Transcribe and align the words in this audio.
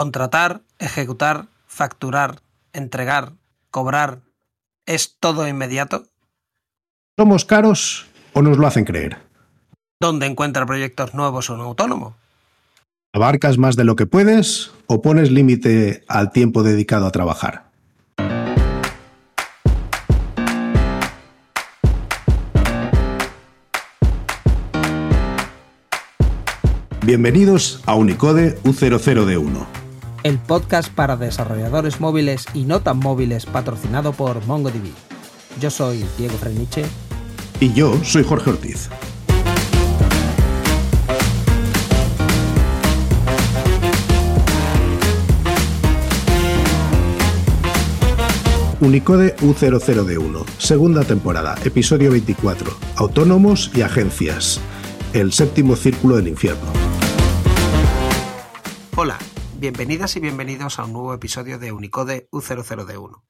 Contratar, 0.00 0.60
ejecutar, 0.78 1.48
facturar, 1.66 2.38
entregar, 2.72 3.32
cobrar, 3.72 4.20
¿es 4.86 5.16
todo 5.18 5.48
inmediato? 5.48 6.04
¿Somos 7.18 7.44
caros 7.44 8.06
o 8.32 8.40
nos 8.40 8.58
lo 8.58 8.68
hacen 8.68 8.84
creer? 8.84 9.18
¿Dónde 10.00 10.26
encuentra 10.26 10.64
proyectos 10.66 11.14
nuevos 11.14 11.50
un 11.50 11.58
autónomo? 11.62 12.14
¿Abarcas 13.12 13.58
más 13.58 13.74
de 13.74 13.82
lo 13.82 13.96
que 13.96 14.06
puedes 14.06 14.70
o 14.86 15.02
pones 15.02 15.32
límite 15.32 16.04
al 16.06 16.30
tiempo 16.30 16.62
dedicado 16.62 17.04
a 17.04 17.10
trabajar? 17.10 17.64
Bienvenidos 27.04 27.82
a 27.84 27.96
Unicode 27.96 28.62
U00D1 28.62 29.87
el 30.22 30.38
podcast 30.38 30.92
para 30.92 31.16
desarrolladores 31.16 32.00
móviles 32.00 32.46
y 32.54 32.64
no 32.64 32.80
tan 32.80 32.98
móviles 32.98 33.46
patrocinado 33.46 34.12
por 34.12 34.44
MongoDB. 34.46 34.92
Yo 35.60 35.70
soy 35.70 36.04
Diego 36.16 36.36
Freniche. 36.36 36.84
Y 37.60 37.72
yo 37.72 37.98
soy 38.04 38.24
Jorge 38.24 38.50
Ortiz. 38.50 38.88
Unicode 48.80 49.36
U00D1, 49.38 50.46
segunda 50.58 51.02
temporada, 51.02 51.56
episodio 51.64 52.12
24, 52.12 52.70
Autónomos 52.94 53.72
y 53.74 53.82
Agencias, 53.82 54.60
el 55.12 55.32
séptimo 55.32 55.74
círculo 55.74 56.16
del 56.16 56.28
infierno. 56.28 56.62
Hola, 58.94 59.18
Bienvenidas 59.60 60.14
y 60.14 60.20
bienvenidos 60.20 60.78
a 60.78 60.84
un 60.84 60.92
nuevo 60.92 61.12
episodio 61.12 61.58
de 61.58 61.72
Unicode 61.72 62.28
U00D1. 62.30 63.24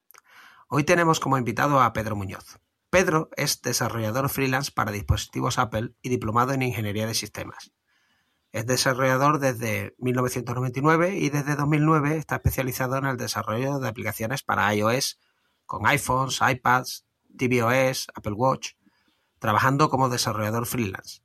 Hoy 0.68 0.84
tenemos 0.84 1.20
como 1.20 1.38
invitado 1.38 1.80
a 1.80 1.94
Pedro 1.94 2.16
Muñoz. 2.16 2.58
Pedro 2.90 3.30
es 3.34 3.62
desarrollador 3.62 4.28
freelance 4.28 4.70
para 4.70 4.92
dispositivos 4.92 5.58
Apple 5.58 5.94
y 6.02 6.10
diplomado 6.10 6.52
en 6.52 6.60
Ingeniería 6.60 7.06
de 7.06 7.14
Sistemas. 7.14 7.72
Es 8.52 8.66
desarrollador 8.66 9.38
desde 9.38 9.94
1999 9.96 11.16
y 11.16 11.30
desde 11.30 11.56
2009 11.56 12.18
está 12.18 12.34
especializado 12.34 12.98
en 12.98 13.06
el 13.06 13.16
desarrollo 13.16 13.78
de 13.78 13.88
aplicaciones 13.88 14.42
para 14.42 14.74
iOS 14.74 15.18
con 15.64 15.86
iPhones, 15.86 16.40
iPads, 16.46 17.06
tvOS, 17.38 18.08
Apple 18.14 18.34
Watch, 18.34 18.72
trabajando 19.38 19.88
como 19.88 20.10
desarrollador 20.10 20.66
freelance. 20.66 21.22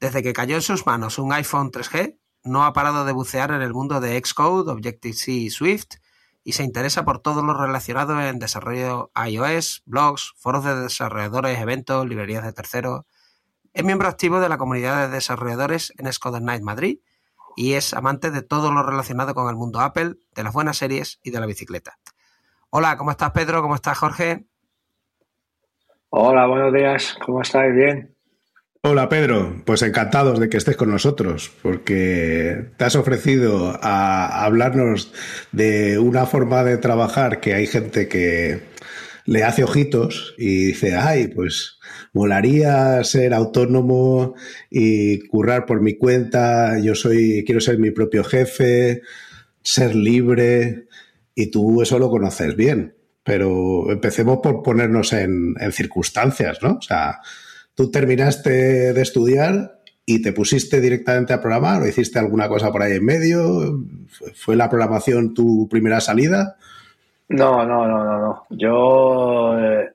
Desde 0.00 0.22
que 0.22 0.32
cayó 0.32 0.54
en 0.54 0.62
sus 0.62 0.86
manos 0.86 1.18
un 1.18 1.34
iPhone 1.34 1.70
3G, 1.70 2.18
no 2.44 2.64
ha 2.64 2.72
parado 2.72 3.04
de 3.04 3.12
bucear 3.12 3.50
en 3.50 3.62
el 3.62 3.72
mundo 3.72 4.00
de 4.00 4.20
Xcode, 4.22 4.70
Objective-C 4.70 5.32
y 5.32 5.50
Swift 5.50 5.96
y 6.44 6.52
se 6.52 6.64
interesa 6.64 7.04
por 7.04 7.20
todo 7.20 7.42
lo 7.42 7.54
relacionado 7.54 8.20
en 8.20 8.38
desarrollo 8.38 9.10
iOS, 9.26 9.82
blogs, 9.86 10.34
foros 10.36 10.64
de 10.64 10.74
desarrolladores, 10.74 11.58
eventos, 11.58 12.06
librerías 12.06 12.44
de 12.44 12.52
terceros. 12.52 13.04
Es 13.72 13.84
miembro 13.84 14.08
activo 14.08 14.40
de 14.40 14.48
la 14.48 14.58
comunidad 14.58 15.06
de 15.06 15.14
desarrolladores 15.14 15.92
en 15.98 16.12
Scode 16.12 16.40
Night 16.40 16.62
Madrid 16.62 16.98
y 17.56 17.74
es 17.74 17.94
amante 17.94 18.30
de 18.30 18.42
todo 18.42 18.72
lo 18.72 18.82
relacionado 18.82 19.34
con 19.34 19.48
el 19.48 19.56
mundo 19.56 19.80
Apple, 19.80 20.16
de 20.34 20.42
las 20.42 20.52
buenas 20.52 20.78
series 20.78 21.20
y 21.22 21.30
de 21.30 21.40
la 21.40 21.46
bicicleta. 21.46 21.98
Hola, 22.70 22.96
¿cómo 22.96 23.10
estás 23.10 23.30
Pedro? 23.32 23.62
¿Cómo 23.62 23.74
estás 23.74 23.98
Jorge? 23.98 24.46
Hola, 26.08 26.46
buenos 26.46 26.72
días. 26.72 27.16
¿Cómo 27.24 27.42
estáis? 27.42 27.74
Bien. 27.74 28.11
Hola 28.84 29.08
Pedro, 29.08 29.62
pues 29.64 29.80
encantados 29.82 30.40
de 30.40 30.48
que 30.48 30.56
estés 30.56 30.76
con 30.76 30.90
nosotros, 30.90 31.52
porque 31.62 32.70
te 32.76 32.84
has 32.84 32.96
ofrecido 32.96 33.78
a 33.80 34.44
hablarnos 34.44 35.12
de 35.52 36.00
una 36.00 36.26
forma 36.26 36.64
de 36.64 36.78
trabajar 36.78 37.38
que 37.38 37.54
hay 37.54 37.68
gente 37.68 38.08
que 38.08 38.60
le 39.24 39.44
hace 39.44 39.62
ojitos 39.62 40.34
y 40.36 40.64
dice, 40.64 40.96
ay, 40.96 41.28
pues 41.28 41.78
molaría 42.12 43.04
ser 43.04 43.34
autónomo 43.34 44.34
y 44.68 45.28
currar 45.28 45.64
por 45.64 45.80
mi 45.80 45.96
cuenta, 45.96 46.76
yo 46.80 46.96
soy, 46.96 47.44
quiero 47.46 47.60
ser 47.60 47.78
mi 47.78 47.92
propio 47.92 48.24
jefe, 48.24 49.02
ser 49.62 49.94
libre, 49.94 50.88
y 51.36 51.52
tú 51.52 51.82
eso 51.82 52.00
lo 52.00 52.10
conoces 52.10 52.56
bien. 52.56 52.96
Pero 53.22 53.92
empecemos 53.92 54.40
por 54.42 54.60
ponernos 54.64 55.12
en, 55.12 55.54
en 55.60 55.70
circunstancias, 55.70 56.58
¿no? 56.62 56.78
O 56.78 56.82
sea, 56.82 57.20
¿Tú 57.74 57.90
terminaste 57.90 58.92
de 58.92 59.02
estudiar 59.02 59.80
y 60.04 60.20
te 60.22 60.32
pusiste 60.32 60.80
directamente 60.80 61.32
a 61.32 61.40
programar 61.40 61.82
o 61.82 61.86
hiciste 61.86 62.18
alguna 62.18 62.48
cosa 62.48 62.70
por 62.70 62.82
ahí 62.82 62.92
en 62.92 63.04
medio? 63.04 63.78
¿Fue 64.34 64.56
la 64.56 64.68
programación 64.68 65.32
tu 65.32 65.68
primera 65.68 66.00
salida? 66.00 66.56
No, 67.28 67.64
no, 67.64 67.86
no, 67.86 68.04
no, 68.04 68.18
no. 68.18 68.46
Yo 68.50 69.58
eh, 69.58 69.90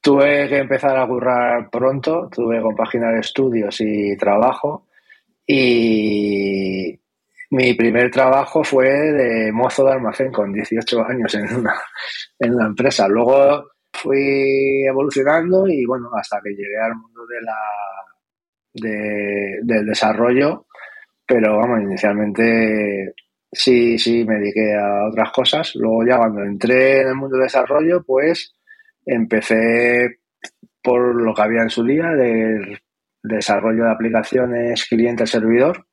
tuve 0.00 0.48
que 0.48 0.58
empezar 0.58 0.98
a 0.98 1.06
currar 1.06 1.70
pronto, 1.70 2.28
tuve 2.30 2.56
que 2.56 2.62
compaginar 2.62 3.16
estudios 3.16 3.80
y 3.80 4.16
trabajo 4.16 4.86
y 5.46 6.98
mi 7.50 7.72
primer 7.72 8.10
trabajo 8.10 8.62
fue 8.62 8.88
de 8.90 9.50
mozo 9.50 9.84
de 9.84 9.92
almacén 9.92 10.30
con 10.30 10.52
18 10.52 11.04
años 11.04 11.34
en 11.34 11.56
una, 11.56 11.74
en 12.38 12.54
una 12.54 12.66
empresa. 12.66 13.08
Luego 13.08 13.70
fui 14.02 14.84
evolucionando 14.86 15.66
y 15.66 15.84
bueno, 15.84 16.10
hasta 16.14 16.40
que 16.42 16.50
llegué 16.50 16.78
al 16.78 16.94
mundo 16.96 17.26
de 17.26 17.42
la 17.42 17.56
del 18.74 19.86
desarrollo, 19.86 20.66
pero 21.26 21.58
vamos, 21.58 21.82
inicialmente 21.82 23.14
sí, 23.50 23.98
sí 23.98 24.24
me 24.24 24.36
dediqué 24.36 24.74
a 24.74 25.08
otras 25.08 25.32
cosas. 25.32 25.72
Luego 25.74 26.06
ya 26.06 26.18
cuando 26.18 26.42
entré 26.42 27.02
en 27.02 27.08
el 27.08 27.14
mundo 27.14 27.36
del 27.36 27.46
desarrollo, 27.46 28.02
pues 28.04 28.54
empecé 29.04 30.20
por 30.82 31.14
lo 31.20 31.34
que 31.34 31.42
había 31.42 31.62
en 31.62 31.70
su 31.70 31.84
día 31.84 32.08
del 32.10 32.78
desarrollo 33.22 33.84
de 33.84 33.90
aplicaciones 33.90 34.86
cliente-servidor 34.86 35.86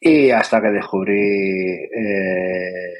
y 0.00 0.30
hasta 0.30 0.60
que 0.60 0.70
descubrí 0.70 1.14
eh, 1.14 2.94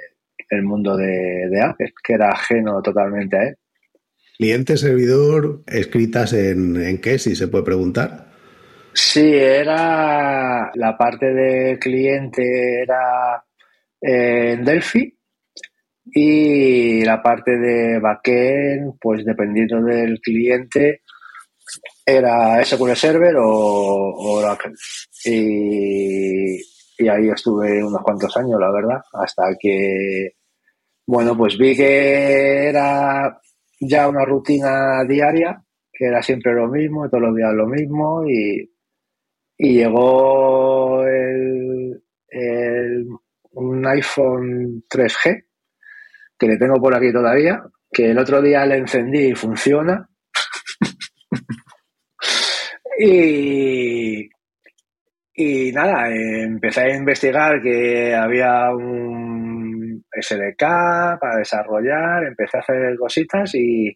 el 0.49 0.62
mundo 0.62 0.97
de, 0.97 1.49
de 1.50 1.61
Apple, 1.61 1.93
que 2.03 2.15
era 2.15 2.31
ajeno 2.31 2.81
totalmente 2.83 3.37
a 3.37 3.43
él. 3.43 3.56
Cliente 4.36 4.76
servidor 4.76 5.62
escritas 5.66 6.32
en, 6.32 6.76
en 6.76 7.00
qué, 7.00 7.19
si 7.19 7.34
se 7.34 7.48
puede 7.48 7.64
preguntar. 7.64 8.26
Sí, 8.92 9.34
era 9.34 10.70
la 10.74 10.97
parte 10.97 11.26
de 11.26 11.78
cliente 11.78 12.82
era 12.82 13.44
eh, 14.00 14.52
en 14.52 14.64
Delphi 14.64 15.16
y 16.04 17.04
la 17.04 17.22
parte 17.22 17.58
de 17.58 17.98
backend, 17.98 18.98
pues 19.00 19.24
dependiendo 19.24 19.82
del 19.82 20.20
cliente, 20.20 21.03
era 22.04 22.64
SQL 22.64 22.94
Server 22.94 23.36
o, 23.38 24.14
Oracle. 24.38 24.72
Y, 25.24 26.56
ahí 27.08 27.28
estuve 27.28 27.84
unos 27.84 28.03
cuantos 28.03 28.34
años, 28.36 28.58
la 28.58 28.70
verdad, 28.70 29.00
hasta 29.12 29.44
que, 29.60 30.36
bueno, 31.06 31.36
pues 31.36 31.58
vi 31.58 31.76
que 31.76 32.68
era 32.68 33.38
ya 33.81 34.09
una 34.09 34.25
rutina 34.25 35.04
diaria, 35.04 35.62
que 35.92 36.06
era 36.06 36.22
siempre 36.22 36.54
lo 36.54 36.69
mismo, 36.69 37.09
todos 37.09 37.22
los 37.22 37.37
días 37.37 37.53
lo 37.54 37.66
mismo, 37.66 38.25
y, 38.28 38.70
llegó 39.59 41.04
el, 41.06 42.03
un 43.53 43.86
iPhone 43.86 44.84
3G, 44.88 45.44
que 46.38 46.47
le 46.47 46.59
tengo 46.59 46.81
por 46.81 46.94
aquí 46.94 47.12
todavía, 47.12 47.62
que 47.91 48.10
el 48.10 48.19
otro 48.19 48.42
día 48.42 48.66
le 48.66 48.76
encendí 48.76 49.31
y 49.31 49.34
funciona. 49.34 50.09
y, 52.98 54.28
y 55.34 55.72
nada, 55.72 56.10
empecé 56.10 56.81
a 56.82 56.97
investigar 56.97 57.62
que 57.62 58.15
había 58.15 58.70
un 58.75 59.46
SDK 60.21 61.18
para 61.21 61.36
desarrollar, 61.39 62.24
empecé 62.24 62.57
a 62.57 62.60
hacer 62.60 62.97
cositas 62.97 63.54
y, 63.54 63.95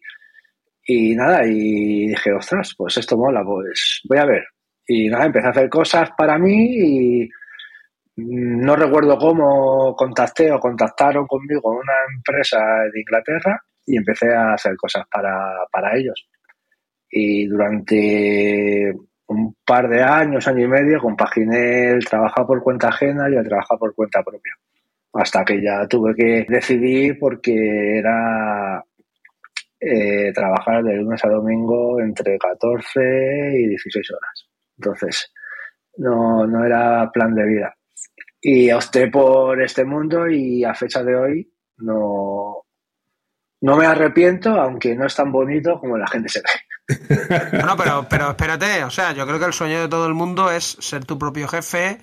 y 0.85 1.15
nada, 1.15 1.45
y 1.45 2.07
dije, 2.07 2.33
ostras, 2.33 2.73
pues 2.77 2.97
esto 2.97 3.17
mola, 3.17 3.43
pues 3.43 4.01
voy 4.07 4.17
a 4.17 4.25
ver. 4.25 4.43
Y 4.87 5.09
nada, 5.09 5.25
empecé 5.25 5.47
a 5.47 5.51
hacer 5.51 5.69
cosas 5.69 6.09
para 6.17 6.37
mí 6.37 7.23
y 7.23 7.29
no 8.15 8.75
recuerdo 8.75 9.17
cómo 9.17 9.95
contacté 9.95 10.51
o 10.51 10.59
contactaron 10.59 11.25
conmigo 11.27 11.71
una 11.71 11.93
empresa 12.15 12.59
de 12.91 12.99
Inglaterra 12.99 13.61
y 13.85 13.97
empecé 13.97 14.33
a 14.33 14.53
hacer 14.53 14.75
cosas 14.75 15.05
para, 15.09 15.65
para 15.71 15.97
ellos. 15.97 16.27
Y 17.09 17.45
durante 17.45 18.93
un 19.27 19.55
par 19.65 19.87
de 19.89 20.03
años, 20.03 20.47
año 20.47 20.65
y 20.65 20.67
medio, 20.67 20.99
compaginé 20.99 21.91
el 21.91 22.05
trabajar 22.05 22.45
por 22.45 22.61
cuenta 22.61 22.89
ajena 22.89 23.29
y 23.29 23.35
el 23.35 23.47
trabajar 23.47 23.77
por 23.77 23.95
cuenta 23.95 24.23
propia. 24.23 24.53
Hasta 25.13 25.43
que 25.43 25.61
ya 25.61 25.87
tuve 25.87 26.15
que 26.15 26.45
decidir 26.47 27.19
porque 27.19 27.97
era 27.99 28.83
eh, 29.79 30.31
trabajar 30.33 30.83
de 30.83 30.95
lunes 30.95 31.23
a 31.25 31.29
domingo 31.29 31.99
entre 31.99 32.37
14 32.37 32.99
y 33.53 33.67
16 33.67 34.11
horas. 34.11 34.47
Entonces, 34.77 35.33
no, 35.97 36.47
no 36.47 36.65
era 36.65 37.09
plan 37.11 37.35
de 37.35 37.45
vida. 37.45 37.75
y 38.41 38.71
opté 38.71 39.07
por 39.07 39.61
este 39.61 39.83
mundo 39.85 40.27
y 40.27 40.63
a 40.63 40.73
fecha 40.73 41.03
de 41.03 41.15
hoy 41.15 41.53
no, 41.77 42.65
no 43.61 43.77
me 43.77 43.85
arrepiento, 43.85 44.49
aunque 44.59 44.95
no 44.95 45.05
es 45.05 45.15
tan 45.15 45.31
bonito 45.31 45.79
como 45.79 45.97
la 45.97 46.07
gente 46.07 46.29
se 46.29 46.41
ve. 46.41 46.47
No, 47.65 47.77
pero, 47.77 48.05
pero 48.09 48.29
espérate, 48.31 48.83
o 48.83 48.89
sea, 48.89 49.13
yo 49.13 49.25
creo 49.25 49.39
que 49.39 49.45
el 49.45 49.53
sueño 49.53 49.81
de 49.81 49.87
todo 49.87 50.07
el 50.07 50.13
mundo 50.13 50.51
es 50.51 50.77
ser 50.79 51.05
tu 51.05 51.17
propio 51.17 51.47
jefe, 51.47 51.99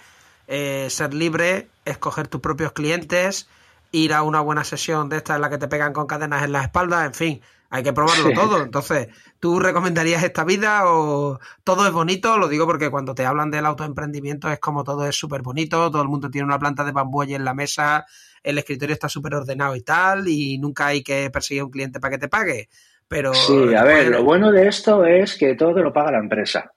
eh, 0.49 0.89
ser 0.91 1.15
libre, 1.15 1.69
escoger 1.85 2.27
tus 2.27 2.41
propios 2.41 2.73
clientes, 2.73 3.49
ir 3.93 4.15
a 4.15 4.23
una 4.23 4.41
buena 4.41 4.65
sesión 4.65 5.09
de 5.09 5.19
esta 5.19 5.37
en 5.37 5.43
la 5.43 5.51
que 5.51 5.59
te 5.59 5.69
pegan 5.69 5.93
con 5.93 6.07
cadenas 6.07 6.43
en 6.43 6.53
la 6.53 6.63
espalda, 6.63 7.05
en 7.05 7.15
fin, 7.15 7.41
hay 7.71 7.83
que 7.83 7.93
probarlo 7.93 8.33
todo. 8.33 8.63
Entonces, 8.63 9.09
¿tú 9.41 9.61
recomendarías 9.61 10.23
esta 10.23 10.45
vida 10.45 10.83
o 10.87 11.39
todo 11.65 11.87
es 11.87 11.93
bonito? 11.93 12.39
Lo 12.39 12.49
digo 12.49 12.67
porque 12.67 12.91
cuando 12.91 13.15
te 13.15 13.27
hablan 13.27 13.51
del 13.51 13.67
autoemprendimiento 13.67 14.51
es 14.51 14.59
como 14.59 14.85
todo 14.85 15.07
es 15.07 15.15
súper 15.15 15.43
bonito, 15.43 15.91
todo 15.91 16.03
el 16.03 16.09
mundo 16.09 16.31
tiene 16.31 16.47
una 16.47 16.59
planta 16.59 16.83
de 16.83 16.93
bambú 16.93 17.21
allí 17.21 17.35
en 17.35 17.45
la 17.45 17.53
mesa, 17.55 18.07
el 18.43 18.57
escritorio 18.57 18.95
está 18.95 19.09
súper 19.11 19.35
ordenado 19.35 19.77
y 19.77 19.83
tal, 19.83 20.29
y 20.29 20.59
nunca 20.59 20.87
hay 20.87 21.03
que 21.03 21.31
perseguir 21.31 21.61
a 21.61 21.65
un 21.67 21.71
cliente 21.71 22.01
para 22.01 22.13
que 22.13 22.19
te 22.19 22.29
pague. 22.29 22.69
Pero, 23.07 23.35
sí, 23.35 23.75
a 23.75 23.85
ver, 23.85 24.09
lo 24.09 24.25
bueno 24.25 24.51
de 24.51 24.69
esto 24.69 25.05
es 25.05 25.37
que 25.37 25.55
todo 25.55 25.75
te 25.75 25.83
lo 25.83 25.93
paga 25.93 26.13
la 26.13 26.19
empresa. 26.19 26.73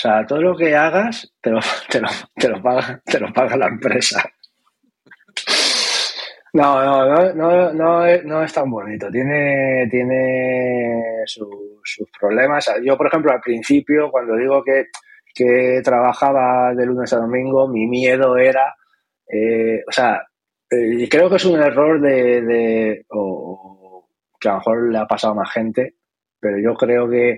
O 0.00 0.02
sea, 0.02 0.24
todo 0.24 0.40
lo 0.40 0.56
que 0.56 0.74
hagas 0.74 1.30
te 1.42 1.50
lo, 1.50 1.60
te 1.90 2.00
lo, 2.00 2.08
te 2.34 2.48
lo, 2.48 2.62
paga, 2.62 3.02
te 3.04 3.20
lo 3.20 3.30
paga 3.34 3.54
la 3.58 3.66
empresa. 3.66 4.24
No, 6.54 6.82
no, 6.82 7.34
no, 7.34 7.72
no, 7.74 8.22
no 8.24 8.42
es 8.42 8.52
tan 8.54 8.70
bonito. 8.70 9.10
Tiene, 9.10 9.86
tiene 9.90 11.22
sus 11.26 12.08
problemas. 12.18 12.72
Yo, 12.82 12.96
por 12.96 13.08
ejemplo, 13.08 13.30
al 13.30 13.42
principio, 13.42 14.10
cuando 14.10 14.36
digo 14.36 14.64
que, 14.64 14.86
que 15.34 15.82
trabajaba 15.84 16.74
de 16.74 16.86
lunes 16.86 17.12
a 17.12 17.18
domingo, 17.18 17.68
mi 17.68 17.86
miedo 17.86 18.38
era, 18.38 18.74
eh, 19.28 19.82
o 19.86 19.92
sea, 19.92 20.22
eh, 20.70 21.06
creo 21.10 21.28
que 21.28 21.36
es 21.36 21.44
un 21.44 21.60
error 21.60 22.00
de, 22.00 23.04
que 24.40 24.48
a 24.48 24.52
lo 24.52 24.58
mejor 24.58 24.92
le 24.92 24.98
ha 24.98 25.06
pasado 25.06 25.34
a 25.34 25.36
más 25.36 25.52
gente, 25.52 25.96
pero 26.40 26.58
yo 26.58 26.72
creo 26.72 27.06
que 27.06 27.36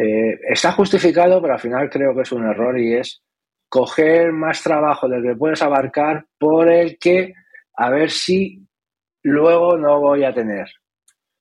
eh, 0.00 0.38
está 0.48 0.70
justificado, 0.70 1.42
pero 1.42 1.54
al 1.54 1.60
final 1.60 1.90
creo 1.90 2.14
que 2.14 2.22
es 2.22 2.30
un 2.30 2.44
error 2.44 2.78
y 2.78 2.94
es 2.94 3.20
coger 3.68 4.32
más 4.32 4.62
trabajo 4.62 5.08
del 5.08 5.24
que 5.24 5.34
puedes 5.34 5.60
abarcar 5.60 6.24
por 6.38 6.70
el 6.70 6.98
que 6.98 7.34
a 7.76 7.90
ver 7.90 8.10
si 8.10 8.64
luego 9.24 9.76
no 9.76 9.98
voy 10.00 10.22
a 10.22 10.32
tener. 10.32 10.68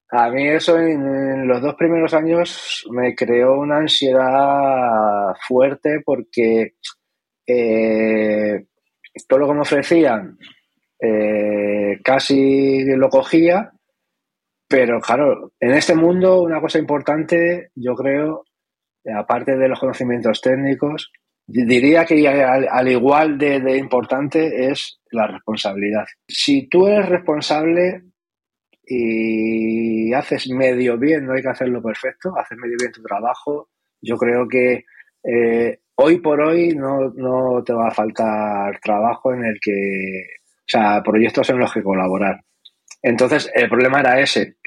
A 0.09 0.29
mí 0.31 0.47
eso 0.47 0.79
en, 0.79 1.47
los 1.47 1.61
dos 1.61 1.75
primeros 1.75 2.13
años 2.15 2.83
me 2.89 3.13
creó 3.13 3.59
una 3.59 3.77
ansiedad 3.77 5.35
fuerte 5.47 6.01
porque 6.03 6.73
eh, 7.45 8.65
todo 9.27 9.39
lo 9.39 9.47
que 9.47 9.53
me 9.53 9.61
ofrecían 9.61 10.37
eh, 10.99 11.99
casi 12.03 12.85
lo 12.85 13.09
cogía, 13.09 13.71
pero 14.67 14.99
claro, 14.99 15.51
en 15.59 15.71
este 15.71 15.93
mundo 15.93 16.41
una 16.41 16.59
cosa 16.59 16.79
importante, 16.79 17.69
yo 17.75 17.93
creo, 17.93 18.46
aparte 19.15 19.55
de 19.55 19.67
los 19.67 19.79
conocimientos 19.79 20.41
técnicos, 20.41 21.11
Diría 21.49 22.03
que 22.03 22.27
al, 22.27 22.87
igual 22.89 23.37
de, 23.37 23.77
importante 23.77 24.69
es 24.69 24.99
la 25.11 25.27
responsabilidad. 25.27 26.05
Si 26.27 26.67
tú 26.67 26.87
eres 26.87 27.07
responsable 27.07 28.03
y 28.85 30.11
haces 30.13 30.49
medio 30.49 30.97
bien, 30.97 31.25
no 31.25 31.33
hay 31.33 31.41
que 31.41 31.47
hacerlo 31.47 31.81
perfecto, 31.81 32.37
haces 32.37 32.57
medio 32.57 32.75
bien 32.77 32.91
tu 32.91 33.01
trabajo, 33.01 33.69
yo 34.01 34.17
creo 34.17 34.45
que 34.45 34.83
eh, 35.23 35.79
hoy 35.95 36.19
por 36.19 36.41
hoy 36.41 36.75
no, 36.75 37.13
no 37.15 37.63
te 37.63 37.71
va 37.71 37.87
a 37.87 37.95
faltar 37.95 38.77
trabajo 38.81 39.33
en 39.33 39.45
el 39.45 39.57
que, 39.61 40.25
o 40.45 40.65
sea, 40.67 41.01
proyectos 41.01 41.49
en 41.49 41.59
los 41.59 41.71
que 41.71 41.81
colaborar. 41.81 42.41
Entonces, 43.01 43.49
el 43.55 43.69
problema 43.69 44.01
era 44.01 44.19
ese. 44.19 44.57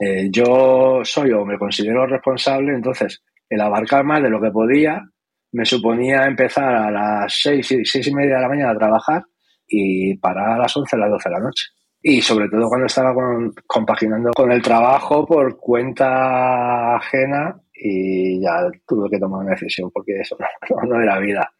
Eh, 0.00 0.28
yo 0.30 1.02
soy 1.04 1.32
o 1.32 1.44
me 1.44 1.58
considero 1.58 2.06
responsable, 2.06 2.72
entonces 2.72 3.22
el 3.52 3.60
abarcar 3.60 4.04
más 4.04 4.22
de 4.22 4.30
lo 4.30 4.40
que 4.40 4.50
podía 4.50 5.02
me 5.52 5.66
suponía 5.66 6.24
empezar 6.24 6.74
a 6.74 6.90
las 6.90 7.34
seis, 7.34 7.68
seis 7.84 8.06
y 8.06 8.14
media 8.14 8.36
de 8.36 8.42
la 8.42 8.48
mañana 8.48 8.70
a 8.70 8.78
trabajar 8.78 9.22
y 9.68 10.16
parar 10.16 10.52
a 10.52 10.58
las 10.58 10.76
once, 10.76 10.96
a 10.96 10.98
las 10.98 11.10
doce 11.10 11.28
de 11.28 11.34
la 11.34 11.40
noche. 11.40 11.66
Y 12.00 12.22
sobre 12.22 12.48
todo 12.48 12.68
cuando 12.68 12.86
estaba 12.86 13.14
compaginando 13.66 14.30
con 14.34 14.50
el 14.50 14.62
trabajo 14.62 15.26
por 15.26 15.58
cuenta 15.58 16.96
ajena 16.96 17.60
y 17.74 18.40
ya 18.40 18.68
tuve 18.86 19.10
que 19.10 19.18
tomar 19.18 19.40
una 19.40 19.52
decisión 19.52 19.90
porque 19.92 20.20
eso 20.20 20.36
no, 20.70 20.94
no 20.94 21.02
era 21.02 21.18
vida. 21.18 21.52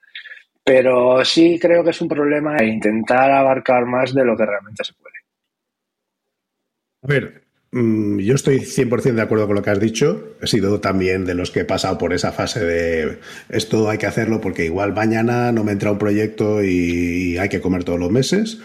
Pero 0.64 1.24
sí 1.24 1.58
creo 1.60 1.84
que 1.84 1.90
es 1.90 2.00
un 2.00 2.08
problema 2.08 2.62
intentar 2.64 3.30
abarcar 3.30 3.84
más 3.84 4.14
de 4.14 4.24
lo 4.24 4.36
que 4.36 4.46
realmente 4.46 4.84
se 4.84 4.94
puede. 4.94 5.16
A 7.02 7.06
ver, 7.08 7.41
yo 7.72 8.34
estoy 8.34 8.58
100% 8.58 9.14
de 9.14 9.22
acuerdo 9.22 9.46
con 9.46 9.56
lo 9.56 9.62
que 9.62 9.70
has 9.70 9.80
dicho. 9.80 10.34
He 10.42 10.46
sido 10.46 10.80
también 10.80 11.24
de 11.24 11.34
los 11.34 11.50
que 11.50 11.60
he 11.60 11.64
pasado 11.64 11.96
por 11.96 12.12
esa 12.12 12.30
fase 12.30 12.60
de 12.60 13.18
esto 13.48 13.88
hay 13.88 13.96
que 13.96 14.06
hacerlo 14.06 14.42
porque 14.42 14.66
igual 14.66 14.92
mañana 14.92 15.52
no 15.52 15.64
me 15.64 15.72
entra 15.72 15.90
un 15.90 15.98
proyecto 15.98 16.62
y 16.62 17.38
hay 17.38 17.48
que 17.48 17.62
comer 17.62 17.84
todos 17.84 17.98
los 17.98 18.10
meses. 18.10 18.58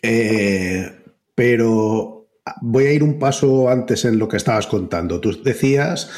Eh, 0.00 0.92
pero 1.34 2.28
voy 2.62 2.86
a 2.86 2.92
ir 2.92 3.02
un 3.02 3.18
paso 3.18 3.68
antes 3.68 4.04
en 4.04 4.18
lo 4.18 4.28
que 4.28 4.36
estabas 4.36 4.68
contando. 4.68 5.20
Tú 5.20 5.42
decías 5.42 6.08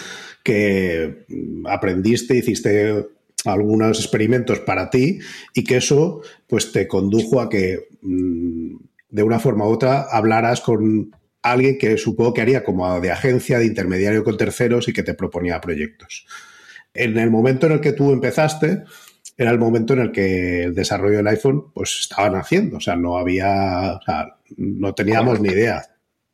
que 0.42 1.24
aprendiste, 1.66 2.36
hiciste 2.36 3.06
algunos 3.46 4.00
experimentos 4.00 4.60
para 4.60 4.90
ti 4.90 5.18
y 5.54 5.64
que 5.64 5.78
eso 5.78 6.20
pues 6.46 6.72
te 6.72 6.86
condujo 6.86 7.40
a 7.40 7.48
que 7.48 7.88
mm, 8.02 8.76
de 9.08 9.22
una 9.22 9.38
forma 9.38 9.66
u 9.66 9.70
otra 9.70 10.02
hablaras 10.10 10.60
con 10.60 11.10
alguien 11.42 11.78
que 11.78 11.96
supongo 11.96 12.34
que 12.34 12.42
haría 12.42 12.64
como 12.64 13.00
de 13.00 13.10
agencia, 13.10 13.58
de 13.58 13.66
intermediario 13.66 14.24
con 14.24 14.36
terceros 14.36 14.88
y 14.88 14.92
que 14.92 15.02
te 15.02 15.14
proponía 15.14 15.60
proyectos. 15.60 16.26
En 16.94 17.18
el 17.18 17.30
momento 17.30 17.66
en 17.66 17.72
el 17.72 17.80
que 17.80 17.92
tú 17.92 18.12
empezaste, 18.12 18.84
era 19.36 19.50
el 19.50 19.58
momento 19.58 19.92
en 19.92 20.00
el 20.00 20.12
que 20.12 20.64
el 20.64 20.74
desarrollo 20.74 21.18
del 21.18 21.28
iPhone 21.28 21.70
pues 21.72 21.98
estaba 22.00 22.28
naciendo, 22.28 22.78
o 22.78 22.80
sea, 22.80 22.96
no 22.96 23.18
había, 23.18 23.98
o 24.00 24.02
sea, 24.02 24.36
no 24.56 24.94
teníamos 24.94 25.40
ni 25.40 25.50
idea. 25.50 25.82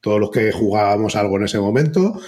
Todos 0.01 0.21
los 0.21 0.31
que 0.31 0.53
jugábamos 0.53 1.17
algo 1.17 1.37
en 1.37 1.45
ese 1.45 1.59
momento, 1.59 2.19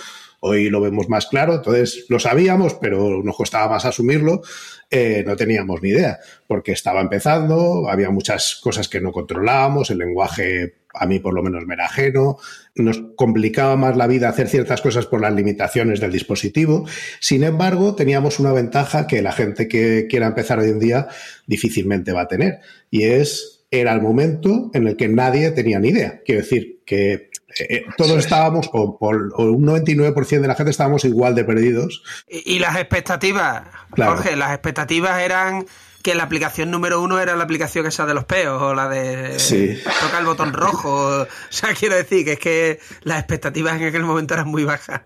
hoy 0.40 0.70
lo 0.70 0.80
vemos 0.80 1.08
más 1.08 1.26
claro, 1.26 1.54
entonces 1.54 2.06
lo 2.08 2.18
sabíamos, 2.18 2.74
pero 2.74 3.22
nos 3.22 3.36
costaba 3.36 3.68
más 3.68 3.84
asumirlo, 3.84 4.42
eh, 4.90 5.24
no 5.26 5.36
teníamos 5.36 5.82
ni 5.82 5.90
idea, 5.90 6.18
porque 6.46 6.72
estaba 6.72 7.00
empezando, 7.00 7.88
había 7.88 8.10
muchas 8.10 8.56
cosas 8.62 8.88
que 8.88 9.00
no 9.00 9.12
controlábamos, 9.12 9.90
el 9.90 9.98
lenguaje 9.98 10.74
a 10.98 11.06
mí 11.06 11.18
por 11.18 11.34
lo 11.34 11.42
menos 11.42 11.64
me 11.66 11.74
era 11.74 11.86
ajeno, 11.86 12.38
nos 12.74 13.02
complicaba 13.16 13.76
más 13.76 13.96
la 13.96 14.06
vida 14.06 14.28
hacer 14.28 14.48
ciertas 14.48 14.80
cosas 14.80 15.06
por 15.06 15.20
las 15.20 15.34
limitaciones 15.34 16.00
del 16.00 16.12
dispositivo. 16.12 16.86
Sin 17.20 17.44
embargo, 17.44 17.94
teníamos 17.94 18.40
una 18.40 18.52
ventaja 18.52 19.06
que 19.06 19.22
la 19.22 19.32
gente 19.32 19.68
que 19.68 20.06
quiera 20.08 20.26
empezar 20.26 20.58
hoy 20.58 20.70
en 20.70 20.78
día 20.78 21.08
difícilmente 21.46 22.12
va 22.12 22.22
a 22.22 22.28
tener, 22.28 22.60
y 22.90 23.04
es, 23.04 23.55
era 23.70 23.92
el 23.92 24.00
momento 24.00 24.70
en 24.74 24.86
el 24.86 24.96
que 24.96 25.08
nadie 25.08 25.50
tenía 25.50 25.78
ni 25.78 25.88
idea. 25.88 26.20
Quiero 26.24 26.42
decir 26.42 26.82
que 26.86 27.12
eh, 27.12 27.30
eh, 27.58 27.84
todos 27.96 28.18
estábamos, 28.18 28.68
o, 28.72 28.98
por, 28.98 29.32
un 29.38 29.66
99% 29.66 30.40
de 30.40 30.48
la 30.48 30.54
gente 30.54 30.70
estábamos 30.70 31.04
igual 31.04 31.34
de 31.34 31.44
perdidos. 31.44 32.02
Y, 32.28 32.58
las 32.58 32.76
expectativas, 32.76 33.62
Jorge, 33.96 34.36
las 34.36 34.52
expectativas 34.52 35.20
eran 35.20 35.66
que 36.02 36.14
la 36.14 36.22
aplicación 36.22 36.70
número 36.70 37.02
uno 37.02 37.18
era 37.18 37.34
la 37.34 37.42
aplicación 37.42 37.86
esa 37.86 38.06
de 38.06 38.14
los 38.14 38.24
peos 38.24 38.62
o 38.62 38.74
la 38.74 38.88
de 38.88 39.40
sí. 39.40 39.76
toca 40.00 40.18
el 40.18 40.24
botón 40.24 40.52
rojo. 40.52 41.26
O 41.26 41.26
sea, 41.50 41.74
quiero 41.74 41.96
decir 41.96 42.24
que 42.24 42.32
es 42.32 42.38
que 42.38 42.80
las 43.02 43.18
expectativas 43.18 43.80
en 43.80 43.88
aquel 43.88 44.04
momento 44.04 44.34
eran 44.34 44.48
muy 44.48 44.64
bajas. 44.64 45.02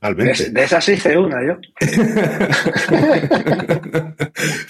De, 0.00 0.50
de 0.50 0.64
esas 0.64 0.88
hice 0.88 1.18
una 1.18 1.44
yo. 1.44 1.58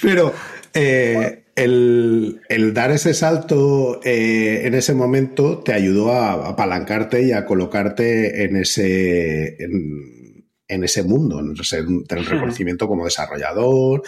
Pero 0.02 0.34
eh, 0.74 1.44
el, 1.54 2.40
dar 2.72 2.90
ese 2.90 3.14
salto 3.14 4.00
eh, 4.04 4.62
en 4.64 4.74
ese 4.74 4.94
momento 4.94 5.62
te 5.62 5.72
ayudó 5.72 6.12
a, 6.12 6.48
apalancarte 6.48 7.22
y 7.22 7.32
a 7.32 7.44
colocarte 7.44 8.44
en 8.44 8.56
ese, 8.56 9.56
en, 9.62 10.84
ese 10.84 11.02
mundo, 11.02 11.40
en 11.40 11.50
el 11.50 12.26
reconocimiento 12.26 12.88
como 12.88 13.04
desarrollador, 13.04 14.02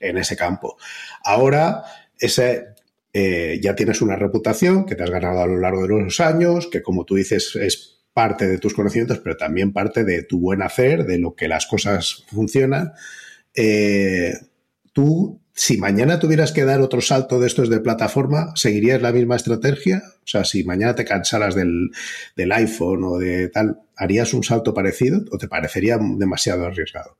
en 0.00 0.18
ese 0.18 0.36
campo. 0.36 0.76
Ahora, 1.24 1.82
ese, 2.18 2.66
eh, 3.12 3.58
ya 3.62 3.74
tienes 3.74 4.02
una 4.02 4.16
reputación 4.16 4.84
que 4.84 4.94
te 4.94 5.02
has 5.02 5.10
ganado 5.10 5.40
a 5.40 5.46
lo 5.46 5.58
largo 5.58 5.82
de 5.82 6.04
los 6.04 6.20
años, 6.20 6.66
que 6.66 6.82
como 6.82 7.04
tú 7.04 7.14
dices 7.14 7.56
es 7.56 7.97
parte 8.18 8.48
de 8.48 8.58
tus 8.58 8.74
conocimientos, 8.74 9.20
pero 9.20 9.36
también 9.36 9.72
parte 9.72 10.02
de 10.02 10.24
tu 10.24 10.40
buen 10.40 10.60
hacer, 10.60 11.04
de 11.04 11.20
lo 11.20 11.36
que 11.36 11.46
las 11.46 11.68
cosas 11.68 12.24
funcionan. 12.26 12.94
Eh, 13.54 14.32
tú, 14.92 15.40
si 15.54 15.76
mañana 15.76 16.18
tuvieras 16.18 16.50
que 16.50 16.64
dar 16.64 16.80
otro 16.80 17.00
salto 17.00 17.38
de 17.38 17.46
estos 17.46 17.70
de 17.70 17.78
plataforma, 17.78 18.50
¿seguirías 18.56 19.00
la 19.02 19.12
misma 19.12 19.36
estrategia? 19.36 20.02
O 20.04 20.26
sea, 20.26 20.42
si 20.42 20.64
mañana 20.64 20.96
te 20.96 21.04
cansaras 21.04 21.54
del, 21.54 21.90
del 22.34 22.50
iPhone 22.50 23.04
o 23.04 23.18
de 23.18 23.50
tal, 23.50 23.82
¿harías 23.96 24.34
un 24.34 24.42
salto 24.42 24.74
parecido 24.74 25.20
o 25.30 25.38
te 25.38 25.46
parecería 25.46 25.96
demasiado 26.00 26.66
arriesgado? 26.66 27.18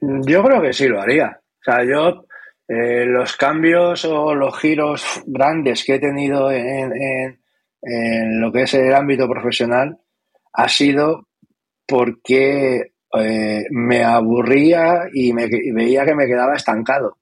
Yo 0.00 0.42
creo 0.42 0.60
que 0.60 0.72
sí 0.72 0.88
lo 0.88 1.00
haría. 1.00 1.38
O 1.60 1.64
sea, 1.64 1.84
yo 1.84 2.26
eh, 2.66 3.04
los 3.06 3.36
cambios 3.36 4.04
o 4.06 4.34
los 4.34 4.58
giros 4.58 5.22
grandes 5.24 5.84
que 5.84 5.94
he 5.94 5.98
tenido 6.00 6.50
en, 6.50 7.38
lo 7.82 8.52
que 8.52 8.62
es 8.62 8.74
el 8.74 8.94
ámbito 8.94 9.28
profesional 9.28 9.98
ha 10.52 10.68
sido 10.68 11.26
porque 11.86 12.92
eh, 13.14 13.64
me 13.70 14.04
aburría 14.04 15.02
y, 15.12 15.32
veía 15.32 16.04
que 16.04 16.14
me 16.14 16.26
quedaba 16.26 16.54
estancado. 16.54 17.18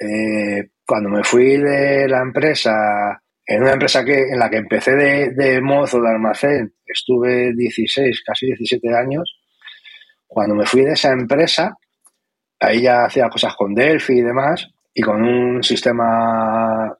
Eh, 0.00 0.70
cuando 0.86 1.08
me 1.08 1.24
fui 1.24 1.56
de 1.56 2.06
la 2.08 2.20
empresa, 2.20 3.22
en 3.44 3.62
una 3.62 3.72
empresa 3.72 4.04
que, 4.04 4.18
en 4.30 4.38
la 4.38 4.50
que 4.50 4.58
empecé 4.58 4.92
de, 4.94 5.30
de 5.30 5.60
mozo 5.60 6.00
de 6.00 6.10
almacén, 6.10 6.74
estuve 6.84 7.52
16, 7.54 8.22
casi 8.22 8.46
17 8.46 8.94
años, 8.94 9.40
cuando 10.26 10.54
me 10.54 10.66
fui 10.66 10.84
de 10.84 10.92
esa 10.92 11.12
empresa, 11.12 11.76
ahí 12.60 12.82
ya 12.82 13.04
hacía 13.04 13.28
cosas 13.28 13.54
con 13.56 13.74
Delphi 13.74 14.18
y 14.18 14.22
demás, 14.22 14.68
y 14.92 15.02
con 15.02 15.22
un 15.22 15.62
sistema 15.62 16.94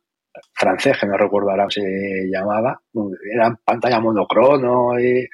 francés 0.57 0.97
que 0.99 1.07
no 1.07 1.17
recuerdo 1.17 1.51
ahora 1.51 1.65
cómo 1.65 1.71
se 1.71 2.29
llamaba, 2.31 2.81
era 3.33 3.55
pantalla 3.65 4.01
monocrono 4.01 4.99
y, 4.99 5.29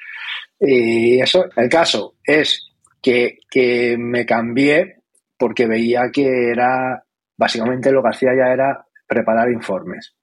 eso. 0.59 1.45
El 1.55 1.69
caso 1.69 2.15
es 2.23 2.73
que, 3.01 3.39
que, 3.49 3.97
me 3.97 4.25
cambié 4.25 4.97
porque 5.37 5.67
veía 5.67 6.03
que 6.11 6.49
era, 6.51 7.03
básicamente 7.37 7.91
lo 7.91 8.01
que 8.01 8.09
hacía 8.09 8.33
ya 8.35 8.53
era 8.53 8.85
preparar 9.07 9.49
informes. 9.49 10.15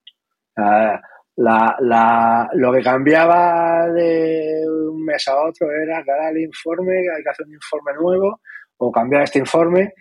La, 0.56 1.76
la, 1.80 2.48
lo 2.54 2.72
que 2.72 2.82
cambiaba 2.82 3.86
de 3.88 4.62
un 4.66 5.04
mes 5.04 5.26
a 5.28 5.36
otro 5.40 5.70
era 5.70 6.02
que 6.02 6.10
el 6.30 6.38
informe, 6.44 6.98
hay 7.16 7.22
que 7.22 7.30
hacer 7.30 7.46
un 7.46 7.54
informe 7.54 7.92
nuevo 7.94 8.40
o 8.78 8.92
cambiar 8.92 9.22
este 9.22 9.38
informe. 9.38 9.94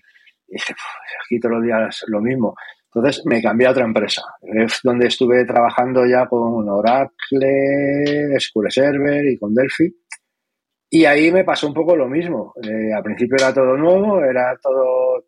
Y 0.48 0.54
dije, 0.54 0.74
aquí 1.26 1.40
todos 1.40 1.56
los 1.56 1.64
días 1.64 2.04
lo 2.08 2.22
mismo. 2.22 2.56
Entonces 2.94 3.24
me 3.26 3.42
cambié 3.42 3.68
a 3.68 3.72
otra 3.72 3.86
empresa, 3.86 4.24
es 4.42 4.80
donde 4.84 5.08
estuve 5.08 5.46
trabajando 5.46 6.06
ya 6.08 6.26
con 6.28 6.68
Oracle, 6.68 8.40
SQL 8.40 8.70
Server 8.70 9.26
y 9.28 9.38
con 9.38 9.54
Delphi. 9.54 9.96
Y 10.90 11.06
ahí 11.06 11.32
me 11.32 11.44
pasó 11.44 11.68
un 11.68 11.76
poco 11.76 11.96
lo 11.96 12.08
mismo. 12.08 12.54
Eh, 12.64 12.92
al 12.92 13.04
principio 13.04 13.38
era 13.38 13.54
todo 13.54 13.78
nuevo, 13.78 14.24
era 14.24 14.58
todo, 14.62 15.26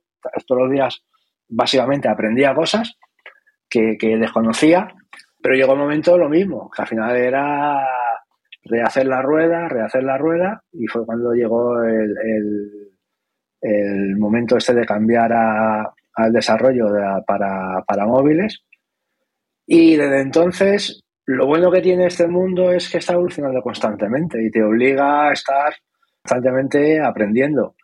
todos 0.48 0.62
los 0.62 0.72
días 0.72 1.04
básicamente 1.48 2.10
aprendía 2.10 2.56
cosas 2.56 2.98
que, 3.70 3.96
desconocía, 4.00 4.88
pero 5.42 5.56
llegó 5.56 5.74
un 5.74 5.80
momento 5.80 6.18
lo 6.18 6.30
mismo, 6.30 6.70
que 6.76 6.82
al 6.82 6.88
final 6.88 7.16
era 7.16 7.88
rehacer 8.64 9.06
la 9.06 9.22
rueda, 9.22 9.68
rehacer 9.68 10.04
la 10.04 10.18
rueda, 10.18 10.64
y 10.72 10.88
fue 10.88 11.06
cuando 11.06 11.32
llegó 11.34 11.82
el 11.84 12.92
el 13.62 14.18
momento 14.18 14.58
este 14.58 14.74
de 14.74 14.86
cambiar 14.86 15.32
al 16.22 16.34
desarrollo 16.34 16.86
para, 17.26 18.06
móviles. 18.06 18.64
Y 19.66 19.96
desde 19.96 20.22
entonces, 20.22 21.02
lo 21.26 21.48
bueno 21.48 21.72
que 21.72 21.82
tiene 21.82 22.08
este 22.08 22.28
mundo 22.28 22.72
es 22.72 22.90
que 22.90 22.98
está 22.98 23.14
evolucionando 23.14 23.62
constantemente 23.62 24.42
y 24.44 24.50
te 24.50 24.64
obliga 24.64 25.30
a 25.30 25.34
estar 25.34 25.74
constantemente 26.22 27.00
aprendiendo. 27.00 27.76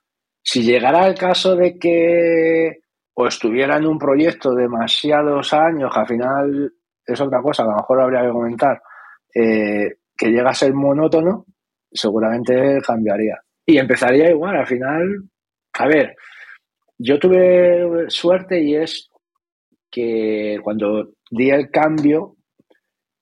Si 0.44 0.64
llegara 0.64 1.08
el 1.08 1.16
caso 1.16 1.56
de 1.56 1.78
que 1.78 2.80
o 3.16 3.28
estuviera 3.28 3.78
en 3.78 3.88
un 3.88 3.98
proyecto 3.98 4.54
demasiados 4.54 5.54
años, 5.54 5.92
que 5.92 6.00
al 6.00 6.08
final 6.08 6.74
es 7.06 7.20
otra 7.20 7.42
cosa, 7.42 7.64
a 7.64 7.68
lo 7.68 7.76
mejor 7.76 8.02
habría 8.02 8.22
que 8.22 8.32
comentar, 8.32 8.82
eh, 9.34 9.96
que 10.16 10.28
llega 10.28 10.52
a 10.52 10.54
ser 10.54 10.74
monótono, 10.74 11.46
seguramente 11.92 12.80
cambiaría. 12.86 13.40
Y 13.66 13.80
empezaría 13.80 14.30
igual, 14.30 14.58
al 14.58 14.68
final 14.68 15.30
a 15.80 15.88
ver, 15.88 16.16
yo 16.98 17.20
tuve 17.20 18.10
suerte 18.10 18.62
y 18.62 18.76
es 18.76 19.10
que 19.90 20.60
cuando 20.64 21.14
di 21.30 21.50
el 21.50 21.70
cambio 21.70 22.36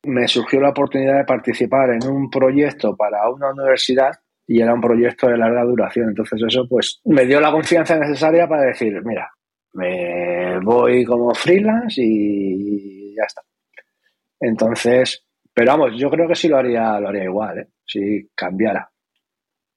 me 0.03 0.27
surgió 0.27 0.59
la 0.59 0.69
oportunidad 0.69 1.17
de 1.17 1.25
participar 1.25 1.89
en 1.91 2.07
un 2.07 2.29
proyecto 2.29 2.95
para 2.95 3.29
una 3.29 3.51
universidad 3.51 4.11
y 4.47 4.61
era 4.61 4.73
un 4.73 4.81
proyecto 4.81 5.27
de 5.27 5.37
larga 5.37 5.63
duración. 5.63 6.09
Entonces 6.09 6.41
eso 6.47 6.67
pues 6.69 7.01
me 7.05 7.25
dio 7.25 7.39
la 7.41 7.51
confianza 7.51 7.97
necesaria 7.97 8.47
para 8.47 8.63
decir, 8.63 8.93
mira, 9.03 9.29
me 9.73 10.59
voy 10.59 11.03
como 11.03 11.33
freelance 11.33 12.01
y 12.03 13.15
ya 13.15 13.23
está. 13.23 13.41
Entonces, 14.39 15.25
pero 15.53 15.71
vamos, 15.71 15.97
yo 15.97 16.09
creo 16.09 16.27
que 16.27 16.35
sí 16.35 16.47
lo 16.47 16.57
haría, 16.57 16.99
lo 16.99 17.09
haría 17.09 17.23
igual, 17.23 17.59
¿eh? 17.59 17.67
si 17.85 18.29
cambiara. 18.35 18.89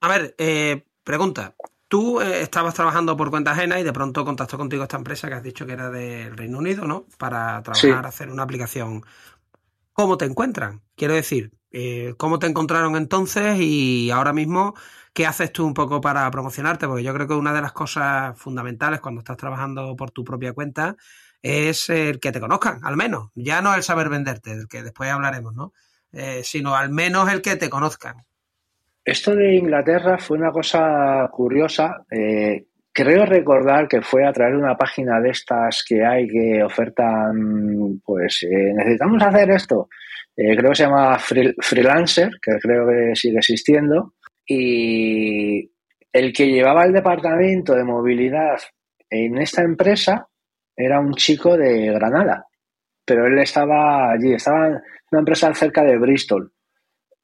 A 0.01 0.07
ver, 0.07 0.35
eh, 0.37 0.83
pregunta, 1.03 1.55
Tú 1.89 2.21
eh, 2.21 2.43
estabas 2.43 2.75
trabajando 2.75 3.17
por 3.17 3.31
cuenta 3.31 3.51
ajena 3.51 3.79
y 3.79 3.83
de 3.83 3.91
pronto 3.91 4.23
contactó 4.23 4.59
contigo 4.59 4.83
esta 4.83 4.97
empresa 4.97 5.27
que 5.27 5.33
has 5.33 5.43
dicho 5.43 5.65
que 5.65 5.73
era 5.73 5.89
del 5.89 6.37
Reino 6.37 6.59
Unido, 6.59 6.85
¿no? 6.85 7.07
Para 7.17 7.61
trabajar, 7.63 8.05
hacer 8.05 8.29
una 8.29 8.43
aplicación. 8.43 9.03
¿Cómo 9.91 10.15
te 10.15 10.25
encuentran? 10.25 10.83
Quiero 10.95 11.15
decir, 11.15 11.51
eh, 11.71 12.13
¿cómo 12.17 12.37
te 12.37 12.45
encontraron 12.45 12.95
entonces 12.95 13.59
y 13.59 14.11
ahora 14.11 14.33
mismo 14.33 14.75
qué 15.13 15.25
haces 15.25 15.51
tú 15.51 15.65
un 15.65 15.73
poco 15.73 15.99
para 15.99 16.29
promocionarte? 16.29 16.87
Porque 16.87 17.03
yo 17.03 17.11
creo 17.13 17.27
que 17.27 17.33
una 17.33 17.53
de 17.53 17.61
las 17.61 17.73
cosas 17.73 18.37
fundamentales 18.37 18.99
cuando 18.99 19.21
estás 19.21 19.37
trabajando 19.37 19.95
por 19.95 20.11
tu 20.11 20.23
propia 20.23 20.53
cuenta 20.53 20.95
es 21.41 21.89
el 21.89 22.19
que 22.19 22.31
te 22.31 22.39
conozcan, 22.39 22.85
al 22.85 22.97
menos. 22.97 23.31
Ya 23.33 23.61
no 23.63 23.73
el 23.73 23.81
saber 23.81 24.09
venderte, 24.09 24.55
del 24.55 24.67
que 24.67 24.83
después 24.83 25.09
hablaremos, 25.09 25.55
¿no? 25.55 25.73
Eh, 26.11 26.41
sino 26.43 26.75
al 26.75 26.91
menos 26.91 27.31
el 27.31 27.41
que 27.41 27.55
te 27.55 27.69
conozcan. 27.69 28.25
Esto 29.09 29.35
de 29.35 29.55
Inglaterra 29.55 30.19
fue 30.19 30.37
una 30.37 30.51
cosa 30.51 31.27
curiosa. 31.31 32.05
Eh, 32.11 32.67
creo 32.93 33.25
recordar 33.25 33.87
que 33.87 34.03
fue 34.03 34.23
a 34.23 34.31
través 34.31 34.53
de 34.53 34.61
una 34.61 34.77
página 34.77 35.19
de 35.19 35.31
estas 35.31 35.83
que 35.83 36.05
hay 36.05 36.27
que 36.27 36.63
ofertan, 36.63 37.99
pues 38.05 38.43
eh, 38.43 38.71
necesitamos 38.75 39.23
hacer 39.23 39.49
esto. 39.49 39.89
Eh, 40.37 40.55
creo 40.55 40.69
que 40.69 40.75
se 40.75 40.83
llama 40.83 41.17
Freelancer, 41.17 42.29
que 42.39 42.59
creo 42.61 42.87
que 42.87 43.15
sigue 43.15 43.39
existiendo. 43.39 44.13
Y 44.45 45.71
el 46.13 46.31
que 46.31 46.45
llevaba 46.45 46.85
el 46.85 46.93
departamento 46.93 47.73
de 47.73 47.83
movilidad 47.83 48.59
en 49.09 49.39
esta 49.39 49.63
empresa 49.63 50.27
era 50.77 50.99
un 50.99 51.15
chico 51.15 51.57
de 51.57 51.87
Granada, 51.93 52.45
pero 53.03 53.25
él 53.25 53.39
estaba 53.39 54.11
allí, 54.11 54.33
estaba 54.33 54.67
en 54.67 54.79
una 55.11 55.21
empresa 55.21 55.51
cerca 55.55 55.83
de 55.83 55.97
Bristol. 55.97 56.53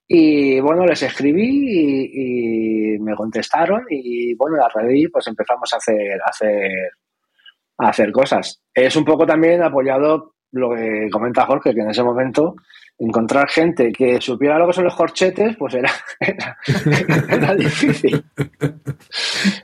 Y 0.08 0.60
bueno, 0.60 0.86
les 0.86 1.02
escribí 1.02 2.10
y, 2.14 3.00
me 3.00 3.16
contestaron 3.16 3.84
y 3.90 4.34
bueno, 4.36 4.58
a 4.64 4.70
raíz 4.70 5.10
pues 5.12 5.28
empezamos 5.28 5.72
a 5.74 5.78
hacer, 5.78 6.20
a 6.22 6.30
hacer, 6.30 6.72
a 7.78 7.90
hacer 7.90 8.12
cosas. 8.12 8.62
Es 8.74 8.96
un 8.96 9.04
poco 9.04 9.26
también 9.26 9.64
apoyado 9.64 10.36
lo 10.52 10.74
que 10.74 11.10
comenta 11.12 11.46
Jorge, 11.46 11.74
que 11.74 11.82
en 11.82 11.90
ese 11.90 12.04
momento 12.04 12.56
encontrar 12.98 13.50
gente 13.50 13.92
que 13.92 14.22
supiera 14.22 14.58
lo 14.58 14.68
que 14.68 14.74
son 14.74 14.86
los 14.86 14.96
corchetes, 14.96 15.58
pues 15.58 15.74
era, 15.76 15.92
era, 17.30 17.56
difícil. 17.56 18.24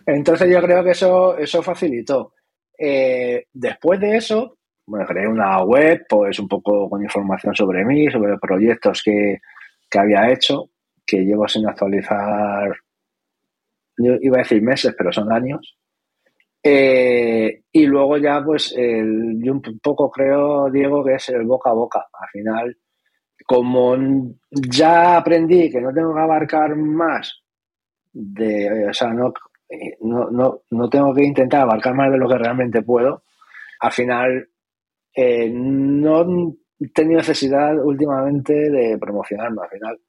Entonces 0.05 0.49
yo 0.51 0.61
creo 0.61 0.83
que 0.83 0.91
eso, 0.91 1.37
eso 1.37 1.63
facilitó. 1.63 2.33
Eh, 2.77 3.45
después 3.53 3.99
de 3.99 4.17
eso, 4.17 4.57
bueno, 4.85 5.05
creé 5.05 5.27
una 5.27 5.63
web, 5.63 6.05
pues 6.09 6.39
un 6.39 6.47
poco 6.47 6.89
con 6.89 7.01
información 7.01 7.55
sobre 7.55 7.85
mí, 7.85 8.11
sobre 8.11 8.37
proyectos 8.37 9.01
que, 9.03 9.39
que 9.91 9.99
había 9.99 10.31
hecho, 10.31 10.69
que 11.05 11.17
llevo 11.17 11.47
sin 11.47 11.67
actualizar, 11.67 12.71
yo 13.97 14.13
iba 14.21 14.37
a 14.37 14.43
decir 14.43 14.61
meses, 14.61 14.95
pero 14.97 15.11
son 15.11 15.31
años. 15.31 15.77
Eh, 16.63 17.63
y 17.71 17.85
luego 17.85 18.17
ya, 18.17 18.41
pues, 18.43 18.73
yo 18.73 19.51
un 19.51 19.61
poco 19.83 20.09
creo, 20.09 20.71
Diego, 20.71 21.03
que 21.03 21.15
es 21.15 21.29
el 21.29 21.45
boca 21.45 21.71
a 21.71 21.73
boca. 21.73 22.07
Al 22.13 22.29
final, 22.29 22.77
como 23.45 23.97
ya 24.51 25.17
aprendí 25.17 25.69
que 25.69 25.81
no 25.81 25.93
tengo 25.93 26.13
que 26.13 26.21
abarcar 26.21 26.75
más 26.75 27.41
de, 28.13 28.87
o 28.89 28.93
sea, 28.93 29.13
no, 29.13 29.33
no, 30.01 30.61
no, 30.69 30.89
tengo 30.89 31.13
que 31.13 31.23
intentar 31.23 31.61
abarcar 31.61 31.93
más 31.93 32.11
de 32.11 32.17
lo 32.17 32.27
que 32.27 32.37
realmente 32.37 32.81
puedo, 32.81 33.23
al 33.79 33.91
final 33.91 34.49
eh, 35.15 35.49
no 35.49 36.55
tenido 36.89 37.19
necesidad 37.19 37.75
últimamente 37.83 38.53
de 38.53 38.97
promocionarme. 38.97 39.61
Al 39.63 39.69
final 39.69 39.99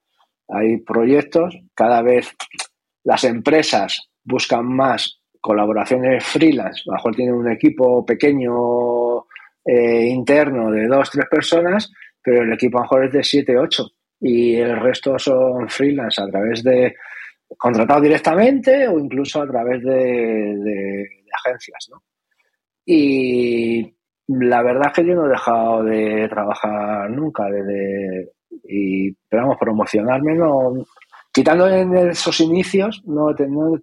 hay 0.49 0.79
proyectos, 0.79 1.57
cada 1.75 2.02
vez 2.02 2.35
las 3.05 3.25
empresas 3.25 4.11
buscan 4.25 4.67
más 4.67 5.21
colaboraciones 5.41 6.25
freelance, 6.25 6.83
a 6.87 6.91
lo 6.91 6.93
mejor 6.95 7.14
tienen 7.17 7.35
un 7.35 7.50
equipo 7.50 8.07
pequeño 8.07 9.25
eh, 9.64 10.07
interno 10.07 10.71
de 10.71 10.87
dos, 10.87 11.11
tres 11.11 11.26
personas, 11.29 11.91
pero 12.23 12.43
el 12.43 12.52
equipo 12.52 12.79
a 12.79 12.83
lo 12.83 12.85
mejor 12.85 13.05
es 13.07 13.12
de 13.12 13.25
siete, 13.25 13.59
ocho 13.59 13.88
y 14.21 14.55
el 14.55 14.79
resto 14.79 15.19
son 15.19 15.69
freelance 15.69 16.23
a 16.23 16.26
través 16.29 16.62
de 16.62 16.95
contratados 17.59 18.05
directamente 18.05 18.87
o 18.87 18.99
incluso 18.99 19.43
a 19.43 19.47
través 19.49 19.83
de, 19.83 19.93
de 19.93 21.09
agencias, 21.45 21.88
¿no? 21.91 22.02
Y 22.85 23.62
la 24.43 24.63
verdad 24.63 24.89
es 24.89 24.93
que 24.93 25.07
yo 25.07 25.15
no 25.15 25.27
he 25.27 25.31
dejado 25.31 25.83
de 25.85 26.29
trabajar 26.29 27.11
nunca, 27.11 27.45
desde, 27.45 28.33
y, 28.65 29.13
pero 29.29 29.43
vamos, 29.43 29.57
promocionarme 29.59 30.35
no, 30.35 30.85
quitando 31.33 31.69
en 31.69 31.97
esos 31.97 32.41
inicios, 32.41 33.03
no, 33.07 33.31
no, 33.49 33.79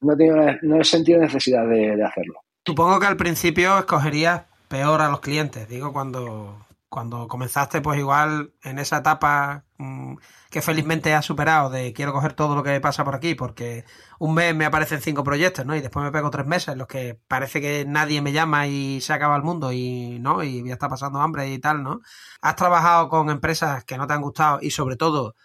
no, 0.00 0.80
he 0.80 0.84
sentido 0.84 1.20
necesidad 1.20 1.66
de, 1.66 2.02
hacerlo. 2.04 2.40
Supongo 2.64 3.00
que 3.00 3.06
al 3.06 3.16
principio 3.16 3.78
escogerías 3.78 4.42
peor 4.68 5.00
a 5.00 5.08
los 5.08 5.20
clientes. 5.20 5.68
Digo, 5.68 5.92
cuando, 5.92 6.66
cuando 6.90 7.28
comenzaste, 7.28 7.80
pues 7.80 8.00
igual 8.00 8.52
en 8.64 8.80
esa 8.80 8.98
etapa 8.98 9.64
mmm, 9.78 10.16
que 10.50 10.60
felizmente 10.60 11.14
has 11.14 11.24
superado 11.24 11.70
de 11.70 11.92
quiero 11.92 12.12
coger 12.12 12.34
todo 12.34 12.56
lo 12.56 12.64
que 12.64 12.80
pasa 12.80 13.04
por 13.04 13.14
aquí, 13.14 13.36
porque 13.36 13.84
un 14.18 14.34
mes 14.34 14.54
me 14.56 14.66
aparecen 14.66 15.00
cinco 15.00 15.22
proyectos, 15.24 15.64
¿no? 15.64 15.76
Y 15.76 15.80
después 15.80 16.04
me 16.04 16.10
pego 16.10 16.30
tres 16.30 16.46
meses 16.46 16.70
en 16.70 16.78
los 16.78 16.88
que 16.88 17.18
parece 17.28 17.60
que 17.60 17.84
nadie 17.86 18.20
me 18.22 18.32
llama 18.32 18.66
y 18.66 19.00
se 19.00 19.12
acaba 19.12 19.36
el 19.36 19.44
mundo 19.44 19.72
y, 19.72 20.18
¿no? 20.20 20.42
Y 20.42 20.66
ya 20.66 20.72
está 20.74 20.88
pasando 20.88 21.20
hambre 21.20 21.48
y 21.52 21.60
tal, 21.60 21.82
¿no? 21.84 22.00
Has 22.42 22.56
trabajado 22.56 23.08
con 23.08 23.30
empresas 23.30 23.84
que 23.84 23.96
no 23.96 24.06
te 24.08 24.14
han 24.14 24.22
gustado 24.22 24.58
y 24.60 24.72
sobre 24.72 24.96
todo, 24.96 25.36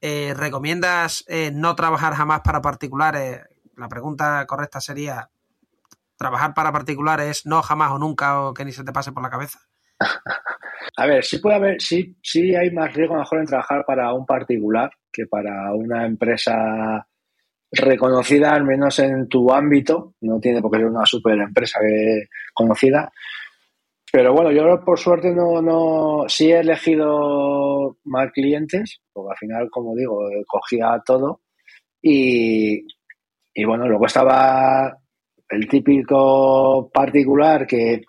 eh, 0.00 0.34
¿recomiendas 0.36 1.24
eh, 1.28 1.52
no 1.54 1.76
trabajar 1.76 2.14
jamás 2.14 2.40
para 2.42 2.60
particulares? 2.60 3.42
La 3.76 3.88
pregunta 3.88 4.44
correcta 4.46 4.80
sería, 4.80 5.30
¿trabajar 6.16 6.54
para 6.54 6.72
particulares 6.72 7.46
no 7.46 7.62
jamás 7.62 7.92
o 7.92 7.98
nunca 7.98 8.40
o 8.42 8.54
que 8.54 8.64
ni 8.64 8.72
se 8.72 8.84
te 8.84 8.92
pase 8.92 9.12
por 9.12 9.22
la 9.22 9.30
cabeza? 9.30 9.67
A 10.96 11.06
ver, 11.06 11.24
sí 11.24 11.38
puede 11.38 11.56
haber, 11.56 11.80
sí, 11.80 12.16
sí 12.22 12.54
hay 12.54 12.70
más 12.70 12.92
riesgo 12.94 13.16
mejor 13.16 13.40
en 13.40 13.46
trabajar 13.46 13.84
para 13.86 14.12
un 14.12 14.26
particular 14.26 14.90
que 15.12 15.26
para 15.26 15.72
una 15.74 16.06
empresa 16.06 17.06
reconocida, 17.70 18.52
al 18.52 18.64
menos 18.64 18.98
en 18.98 19.28
tu 19.28 19.52
ámbito. 19.52 20.14
No 20.20 20.40
tiene 20.40 20.60
por 20.60 20.70
qué 20.70 20.78
ser 20.78 20.86
una 20.86 21.06
super 21.06 21.38
empresa 21.38 21.80
conocida. 22.54 23.12
Pero 24.10 24.32
bueno, 24.32 24.50
yo 24.50 24.82
por 24.84 24.98
suerte 24.98 25.34
no, 25.34 25.60
no, 25.60 26.24
sí 26.28 26.50
he 26.50 26.60
elegido 26.60 27.98
más 28.04 28.32
clientes, 28.32 29.00
porque 29.12 29.32
al 29.32 29.36
final, 29.36 29.70
como 29.70 29.94
digo, 29.94 30.18
cogía 30.46 31.02
todo. 31.04 31.42
Y, 32.00 32.86
y 33.54 33.64
bueno, 33.64 33.86
luego 33.86 34.06
estaba 34.06 34.98
el 35.50 35.68
típico 35.68 36.90
particular 36.92 37.66
que, 37.66 38.02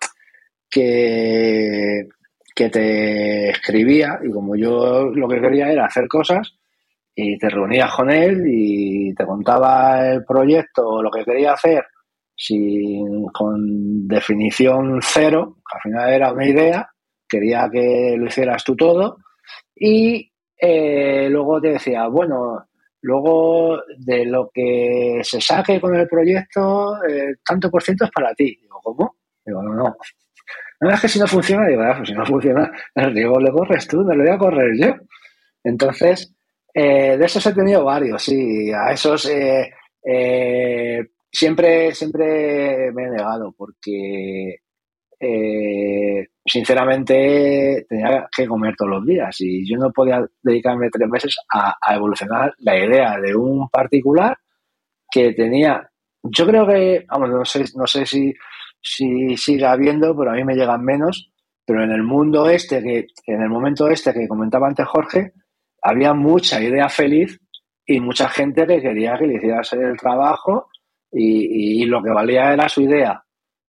que 0.70 2.08
que 2.54 2.68
te 2.68 3.50
escribía 3.50 4.18
y 4.22 4.30
como 4.30 4.54
yo 4.54 5.10
lo 5.14 5.28
que 5.28 5.40
quería 5.40 5.70
era 5.70 5.86
hacer 5.86 6.06
cosas 6.08 6.58
y 7.14 7.38
te 7.38 7.48
reunías 7.48 7.90
con 7.94 8.10
él 8.10 8.42
y 8.46 9.14
te 9.14 9.24
contaba 9.24 10.06
el 10.10 10.24
proyecto 10.24 11.02
lo 11.02 11.10
que 11.10 11.24
quería 11.24 11.52
hacer 11.52 11.84
sin, 12.36 13.26
con 13.28 14.08
definición 14.08 15.00
cero, 15.02 15.58
al 15.72 15.80
final 15.82 16.10
era 16.10 16.32
una 16.32 16.46
idea, 16.46 16.90
quería 17.28 17.68
que 17.70 18.14
lo 18.16 18.26
hicieras 18.26 18.64
tú 18.64 18.74
todo 18.74 19.18
y 19.74 20.30
eh, 20.58 21.28
luego 21.30 21.60
te 21.60 21.72
decía, 21.72 22.06
bueno, 22.08 22.66
luego 23.02 23.78
de 23.98 24.24
lo 24.24 24.50
que 24.52 25.20
se 25.22 25.40
saque 25.40 25.80
con 25.80 25.94
el 25.94 26.08
proyecto, 26.08 27.02
eh, 27.04 27.36
tanto 27.44 27.70
por 27.70 27.82
ciento 27.82 28.04
es 28.04 28.10
para 28.10 28.34
ti. 28.34 28.58
Digo, 28.60 28.80
¿cómo? 28.82 29.16
Digo, 29.44 29.62
no, 29.62 29.74
no, 29.74 29.96
no 30.80 30.90
es 30.90 31.00
que 31.00 31.08
si 31.08 31.18
no 31.18 31.26
funciona, 31.26 31.66
digo, 31.66 31.82
ah, 31.82 31.94
pues 31.96 32.08
si 32.08 32.14
no 32.14 32.24
funciona, 32.24 32.70
digo, 33.14 33.38
le 33.38 33.52
corres 33.52 33.86
tú, 33.86 34.02
no 34.02 34.14
le 34.14 34.24
voy 34.24 34.32
a 34.32 34.38
correr 34.38 34.70
yo. 34.78 34.94
Entonces, 35.62 36.34
eh, 36.72 37.16
de 37.18 37.24
esos 37.24 37.44
he 37.46 37.54
tenido 37.54 37.84
varios, 37.84 38.22
sí. 38.22 38.72
A 38.72 38.92
esos 38.92 39.26
eh, 39.26 39.72
eh, 40.02 41.06
siempre, 41.30 41.94
siempre 41.94 42.90
me 42.92 43.04
he 43.04 43.10
negado 43.10 43.54
porque 43.56 44.56
sinceramente 46.46 47.84
tenía 47.86 48.26
que 48.34 48.46
comer 48.46 48.74
todos 48.74 48.92
los 48.92 49.06
días 49.06 49.36
y 49.40 49.68
yo 49.68 49.76
no 49.76 49.92
podía 49.92 50.24
dedicarme 50.42 50.88
tres 50.90 51.08
meses 51.10 51.36
a, 51.52 51.76
a, 51.78 51.94
evolucionar 51.94 52.54
la 52.60 52.78
idea 52.78 53.18
de 53.18 53.36
un 53.36 53.68
particular 53.68 54.38
que 55.10 55.34
tenía, 55.34 55.90
yo 56.22 56.46
creo 56.46 56.66
que, 56.66 57.04
vamos, 57.06 57.28
no 57.30 57.44
sé, 57.44 57.64
no 57.74 57.86
sé 57.86 58.06
si 58.06 58.32
si 58.82 59.36
sigue 59.36 59.66
habiendo, 59.66 60.16
pero 60.16 60.30
a 60.30 60.34
mí 60.34 60.44
me 60.44 60.54
llegan 60.54 60.82
menos. 60.82 61.30
Pero 61.64 61.84
en 61.84 61.92
el 61.92 62.02
mundo 62.02 62.48
este, 62.48 62.82
que 62.82 63.06
en 63.32 63.42
el 63.42 63.48
momento 63.48 63.88
este 63.88 64.12
que 64.12 64.26
comentaba 64.26 64.66
antes 64.66 64.86
Jorge, 64.88 65.32
había 65.82 66.14
mucha 66.14 66.60
idea 66.60 66.88
feliz 66.88 67.38
y 67.86 68.00
mucha 68.00 68.28
gente 68.28 68.66
que 68.66 68.80
quería 68.80 69.16
que 69.18 69.26
le 69.26 69.36
hicieras 69.36 69.72
el 69.72 69.96
trabajo 69.96 70.68
y, 71.12 71.82
y, 71.82 71.84
lo 71.86 72.02
que 72.02 72.10
valía 72.10 72.52
era 72.52 72.68
su 72.68 72.82
idea. 72.82 73.24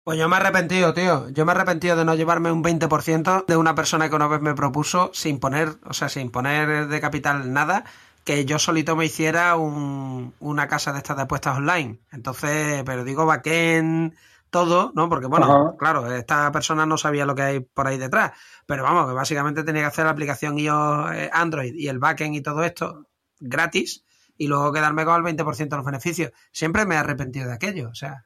Pues 0.04 0.18
yo 0.18 0.28
me 0.28 0.38
he 0.38 0.40
arrepentido, 0.40 0.94
tío. 0.94 1.30
Yo 1.30 1.46
me 1.46 1.52
he 1.52 1.56
arrepentido 1.56 1.96
de 1.96 2.06
no 2.06 2.16
llevarme 2.16 2.52
un 2.52 2.64
20% 2.64 3.46
de 3.46 3.58
una 3.58 3.76
persona 3.76 4.10
que 4.10 4.16
una 4.16 4.28
vez 4.28 4.42
me 4.42 4.56
propuso 4.56 5.12
sin 5.14 5.40
poner, 5.40 5.70
o 5.86 5.94
sea, 5.94 6.10
sin 6.10 6.32
poner 6.32 6.88
de 6.88 7.02
capital 7.02 7.52
nada, 7.54 7.84
que 8.24 8.46
yo 8.46 8.58
solito 8.58 8.96
me 8.96 9.06
hiciera 9.06 9.56
un, 9.56 10.34
una 10.40 10.68
casa 10.68 10.94
de 10.94 11.00
estas 11.00 11.18
de 11.18 11.24
apuestas 11.24 11.58
online. 11.58 12.00
Entonces, 12.12 12.84
pero 12.86 13.04
digo, 13.04 13.26
backend, 13.26 14.16
todo, 14.50 14.92
¿no? 14.96 15.10
Porque, 15.10 15.28
bueno, 15.28 15.76
claro, 15.78 16.12
esta 16.14 16.52
persona 16.52 16.86
no 16.86 16.98
sabía 16.98 17.26
lo 17.26 17.36
que 17.36 17.42
hay 17.42 17.60
por 17.60 17.88
ahí 17.88 17.98
detrás, 17.98 18.32
pero 18.66 18.84
vamos, 18.84 19.08
que 19.08 19.14
básicamente 19.14 19.64
tenía 19.64 19.82
que 19.84 19.88
hacer 19.88 20.06
la 20.06 20.12
aplicación 20.12 20.58
iOS 20.58 21.12
eh, 21.14 21.30
Android 21.34 21.74
y 21.76 21.88
el 21.88 22.00
backend 22.00 22.36
y 22.36 22.42
todo 22.42 22.64
esto 22.64 23.08
gratis 23.40 24.04
y 24.38 24.48
luego 24.48 24.72
quedarme 24.72 25.06
con 25.06 25.16
el 25.16 25.36
20% 25.36 25.70
de 25.70 25.78
los 25.78 25.86
beneficios. 25.86 26.32
Siempre 26.52 26.86
me 26.86 26.96
he 26.96 26.98
arrepentido 26.98 27.48
de 27.48 27.54
aquello, 27.54 27.90
o 27.90 27.96
sea, 27.96 28.26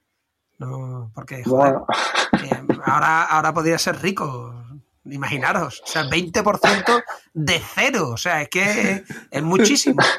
no, 0.57 1.11
porque, 1.15 1.43
joder, 1.43 1.75
ahora, 2.85 3.23
ahora 3.23 3.53
podría 3.53 3.77
ser 3.79 4.01
rico, 4.01 4.61
Imaginaros, 5.05 5.81
o 5.83 5.87
sea, 5.87 6.03
20% 6.03 7.03
de 7.33 7.59
cero, 7.75 8.09
o 8.09 8.17
sea, 8.17 8.41
es 8.41 8.49
que 8.49 9.03
es 9.29 9.43
muchísimo. 9.43 10.01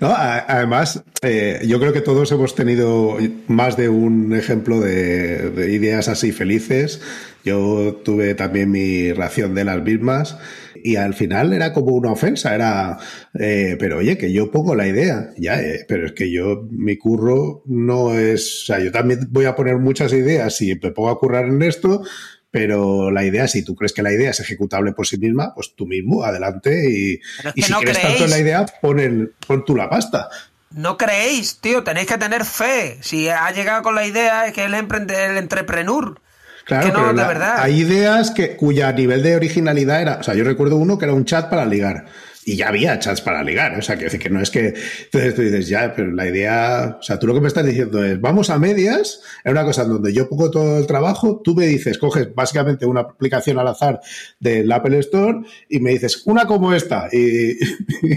No, 0.00 0.08
además, 0.08 1.04
eh, 1.22 1.60
yo 1.66 1.78
creo 1.78 1.92
que 1.92 2.00
todos 2.00 2.32
hemos 2.32 2.54
tenido 2.54 3.16
más 3.46 3.76
de 3.76 3.88
un 3.88 4.34
ejemplo 4.34 4.80
de, 4.80 5.50
de, 5.50 5.72
ideas 5.72 6.08
así 6.08 6.32
felices. 6.32 7.00
Yo 7.44 8.00
tuve 8.04 8.34
también 8.34 8.70
mi 8.70 9.12
ración 9.12 9.54
de 9.54 9.64
las 9.64 9.82
mismas 9.82 10.38
y 10.82 10.96
al 10.96 11.14
final 11.14 11.52
era 11.52 11.72
como 11.72 11.94
una 11.94 12.12
ofensa, 12.12 12.54
era, 12.54 12.98
eh, 13.38 13.76
pero 13.78 13.98
oye, 13.98 14.18
que 14.18 14.32
yo 14.32 14.50
pongo 14.50 14.74
la 14.74 14.86
idea, 14.86 15.30
ya, 15.36 15.60
eh, 15.60 15.84
pero 15.88 16.06
es 16.06 16.12
que 16.12 16.30
yo, 16.30 16.66
mi 16.70 16.96
curro 16.96 17.62
no 17.66 18.18
es, 18.18 18.62
o 18.62 18.66
sea, 18.66 18.80
yo 18.80 18.92
también 18.92 19.28
voy 19.30 19.46
a 19.46 19.54
poner 19.54 19.78
muchas 19.78 20.12
ideas 20.12 20.60
y 20.62 20.74
me 20.74 20.90
pongo 20.90 21.10
a 21.10 21.18
currar 21.18 21.46
en 21.46 21.62
esto, 21.62 22.02
pero 22.50 23.10
la 23.10 23.24
idea, 23.24 23.46
si 23.46 23.62
tú 23.62 23.74
crees 23.74 23.92
que 23.92 24.02
la 24.02 24.12
idea 24.12 24.30
es 24.30 24.40
ejecutable 24.40 24.92
por 24.92 25.06
sí 25.06 25.18
misma, 25.18 25.54
pues 25.54 25.74
tú 25.76 25.86
mismo, 25.86 26.24
adelante. 26.24 26.90
Y, 26.90 27.20
y 27.54 27.62
si 27.62 27.72
no 27.72 27.80
crees 27.80 28.00
tanto 28.00 28.24
en 28.24 28.30
la 28.30 28.38
idea, 28.38 28.66
pon, 28.80 29.00
el, 29.00 29.34
pon 29.46 29.64
tú 29.64 29.76
la 29.76 29.90
pasta. 29.90 30.28
No 30.70 30.96
creéis, 30.96 31.58
tío, 31.60 31.82
tenéis 31.82 32.06
que 32.06 32.18
tener 32.18 32.44
fe. 32.44 32.98
Si 33.02 33.28
ha 33.28 33.50
llegado 33.50 33.82
con 33.82 33.94
la 33.94 34.06
idea, 34.06 34.46
es 34.46 34.52
que 34.52 34.64
el, 34.64 34.74
emprende, 34.74 35.26
el 35.26 35.36
entrepreneur. 35.36 36.20
Claro, 36.64 36.86
que 36.86 36.92
no, 36.92 36.98
pero 36.98 37.14
de 37.14 37.24
verdad. 37.24 37.60
hay 37.60 37.80
ideas 37.80 38.30
que, 38.30 38.56
cuya 38.56 38.92
nivel 38.92 39.22
de 39.22 39.36
originalidad 39.36 40.02
era. 40.02 40.16
O 40.16 40.22
sea, 40.22 40.34
yo 40.34 40.44
recuerdo 40.44 40.76
uno 40.76 40.98
que 40.98 41.06
era 41.06 41.14
un 41.14 41.24
chat 41.24 41.48
para 41.48 41.64
ligar 41.64 42.06
y 42.48 42.56
ya 42.56 42.68
había 42.68 42.98
chats 42.98 43.20
para 43.20 43.42
ligar. 43.42 43.78
O 43.78 43.82
sea, 43.82 43.98
que 43.98 44.04
decir 44.04 44.18
que 44.18 44.30
no 44.30 44.40
es 44.40 44.50
que. 44.50 44.72
Entonces 45.04 45.34
tú 45.34 45.42
dices, 45.42 45.68
ya, 45.68 45.92
pero 45.94 46.10
la 46.12 46.26
idea. 46.26 46.96
O 46.98 47.02
sea, 47.02 47.18
tú 47.18 47.26
lo 47.26 47.34
que 47.34 47.42
me 47.42 47.48
estás 47.48 47.66
diciendo 47.66 48.02
es, 48.02 48.18
vamos 48.18 48.48
a 48.48 48.58
medias, 48.58 49.20
es 49.44 49.52
una 49.52 49.64
cosa 49.64 49.82
en 49.82 49.90
donde 49.90 50.14
yo 50.14 50.30
pongo 50.30 50.50
todo 50.50 50.78
el 50.78 50.86
trabajo, 50.86 51.42
tú 51.44 51.54
me 51.54 51.66
dices, 51.66 51.98
coges 51.98 52.34
básicamente 52.34 52.86
una 52.86 53.02
aplicación 53.02 53.58
al 53.58 53.68
azar 53.68 54.00
del 54.40 54.72
Apple 54.72 54.98
Store 55.00 55.40
y 55.68 55.80
me 55.80 55.90
dices, 55.90 56.22
una 56.24 56.46
como 56.46 56.72
esta, 56.72 57.08
y, 57.12 57.58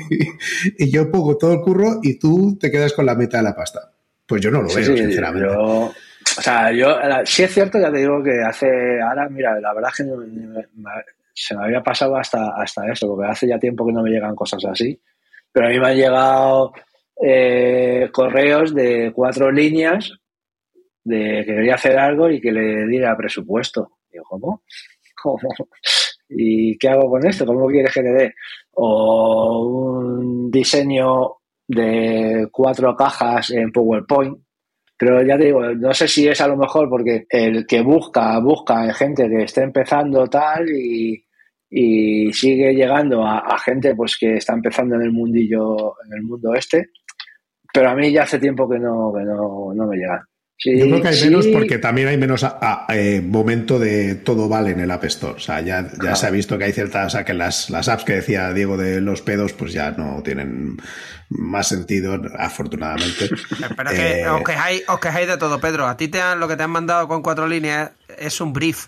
y 0.77 0.89
yo 0.89 1.11
pongo 1.11 1.37
todo 1.37 1.51
el 1.51 1.59
curro 1.59 1.99
y 2.01 2.17
tú 2.17 2.57
te 2.57 2.71
quedas 2.71 2.93
con 2.93 3.05
la 3.05 3.15
mitad 3.15 3.39
de 3.39 3.43
la 3.43 3.55
pasta. 3.55 3.91
Pues 4.25 4.41
yo 4.41 4.49
no 4.49 4.61
lo 4.61 4.69
sí, 4.69 4.77
veo, 4.77 4.95
sí, 4.95 4.97
sinceramente. 4.97 5.49
Yo, 5.53 5.91
o 6.37 6.41
sea, 6.41 6.71
yo, 6.71 6.95
sí 7.25 7.43
es 7.43 7.53
cierto, 7.53 7.81
ya 7.81 7.91
te 7.91 7.97
digo 7.97 8.23
que 8.23 8.41
hace, 8.47 9.01
ahora, 9.01 9.27
mira, 9.27 9.59
la 9.59 9.73
verdad 9.73 9.91
es 9.91 9.97
que 9.97 10.03
se 11.33 11.55
me 11.55 11.65
había 11.65 11.81
pasado 11.81 12.15
hasta, 12.15 12.55
hasta 12.55 12.91
eso, 12.91 13.07
porque 13.07 13.29
hace 13.29 13.47
ya 13.47 13.59
tiempo 13.59 13.85
que 13.85 13.93
no 13.93 14.03
me 14.03 14.09
llegan 14.09 14.35
cosas 14.35 14.63
así. 14.65 14.99
Pero 15.51 15.67
a 15.67 15.69
mí 15.69 15.79
me 15.79 15.87
han 15.87 15.95
llegado 15.95 16.73
eh, 17.21 18.09
correos 18.11 18.73
de 18.73 19.11
cuatro 19.13 19.51
líneas 19.51 20.11
de 21.03 21.43
que 21.45 21.55
quería 21.55 21.75
hacer 21.75 21.97
algo 21.97 22.29
y 22.29 22.39
que 22.39 22.51
le 22.51 22.87
diera 22.87 23.15
presupuesto. 23.17 23.97
Digo, 24.11 24.25
¿cómo? 24.29 24.63
¿Cómo? 25.21 25.49
¿Y 26.29 26.77
qué 26.77 26.89
hago 26.89 27.09
con 27.09 27.27
esto? 27.27 27.45
¿Cómo 27.45 27.67
quieres 27.67 27.93
que 27.93 28.01
le 28.01 28.11
dé? 28.11 28.33
O 28.73 29.67
un 29.67 30.49
diseño 30.49 31.37
de 31.67 32.47
cuatro 32.51 32.95
cajas 32.95 33.51
en 33.51 33.71
PowerPoint. 33.71 34.37
Pero 35.01 35.23
ya 35.23 35.35
te 35.35 35.45
digo, 35.45 35.61
no 35.63 35.91
sé 35.95 36.07
si 36.07 36.27
es 36.27 36.39
a 36.41 36.47
lo 36.47 36.55
mejor 36.55 36.87
porque 36.87 37.25
el 37.27 37.65
que 37.65 37.81
busca, 37.81 38.37
busca 38.37 38.93
gente 38.93 39.27
que 39.27 39.45
esté 39.45 39.63
empezando 39.63 40.27
tal 40.27 40.69
y, 40.69 41.25
y 41.71 42.31
sigue 42.31 42.71
llegando 42.75 43.25
a, 43.25 43.57
gente 43.57 43.95
pues 43.95 44.15
que 44.15 44.35
está 44.35 44.53
empezando 44.53 44.93
en 44.97 45.01
el 45.01 45.11
mundillo, 45.11 45.95
en 46.05 46.17
el 46.19 46.21
mundo 46.21 46.53
este, 46.53 46.91
pero 47.73 47.89
a 47.89 47.95
mí 47.95 48.11
ya 48.11 48.21
hace 48.21 48.37
tiempo 48.37 48.69
que 48.69 48.77
no, 48.77 49.11
que 49.11 49.23
no, 49.23 49.73
no 49.73 49.87
me 49.87 49.97
Yo 50.63 50.85
creo 50.85 51.01
que 51.01 51.07
hay 51.07 51.21
menos 51.23 51.47
porque 51.47 51.79
también 51.79 52.07
hay 52.07 52.17
menos 52.17 52.45
eh, 52.89 53.21
momento 53.25 53.79
de 53.79 54.13
todo 54.13 54.47
vale 54.47 54.71
en 54.71 54.79
el 54.79 54.91
App 54.91 55.05
Store. 55.05 55.33
O 55.33 55.39
sea, 55.39 55.59
ya, 55.61 55.89
ya 56.03 56.15
se 56.15 56.27
ha 56.27 56.29
visto 56.29 56.59
que 56.59 56.65
hay 56.65 56.71
ciertas, 56.71 57.07
o 57.07 57.09
sea, 57.09 57.25
que 57.25 57.33
las, 57.33 57.71
las 57.71 57.87
apps 57.87 58.03
que 58.03 58.13
decía 58.13 58.53
Diego 58.53 58.77
de 58.77 59.01
los 59.01 59.23
pedos, 59.23 59.53
pues 59.53 59.73
ya 59.73 59.91
no 59.91 60.21
tienen 60.21 60.77
más 61.29 61.67
sentido, 61.69 62.21
afortunadamente. 62.37 63.27
Pero 63.75 63.89
que 63.89 64.21
eh, 64.21 64.29
os, 64.29 64.43
quejáis, 64.99 65.27
de 65.27 65.37
todo, 65.37 65.59
Pedro. 65.59 65.87
A 65.87 65.97
ti 65.97 66.09
te 66.09 66.21
han, 66.21 66.39
lo 66.39 66.47
que 66.47 66.55
te 66.55 66.61
han 66.61 66.71
mandado 66.71 67.07
con 67.07 67.23
cuatro 67.23 67.47
líneas 67.47 67.91
es 68.19 68.39
un 68.39 68.53
brief. 68.53 68.87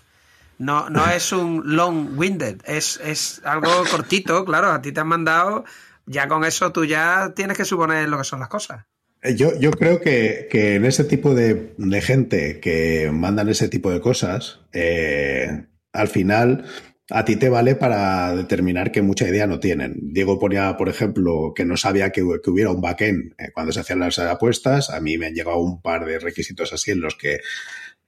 No, 0.58 0.88
no 0.90 1.04
es 1.10 1.32
un 1.32 1.62
long-winded, 1.64 2.60
es, 2.66 3.00
es 3.02 3.42
algo 3.44 3.70
cortito, 3.90 4.44
claro. 4.44 4.70
A 4.70 4.80
ti 4.80 4.92
te 4.92 5.00
han 5.00 5.08
mandado, 5.08 5.64
ya 6.06 6.28
con 6.28 6.44
eso 6.44 6.70
tú 6.70 6.84
ya 6.84 7.32
tienes 7.34 7.56
que 7.56 7.64
suponer 7.64 8.08
lo 8.08 8.18
que 8.18 8.24
son 8.24 8.38
las 8.38 8.48
cosas. 8.48 8.84
Eh, 9.24 9.34
yo, 9.36 9.58
yo 9.58 9.70
creo 9.72 10.00
que, 10.00 10.48
que, 10.50 10.74
en 10.74 10.84
ese 10.84 11.04
tipo 11.04 11.34
de, 11.34 11.72
de, 11.78 12.00
gente 12.02 12.60
que 12.60 13.10
mandan 13.10 13.48
ese 13.48 13.68
tipo 13.68 13.90
de 13.90 14.00
cosas, 14.00 14.60
eh, 14.72 15.66
al 15.92 16.08
final 16.08 16.66
a 17.10 17.24
ti 17.24 17.36
te 17.36 17.48
vale 17.48 17.74
para 17.74 18.34
determinar 18.34 18.92
que 18.92 19.02
mucha 19.02 19.26
idea 19.26 19.46
no 19.46 19.60
tienen. 19.60 19.96
Diego 20.12 20.38
ponía, 20.38 20.76
por 20.76 20.88
ejemplo, 20.88 21.52
que 21.54 21.64
no 21.64 21.76
sabía 21.76 22.10
que, 22.10 22.22
hubiera 22.22 22.70
un 22.70 22.80
backend 22.82 23.32
eh, 23.38 23.50
cuando 23.52 23.72
se 23.72 23.80
hacían 23.80 24.00
las 24.00 24.18
apuestas. 24.18 24.90
A 24.90 25.00
mí 25.00 25.16
me 25.16 25.26
han 25.26 25.34
llegado 25.34 25.58
un 25.58 25.80
par 25.80 26.04
de 26.04 26.18
requisitos 26.18 26.72
así 26.72 26.90
en 26.90 27.00
los 27.00 27.14
que 27.16 27.40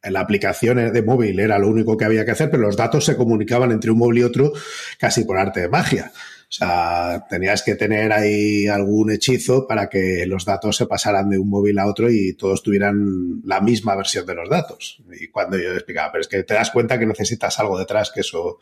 la 0.03 0.21
aplicación 0.21 0.93
de 0.93 1.03
móvil 1.03 1.41
era 1.41 1.59
lo 1.59 1.69
único 1.69 1.97
que 1.97 2.05
había 2.05 2.25
que 2.25 2.31
hacer, 2.31 2.51
pero 2.51 2.63
los 2.63 2.77
datos 2.77 3.05
se 3.05 3.17
comunicaban 3.17 3.73
entre 3.73 3.91
un 3.91 3.99
móvil 3.99 4.19
y 4.19 4.23
otro 4.23 4.53
casi 4.99 5.25
por 5.25 5.39
arte 5.39 5.61
de 5.61 5.69
magia. 5.69 6.13
O 6.49 6.53
sea, 6.59 7.27
tenías 7.29 7.63
que 7.65 7.75
tener 7.75 8.13
ahí 8.13 8.69
algún 8.69 9.11
hechizo 9.11 9.67
para 9.67 9.89
que 9.89 10.25
los 10.27 10.45
datos 10.45 10.77
se 10.77 10.87
pasaran 10.87 11.29
de 11.29 11.39
un 11.39 11.51
móvil 11.51 11.79
a 11.81 11.87
otro 11.87 12.09
y 12.09 12.35
todos 12.35 12.63
tuvieran 12.63 13.43
la 13.45 13.61
misma 13.61 13.97
versión 13.97 14.25
de 14.27 14.35
los 14.37 14.49
datos. 14.49 15.03
Y 15.21 15.27
cuando 15.29 15.59
yo 15.59 15.73
explicaba, 15.73 16.13
pero 16.13 16.23
es 16.23 16.29
que 16.29 16.45
te 16.45 16.55
das 16.55 16.71
cuenta 16.71 17.01
que 17.01 17.07
necesitas 17.07 17.59
algo 17.59 17.77
detrás 17.77 18.13
que 18.13 18.21
eso 18.21 18.59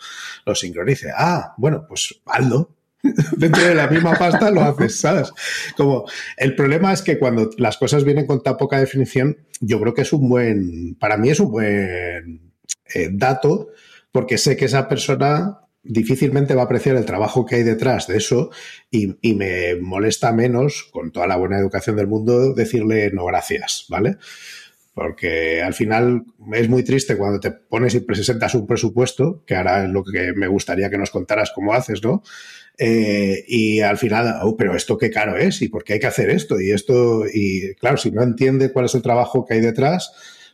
lo 0.46 0.54
sincronice. 0.54 1.10
Ah, 1.14 1.54
bueno, 1.58 1.84
pues 1.86 2.22
hazlo. 2.24 2.70
Dentro 3.36 3.62
de 3.62 3.74
la 3.74 3.86
misma 3.86 4.16
pasta 4.16 4.50
lo 4.50 4.62
haces, 4.62 4.98
¿sabes? 4.98 5.30
Como 5.76 6.06
el 6.38 6.56
problema 6.56 6.90
es 6.90 7.02
que 7.02 7.18
cuando 7.18 7.50
las 7.58 7.76
cosas 7.76 8.02
vienen 8.02 8.26
con 8.26 8.42
tan 8.42 8.56
poca 8.56 8.80
definición, 8.80 9.36
yo 9.60 9.78
creo 9.78 9.92
que 9.92 10.02
es 10.02 10.12
un 10.14 10.26
buen, 10.26 10.94
para 10.94 11.18
mí 11.18 11.28
es 11.28 11.38
un 11.38 11.50
buen 11.50 12.52
eh, 12.94 13.10
dato, 13.12 13.68
porque 14.10 14.38
sé 14.38 14.56
que 14.56 14.64
esa 14.64 14.88
persona 14.88 15.63
difícilmente 15.84 16.54
va 16.54 16.62
a 16.62 16.64
apreciar 16.64 16.96
el 16.96 17.04
trabajo 17.04 17.44
que 17.44 17.56
hay 17.56 17.62
detrás 17.62 18.06
de 18.06 18.16
eso 18.16 18.50
y, 18.90 19.16
me 19.34 19.76
molesta 19.76 20.32
menos, 20.32 20.88
con 20.90 21.12
toda 21.12 21.26
la 21.26 21.36
buena 21.36 21.58
educación 21.58 21.96
del 21.96 22.08
mundo, 22.08 22.54
decirle 22.54 23.10
no 23.12 23.26
gracias, 23.26 23.86
¿vale? 23.88 24.16
Porque 24.94 25.60
al 25.60 25.74
final 25.74 26.24
es 26.52 26.68
muy 26.68 26.84
triste 26.84 27.16
cuando 27.16 27.40
te 27.40 27.50
pones 27.50 27.94
y 27.94 28.00
presentas 28.00 28.54
un 28.54 28.66
presupuesto, 28.66 29.42
que 29.46 29.56
ahora 29.56 29.84
es 29.84 29.90
lo 29.90 30.04
que 30.04 30.32
me 30.34 30.46
gustaría 30.46 30.88
que 30.88 30.98
nos 30.98 31.10
contaras 31.10 31.52
cómo 31.54 31.74
haces, 31.74 32.02
¿no? 32.02 32.22
Eh, 32.78 33.44
y 33.46 33.80
al 33.80 33.98
final, 33.98 34.40
oh, 34.42 34.56
pero 34.56 34.74
esto 34.74 34.96
qué 34.96 35.10
caro 35.10 35.36
es 35.36 35.62
y 35.62 35.68
por 35.68 35.84
qué 35.84 35.94
hay 35.94 36.00
que 36.00 36.06
hacer 36.06 36.30
esto 36.30 36.60
y 36.60 36.70
esto, 36.70 37.24
y 37.32 37.74
claro, 37.74 37.96
si 37.96 38.10
no 38.10 38.22
entiende 38.22 38.72
cuál 38.72 38.86
es 38.86 38.94
el 38.94 39.02
trabajo 39.02 39.44
que 39.44 39.54
hay 39.54 39.60
detrás, 39.60 40.12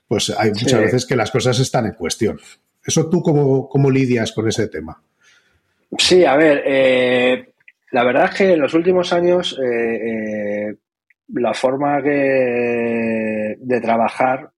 pues 0.08 0.30
hay 0.30 0.50
muchas 0.50 0.80
veces 0.80 1.06
que 1.06 1.16
las 1.16 1.30
cosas 1.30 1.60
están 1.60 1.86
en 1.86 1.94
cuestión. 1.94 2.40
¿Eso 2.84 3.08
tú 3.08 3.22
cómo, 3.22 3.68
cómo 3.68 3.90
lidias 3.90 4.32
con 4.32 4.48
ese 4.48 4.66
tema? 4.66 5.02
Sí, 5.98 6.24
a 6.24 6.36
ver, 6.36 6.62
eh, 6.64 7.52
la 7.90 8.04
verdad 8.04 8.26
es 8.26 8.36
que 8.36 8.52
en 8.52 8.60
los 8.60 8.74
últimos 8.74 9.12
años 9.12 9.58
eh, 9.58 10.68
eh, 10.68 10.76
la 11.34 11.52
forma 11.52 12.00
de 12.00 13.80
trabajar 13.82 14.50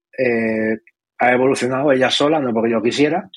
ha 1.19 1.31
evolucionado 1.31 1.91
ella 1.91 2.09
sola, 2.11 2.39
no 2.39 2.53
porque 2.53 2.71
yo 2.71 2.81
quisiera, 2.81 3.29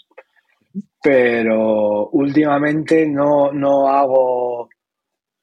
pero 1.03 2.09
últimamente 2.11 3.07
no, 3.07 3.53
no 3.53 3.89
hago 3.89 4.69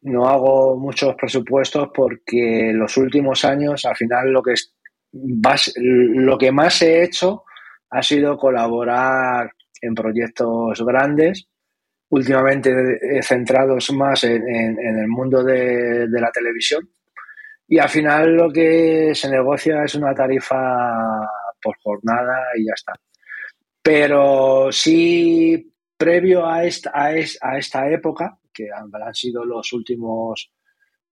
no 0.02 0.28
hago 0.28 0.76
muchos 0.76 1.16
presupuestos 1.16 1.89
porque 1.96 2.72
en 2.72 2.80
los 2.80 2.98
últimos 2.98 3.46
años 3.46 3.86
al 3.86 3.96
final 3.96 4.32
lo 4.32 4.44
que 4.44 4.54
es, 4.54 4.74
lo 5.78 6.38
que 6.38 6.52
más 6.52 6.82
he 6.82 7.04
hecho 7.04 7.46
ha 7.89 8.02
sido 8.02 8.38
colaborar 8.38 9.52
en 9.82 9.96
proyectos 9.96 10.84
grandes 10.86 11.48
últimamente 12.13 12.71
centrados 13.23 13.91
más 13.91 14.23
en, 14.23 14.78
el 14.80 15.08
mundo 15.08 15.43
de, 15.43 16.08
la 16.08 16.32
televisión. 16.32 16.88
Y 17.67 17.80
al 17.80 17.89
final 17.89 18.36
lo 18.36 18.52
que 18.52 19.13
se 19.15 19.30
negocia 19.30 19.84
es 19.84 19.95
una 19.95 20.13
tarifa 20.13 20.56
por 21.62 21.76
jornada 21.82 22.38
y 22.56 22.65
ya 22.65 22.73
está. 22.76 22.93
Pero 23.82 24.71
sí, 24.71 25.73
previo 25.97 26.45
a 26.45 26.63
esta, 26.63 26.91
a, 26.93 27.58
esta 27.58 27.89
época, 27.89 28.38
que 28.54 28.67
han, 28.71 28.91
sido 29.13 29.43
los 29.43 29.73
últimos, 29.73 30.52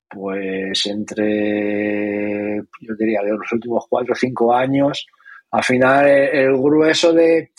pues 0.07 0.85
entre, 0.85 2.57
yo 2.57 2.95
diría, 2.99 3.21
de 3.23 3.31
los 3.31 3.51
últimos 3.51 3.85
cuatro 3.89 4.13
o 4.13 4.15
cinco 4.15 4.53
años, 4.53 5.07
al 5.49 5.63
final 5.63 6.07
el 6.07 6.55
grueso 6.57 7.11
de, 7.11 7.51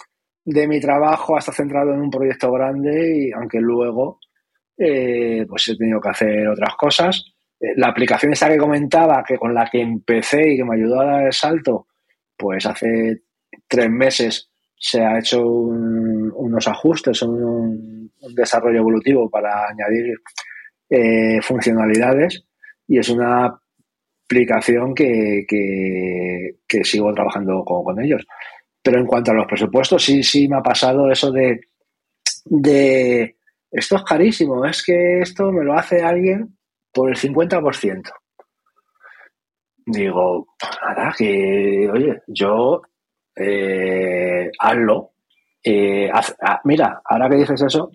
de 0.45 0.67
mi 0.67 0.81
trabajo 0.81 1.37
hasta 1.37 1.53
centrado 1.53 1.95
en 1.95 2.01
un 2.01 2.11
proyecto 2.11 2.51
grande 2.51 3.17
y 3.17 3.33
aunque 3.33 3.61
luego 3.61 4.19
eh, 4.77 5.47
pues 5.49 5.69
he 5.69 5.77
tenido 5.77 6.01
que 6.01 6.09
hacer 6.09 6.49
otras 6.49 6.75
cosas. 6.77 7.25
Eh, 7.61 7.75
la 7.77 7.89
aplicación 7.89 8.33
esta 8.33 8.49
que 8.49 8.59
comentaba, 8.59 9.23
que 9.27 9.39
con 9.39 9.55
la 9.55 9.69
que 9.71 9.81
empecé 9.81 10.53
y 10.53 10.57
que 10.57 10.65
me 10.65 10.77
ayudó 10.77 11.01
a 11.01 11.05
dar 11.05 11.27
el 11.27 11.33
salto, 11.33 11.87
pues 12.37 12.67
hace 12.67 13.23
tres 13.69 13.91
meses 13.91 14.51
se 14.77 15.01
ha 15.01 15.19
hecho 15.19 15.47
unos 15.47 16.67
ajustes, 16.67 17.23
un, 17.23 18.11
desarrollo 18.35 18.79
evolutivo 18.79 19.29
para 19.29 19.67
añadir 19.69 20.15
eh, 20.89 21.41
funcionalidades 21.43 22.45
y 22.87 22.99
es 22.99 23.09
una 23.09 23.61
aplicación 24.25 24.95
que, 24.95 25.45
que, 25.49 26.85
sigo 26.85 27.13
trabajando 27.13 27.65
con 27.65 28.01
ellos. 28.01 28.25
Pero 28.83 28.99
en 28.99 29.07
cuanto 29.07 29.31
a 29.31 29.35
los 29.35 29.47
presupuestos, 29.47 30.05
sí, 30.05 30.23
sí 30.23 30.49
me 30.49 30.57
ha 30.57 30.63
pasado 30.63 31.11
eso 31.11 31.31
de, 31.31 31.61
de 32.45 33.37
esto 33.71 33.97
es 33.97 34.03
carísimo, 34.03 34.67
es 34.67 34.83
que 34.83 35.21
esto 35.21 35.51
me 35.51 35.65
lo 35.65 35.75
hace 35.75 36.03
alguien 36.03 36.59
por 36.93 37.09
el 37.09 37.17
50%. 37.17 38.13
Digo, 39.87 40.47
pues 40.59 40.73
nada, 40.85 41.15
que, 41.17 41.89
oye, 41.91 42.23
yo, 42.27 42.83
eh, 43.35 44.51
hazlo. 44.59 45.13
Eh, 45.65 46.11
ah, 46.13 46.61
mira, 46.65 47.01
ahora 47.05 47.29
que 47.29 47.37
dices 47.37 47.63
eso, 47.63 47.91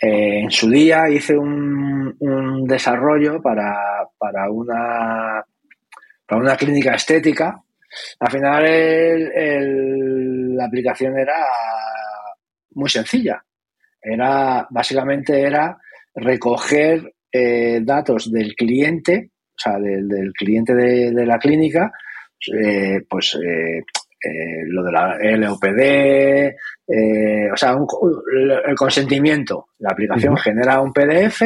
eh, 0.00 0.40
en 0.40 0.50
su 0.50 0.68
día 0.68 1.08
hice 1.08 1.36
un, 1.36 2.14
un 2.18 2.64
desarrollo 2.66 3.40
para, 3.40 4.06
para, 4.18 4.50
una, 4.50 5.44
para 6.26 6.40
una 6.40 6.56
clínica 6.56 6.94
estética 6.94 7.62
al 8.20 8.30
final 8.30 8.62
la 10.56 10.64
aplicación 10.64 11.18
era 11.18 11.44
muy 12.72 12.88
sencilla. 12.88 13.42
Era, 14.00 14.66
básicamente 14.70 15.40
era 15.40 15.76
recoger 16.14 17.14
eh, 17.32 17.80
datos 17.82 18.30
del 18.30 18.54
cliente, 18.54 19.30
o 19.50 19.58
sea, 19.58 19.78
del, 19.78 20.32
cliente 20.32 20.74
de, 20.74 21.26
la 21.26 21.38
clínica, 21.38 21.92
eh, 22.54 23.00
pues 23.08 23.34
eh, 23.34 23.82
lo 24.66 24.84
de 24.84 24.92
la 24.92 25.18
LOPD, 25.18 26.54
o 27.52 27.56
sea, 27.56 27.76
el 28.66 28.74
consentimiento. 28.74 29.68
La 29.78 29.90
aplicación 29.90 30.36
genera 30.36 30.80
un 30.80 30.92
PDF, 30.92 31.42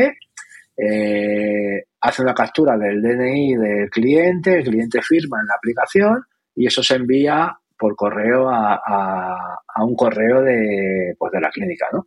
hace 2.01 2.23
una 2.23 2.35
captura 2.35 2.77
del 2.77 3.03
DNI 3.03 3.57
del 3.57 3.91
cliente, 3.91 4.59
el 4.59 4.65
cliente 4.65 5.03
firma 5.03 5.41
en 5.41 5.47
la 5.47 5.55
aplicación 5.55 6.25
y 6.61 6.67
eso 6.67 6.83
se 6.83 6.97
envía 6.97 7.59
por 7.79 7.97
correo 7.97 8.51
a, 8.51 9.59
un 9.79 9.97
correo 9.97 10.43
de, 10.43 11.15
pues 11.19 11.33
de 11.33 11.41
la 11.41 11.49
clínica, 11.49 11.87
¿no? 11.91 12.07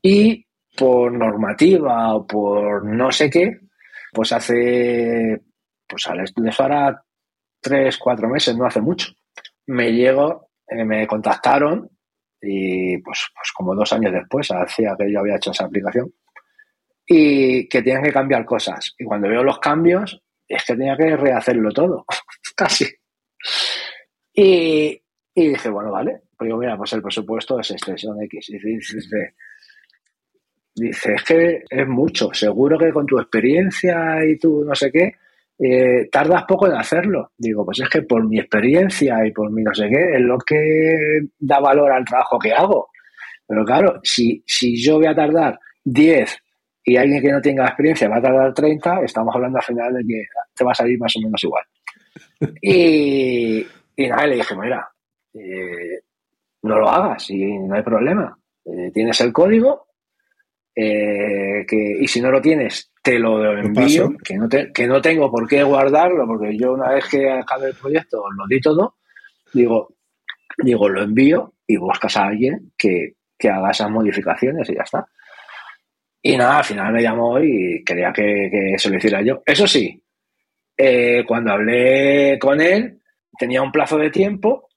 Y 0.00 0.42
por 0.74 1.12
normativa 1.12 2.14
o 2.14 2.26
por 2.26 2.86
no 2.86 3.12
sé 3.12 3.28
qué, 3.28 3.60
pues 4.10 4.32
hace, 4.32 5.38
pues 5.86 6.06
al 6.06 6.20
estudio 6.20 6.50
ahora 6.58 7.04
tres, 7.60 7.98
cuatro 7.98 8.26
meses, 8.30 8.56
no 8.56 8.64
hace 8.64 8.80
mucho, 8.80 9.12
me 9.66 9.92
llego, 9.92 10.48
eh, 10.66 10.82
me 10.82 11.06
contactaron 11.06 11.90
y 12.40 12.96
pues, 13.02 13.26
pues 13.34 13.52
como 13.54 13.74
dos 13.74 13.92
años 13.92 14.14
después, 14.14 14.50
hacía 14.50 14.96
que 14.98 15.12
yo 15.12 15.20
había 15.20 15.36
hecho 15.36 15.50
esa 15.50 15.66
aplicación, 15.66 16.10
y 17.06 17.68
que 17.68 17.82
tenían 17.82 18.02
que 18.02 18.12
cambiar 18.12 18.46
cosas. 18.46 18.94
Y 18.98 19.04
cuando 19.04 19.28
veo 19.28 19.42
los 19.42 19.58
cambios, 19.58 20.22
es 20.48 20.64
que 20.64 20.74
tenía 20.74 20.96
que 20.96 21.14
rehacerlo 21.18 21.70
todo, 21.70 22.06
casi. 22.56 22.86
Y, 24.32 25.00
dije, 25.34 25.70
bueno, 25.70 25.90
vale. 25.90 26.22
Pues 26.36 26.48
digo, 26.48 26.58
mira, 26.58 26.76
pues 26.76 26.92
el 26.92 27.02
presupuesto 27.02 27.58
es 27.58 27.70
este, 27.70 27.96
son 27.96 28.22
X. 28.22 28.50
Y 28.50 28.58
dice, 28.58 29.34
dice, 30.74 31.14
es 31.14 31.24
que 31.24 31.64
es 31.68 31.88
mucho. 31.88 32.32
Seguro 32.32 32.78
que 32.78 32.92
con 32.92 33.06
tu 33.06 33.18
experiencia 33.18 34.24
y 34.24 34.38
tu 34.38 34.64
no 34.64 34.74
sé 34.74 34.90
qué, 34.92 35.14
eh, 35.58 36.08
tardas 36.10 36.44
poco 36.44 36.66
en 36.66 36.74
hacerlo. 36.74 37.32
Digo, 37.38 37.64
pues 37.64 37.80
es 37.80 37.88
que 37.88 38.02
por 38.02 38.26
mi 38.28 38.38
experiencia 38.38 39.26
y 39.26 39.32
por 39.32 39.50
mi 39.50 39.62
no 39.62 39.74
sé 39.74 39.88
qué, 39.88 40.16
es 40.16 40.20
lo 40.20 40.36
que 40.38 41.20
da 41.38 41.60
valor 41.60 41.92
al 41.92 42.04
trabajo 42.04 42.38
que 42.38 42.52
hago. 42.52 42.90
Pero 43.46 43.64
claro, 43.64 44.00
si, 44.02 44.42
si 44.46 44.76
yo 44.76 44.96
voy 44.96 45.06
a 45.06 45.14
tardar 45.14 45.58
10 45.84 46.36
y 46.84 46.96
alguien 46.96 47.22
que 47.22 47.32
no 47.32 47.40
tenga 47.40 47.64
experiencia 47.66 48.08
va 48.08 48.18
a 48.18 48.22
tardar 48.22 48.52
30, 48.52 49.00
estamos 49.04 49.34
hablando 49.34 49.58
al 49.58 49.64
final 49.64 49.94
de 49.94 50.04
que 50.06 50.22
te 50.54 50.64
va 50.64 50.72
a 50.72 50.74
salir 50.74 50.98
más 50.98 51.14
o 51.16 51.20
menos 51.20 51.42
igual. 51.42 51.64
Y, 52.60 53.66
y 53.96 54.08
nada, 54.08 54.26
le 54.26 54.36
dije, 54.36 54.56
mira, 54.56 54.88
eh, 55.34 56.00
no 56.62 56.78
lo 56.78 56.88
hagas 56.88 57.30
y 57.30 57.44
no 57.58 57.74
hay 57.74 57.82
problema. 57.82 58.38
Eh, 58.64 58.90
tienes 58.92 59.20
el 59.20 59.32
código 59.32 59.86
eh, 60.74 61.64
que, 61.66 61.96
y 62.00 62.06
si 62.06 62.20
no 62.20 62.30
lo 62.30 62.40
tienes, 62.40 62.92
te 63.02 63.18
lo 63.18 63.56
envío, 63.56 64.12
que 64.22 64.36
no, 64.36 64.48
que 64.48 64.86
no 64.86 65.00
tengo 65.00 65.30
por 65.30 65.48
qué 65.48 65.62
guardarlo, 65.62 66.26
porque 66.26 66.56
yo 66.58 66.72
una 66.72 66.90
vez 66.90 67.06
que 67.08 67.30
acabe 67.30 67.68
el 67.68 67.74
proyecto 67.74 68.24
lo 68.36 68.46
di 68.46 68.60
todo, 68.60 68.96
digo, 69.54 69.94
digo, 70.58 70.88
lo 70.88 71.02
envío 71.02 71.54
y 71.66 71.76
buscas 71.76 72.16
a 72.16 72.26
alguien 72.26 72.72
que, 72.76 73.14
haga 73.48 73.70
esas 73.70 73.90
modificaciones 73.90 74.68
y 74.68 74.74
ya 74.74 74.82
está. 74.82 75.06
Y 76.20 76.36
nada, 76.36 76.58
al 76.58 76.64
final 76.64 76.92
me 76.92 77.02
llamó 77.02 77.38
y 77.38 77.84
quería 77.84 78.12
que, 78.12 78.48
que 78.50 78.78
se 78.78 78.90
lo 78.90 78.96
hiciera 78.96 79.22
yo. 79.22 79.42
Eso 79.46 79.68
sí, 79.68 80.02
cuando 81.26 81.52
hablé 81.52 82.38
con 82.38 82.60
él, 82.60 83.00
tenía 83.38 83.62
un 83.62 83.72
plazo 83.72 83.98
de 83.98 84.10
tiempo, 84.10 84.68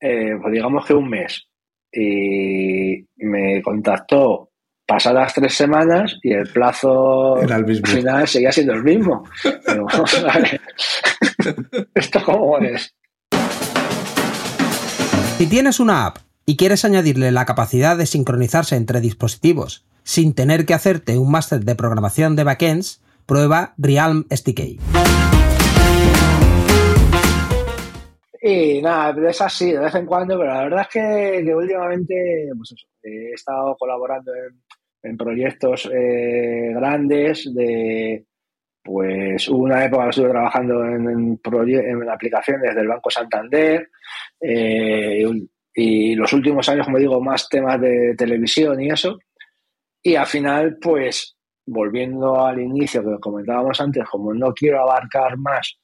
eh, 0.00 0.34
pues 0.40 0.52
digamos 0.52 0.84
que 0.84 0.94
un 0.94 1.08
mes. 1.08 1.48
Y 1.92 3.06
me 3.16 3.62
contactó 3.62 4.50
pasadas 4.86 5.34
tres 5.34 5.54
semanas 5.54 6.18
y 6.22 6.32
el 6.32 6.48
plazo 6.48 7.36
final 7.84 8.28
seguía 8.28 8.52
siendo 8.52 8.74
el 8.74 8.84
mismo. 8.84 9.24
¿Esto 11.94 12.22
cómo 12.24 12.58
es? 12.58 12.94
Si 15.38 15.46
tienes 15.46 15.80
una 15.80 16.06
app 16.06 16.18
y 16.44 16.56
quieres 16.56 16.84
añadirle 16.84 17.32
la 17.32 17.44
capacidad 17.44 17.96
de 17.96 18.06
sincronizarse 18.06 18.76
entre 18.76 19.00
dispositivos 19.00 19.84
sin 20.02 20.34
tener 20.34 20.66
que 20.66 20.74
hacerte 20.74 21.18
un 21.18 21.32
máster 21.32 21.64
de 21.64 21.74
programación 21.74 22.36
de 22.36 22.44
backends, 22.44 23.02
prueba 23.26 23.74
Realm 23.76 24.24
SDK. 24.30 24.80
Y 28.42 28.80
nada, 28.80 29.28
es 29.28 29.40
así, 29.40 29.72
de 29.72 29.80
vez 29.80 29.94
en 29.96 30.06
cuando, 30.06 30.38
pero 30.38 30.54
la 30.54 30.62
verdad 30.62 30.82
es 30.82 30.88
que, 30.88 31.54
últimamente 31.54 32.48
pues 32.56 32.74
he 33.02 33.32
estado 33.32 33.76
colaborando 33.76 34.32
en, 35.02 35.16
proyectos 35.16 35.88
eh, 35.92 36.72
grandes 36.74 37.52
de, 37.54 38.24
pues 38.86 39.48
hubo 39.48 39.64
una 39.64 39.84
época 39.84 40.04
que 40.04 40.10
estuve 40.10 40.30
trabajando 40.30 40.84
en, 40.84 41.38
en, 41.42 42.08
aplicaciones 42.08 42.74
del 42.74 42.86
Banco 42.86 43.10
Santander 43.10 43.90
eh, 44.40 45.24
y, 45.74 46.14
los 46.14 46.32
últimos 46.32 46.68
años, 46.68 46.86
como 46.86 46.98
digo, 46.98 47.20
más 47.20 47.48
temas 47.48 47.80
de 47.80 48.14
televisión 48.16 48.80
y 48.80 48.90
eso. 48.90 49.18
Y 50.02 50.14
al 50.14 50.26
final, 50.26 50.78
pues 50.80 51.35
volviendo 51.66 52.44
al 52.44 52.60
inicio 52.60 53.02
que 53.02 53.20
comentábamos 53.20 53.80
antes, 53.80 54.04
como 54.08 54.32
no 54.32 54.52
quiero 54.52 54.80
abarcar 54.80 55.36
más 55.36 55.78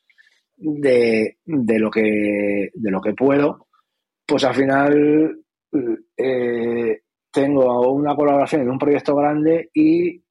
de, 0.56 1.36
lo, 1.44 1.90
que, 1.90 2.70
de 2.72 2.90
lo 2.90 3.00
que 3.00 3.14
puedo, 3.14 3.66
pues 4.24 4.44
al 4.44 4.54
final 4.54 5.36
eh, 6.16 7.00
tengo 7.30 7.92
una 7.92 8.14
colaboración 8.14 8.62
en 8.62 8.70
un 8.70 8.78
proyecto 8.78 9.16
grande 9.16 9.70
y 9.74 10.22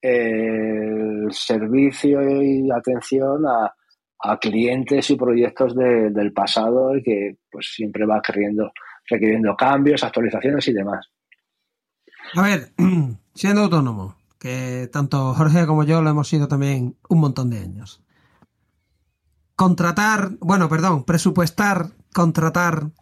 el 0.00 1.28
servicio 1.32 2.20
y 2.42 2.70
atención 2.70 3.44
a, 3.46 3.74
clientes 4.40 5.10
y 5.10 5.16
proyectos 5.16 5.76
del 5.76 6.32
pasado 6.32 6.96
y 6.96 7.02
que 7.04 7.36
pues 7.48 7.72
siempre 7.72 8.04
va 8.04 8.20
requiriendo, 8.20 8.72
requiriendo 9.08 9.54
cambios, 9.56 10.02
actualizaciones 10.02 10.66
y 10.66 10.72
demás. 10.72 11.08
A 12.34 12.42
ver, 12.42 12.68
siendo 13.34 13.62
autónomo, 13.62 14.17
que 14.38 14.88
tanto 14.92 15.34
Jorge 15.34 15.66
como 15.66 15.84
yo 15.84 16.02
lo 16.02 16.10
hemos 16.10 16.28
sido 16.28 16.48
también 16.48 16.96
un 17.08 17.20
montón 17.20 17.50
de 17.50 17.58
años 17.58 18.02
contratar, 19.58 20.36
bueno, 20.38 20.68
perdón, 20.68 21.02
presupuestar, 21.02 21.90
contratar, 22.14 22.92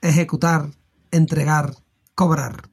ejecutar, 0.00 0.70
entregar, 1.10 1.74
cobrar. 2.14 2.70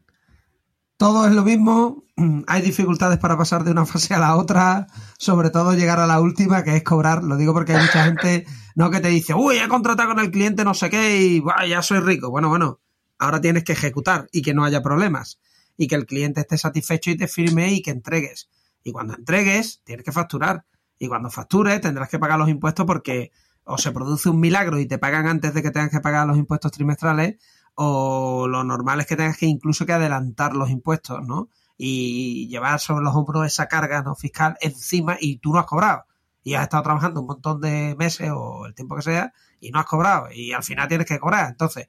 Todo 0.95 1.27
es 1.27 1.33
lo 1.33 1.43
mismo, 1.43 2.05
hay 2.47 2.61
dificultades 2.61 3.19
para 3.19 3.37
pasar 3.37 3.65
de 3.65 3.71
una 3.71 3.85
fase 3.93 4.13
a 4.13 4.19
la 4.19 4.37
otra, 4.37 4.87
sobre 5.17 5.49
todo 5.49 5.73
llegar 5.73 5.99
a 5.99 6.07
la 6.07 6.21
última, 6.21 6.63
que 6.63 6.77
es 6.77 6.83
cobrar. 6.83 7.21
Lo 7.21 7.35
digo 7.35 7.51
porque 7.51 7.73
hay 7.73 7.81
mucha 7.81 8.05
gente 8.05 8.45
no 8.75 8.89
que 8.89 9.01
te 9.01 9.09
dice, 9.09 9.33
uy, 9.33 9.57
he 9.57 9.67
contratado 9.67 10.11
con 10.11 10.19
el 10.19 10.31
cliente 10.31 10.63
no 10.63 10.73
sé 10.73 10.89
qué 10.89 11.17
y 11.17 11.43
ya 11.67 11.81
soy 11.81 11.99
rico. 11.99 12.29
Bueno, 12.29 12.47
bueno, 12.47 12.79
ahora 13.19 13.41
tienes 13.41 13.65
que 13.65 13.73
ejecutar 13.73 14.29
y 14.31 14.41
que 14.41 14.53
no 14.53 14.63
haya 14.63 14.81
problemas 14.81 15.41
y 15.77 15.87
que 15.87 15.95
el 15.95 16.05
cliente 16.05 16.41
esté 16.41 16.57
satisfecho 16.57 17.11
y 17.11 17.17
te 17.17 17.27
firme 17.27 17.71
y 17.73 17.81
que 17.81 17.91
entregues. 17.91 18.49
Y 18.83 18.91
cuando 18.91 19.15
entregues, 19.15 19.81
tienes 19.83 20.05
que 20.05 20.11
facturar. 20.11 20.65
Y 20.99 21.07
cuando 21.07 21.29
factures 21.29 21.81
tendrás 21.81 22.09
que 22.09 22.19
pagar 22.19 22.39
los 22.39 22.49
impuestos 22.49 22.85
porque 22.85 23.31
o 23.65 23.77
se 23.77 23.91
produce 23.91 24.29
un 24.29 24.39
milagro 24.39 24.79
y 24.79 24.85
te 24.85 24.97
pagan 24.97 25.27
antes 25.27 25.53
de 25.53 25.61
que 25.61 25.71
tengas 25.71 25.89
que 25.89 26.01
pagar 26.01 26.27
los 26.27 26.37
impuestos 26.37 26.71
trimestrales 26.71 27.37
o 27.75 28.47
lo 28.47 28.63
normal 28.63 28.99
es 28.99 29.07
que 29.07 29.15
tengas 29.15 29.37
que 29.37 29.45
incluso 29.45 29.85
que 29.85 29.93
adelantar 29.93 30.53
los 30.53 30.69
impuestos, 30.69 31.25
¿no? 31.25 31.49
Y 31.77 32.47
llevar 32.49 32.79
sobre 32.79 33.03
los 33.03 33.15
hombros 33.15 33.45
esa 33.47 33.67
carga 33.67 34.03
no 34.03 34.15
fiscal 34.15 34.57
encima 34.61 35.17
y 35.19 35.37
tú 35.37 35.53
no 35.53 35.59
has 35.59 35.65
cobrado. 35.65 36.05
Y 36.43 36.55
has 36.55 36.63
estado 36.63 36.83
trabajando 36.83 37.21
un 37.21 37.27
montón 37.27 37.61
de 37.61 37.95
meses 37.97 38.29
o 38.33 38.65
el 38.67 38.75
tiempo 38.75 38.95
que 38.97 39.01
sea 39.01 39.33
y 39.59 39.71
no 39.71 39.79
has 39.79 39.85
cobrado. 39.85 40.27
Y 40.31 40.51
al 40.51 40.63
final 40.63 40.87
tienes 40.87 41.07
que 41.07 41.19
cobrar. 41.19 41.49
Entonces, 41.49 41.87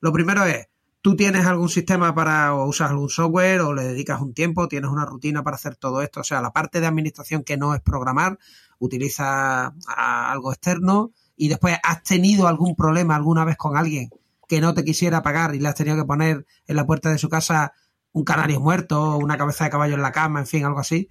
lo 0.00 0.12
primero 0.12 0.44
es, 0.44 0.68
tú 1.04 1.16
tienes 1.16 1.44
algún 1.44 1.68
sistema 1.68 2.14
para, 2.14 2.54
o 2.54 2.64
usas 2.64 2.88
algún 2.88 3.10
software, 3.10 3.60
o 3.60 3.74
le 3.74 3.82
dedicas 3.82 4.22
un 4.22 4.32
tiempo, 4.32 4.68
tienes 4.68 4.90
una 4.90 5.04
rutina 5.04 5.44
para 5.44 5.56
hacer 5.56 5.76
todo 5.76 6.00
esto. 6.00 6.20
O 6.20 6.24
sea, 6.24 6.40
la 6.40 6.50
parte 6.50 6.80
de 6.80 6.86
administración 6.86 7.44
que 7.44 7.58
no 7.58 7.74
es 7.74 7.82
programar, 7.82 8.38
utiliza 8.78 9.74
algo 9.86 10.50
externo 10.50 11.12
y 11.36 11.48
después 11.48 11.76
has 11.82 12.02
tenido 12.04 12.48
algún 12.48 12.74
problema 12.74 13.16
alguna 13.16 13.44
vez 13.44 13.58
con 13.58 13.76
alguien 13.76 14.08
que 14.48 14.62
no 14.62 14.72
te 14.72 14.82
quisiera 14.82 15.22
pagar 15.22 15.54
y 15.54 15.60
le 15.60 15.68
has 15.68 15.74
tenido 15.74 15.98
que 15.98 16.06
poner 16.06 16.46
en 16.66 16.76
la 16.76 16.86
puerta 16.86 17.10
de 17.10 17.18
su 17.18 17.28
casa 17.28 17.74
un 18.12 18.24
canario 18.24 18.60
muerto, 18.60 19.18
una 19.18 19.36
cabeza 19.36 19.64
de 19.64 19.70
caballo 19.70 19.96
en 19.96 20.02
la 20.02 20.12
cama, 20.12 20.40
en 20.40 20.46
fin, 20.46 20.64
algo 20.64 20.80
así. 20.80 21.10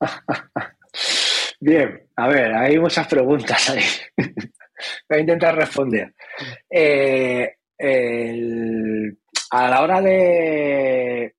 Bien, 1.60 2.08
a 2.16 2.28
ver, 2.28 2.54
hay 2.54 2.78
muchas 2.78 3.06
preguntas 3.06 3.68
ahí. 3.68 3.84
Voy 5.06 5.18
a 5.18 5.20
intentar 5.20 5.54
responder. 5.54 6.14
Eh, 6.70 7.57
a 7.80 9.70
la 9.70 9.82
hora 9.82 10.00
de, 10.00 11.34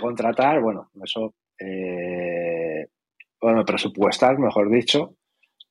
contratar, 0.00 0.60
bueno, 0.60 0.90
eso, 1.02 1.34
eh, 1.58 2.86
bueno, 3.40 3.64
presupuestar, 3.64 4.38
mejor 4.38 4.70
dicho, 4.70 5.16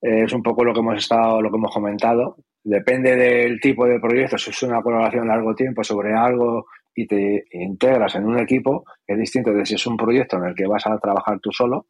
es 0.02 0.34
un 0.34 0.44
poco 0.44 0.64
lo 0.64 0.74
que 0.74 0.80
hemos 0.80 0.98
estado, 0.98 1.42
lo 1.42 1.50
que 1.50 1.58
hemos 1.58 1.74
comentado. 1.74 2.38
Depende 2.64 3.16
del 3.16 3.60
tipo 3.60 3.86
de 3.86 4.00
proyecto, 4.00 4.38
si 4.38 4.50
es 4.50 4.64
una 4.64 4.82
colaboración 4.82 5.28
largo 5.28 5.54
tiempo 5.54 5.84
sobre 5.84 6.14
algo 6.14 6.66
y 6.96 7.08
te 7.08 7.46
integras 7.52 8.16
en 8.16 8.26
un 8.26 8.40
equipo, 8.40 8.86
es 9.08 9.18
distinto 9.18 9.52
de 9.52 9.66
si 9.66 9.76
es 9.76 9.88
un 9.88 9.98
proyecto 9.98 10.38
en 10.38 10.46
el 10.46 10.56
que 10.56 10.68
vas 10.68 10.86
a 10.88 10.98
trabajar 10.98 11.40
tú 11.40 11.52
solo. 11.52 11.88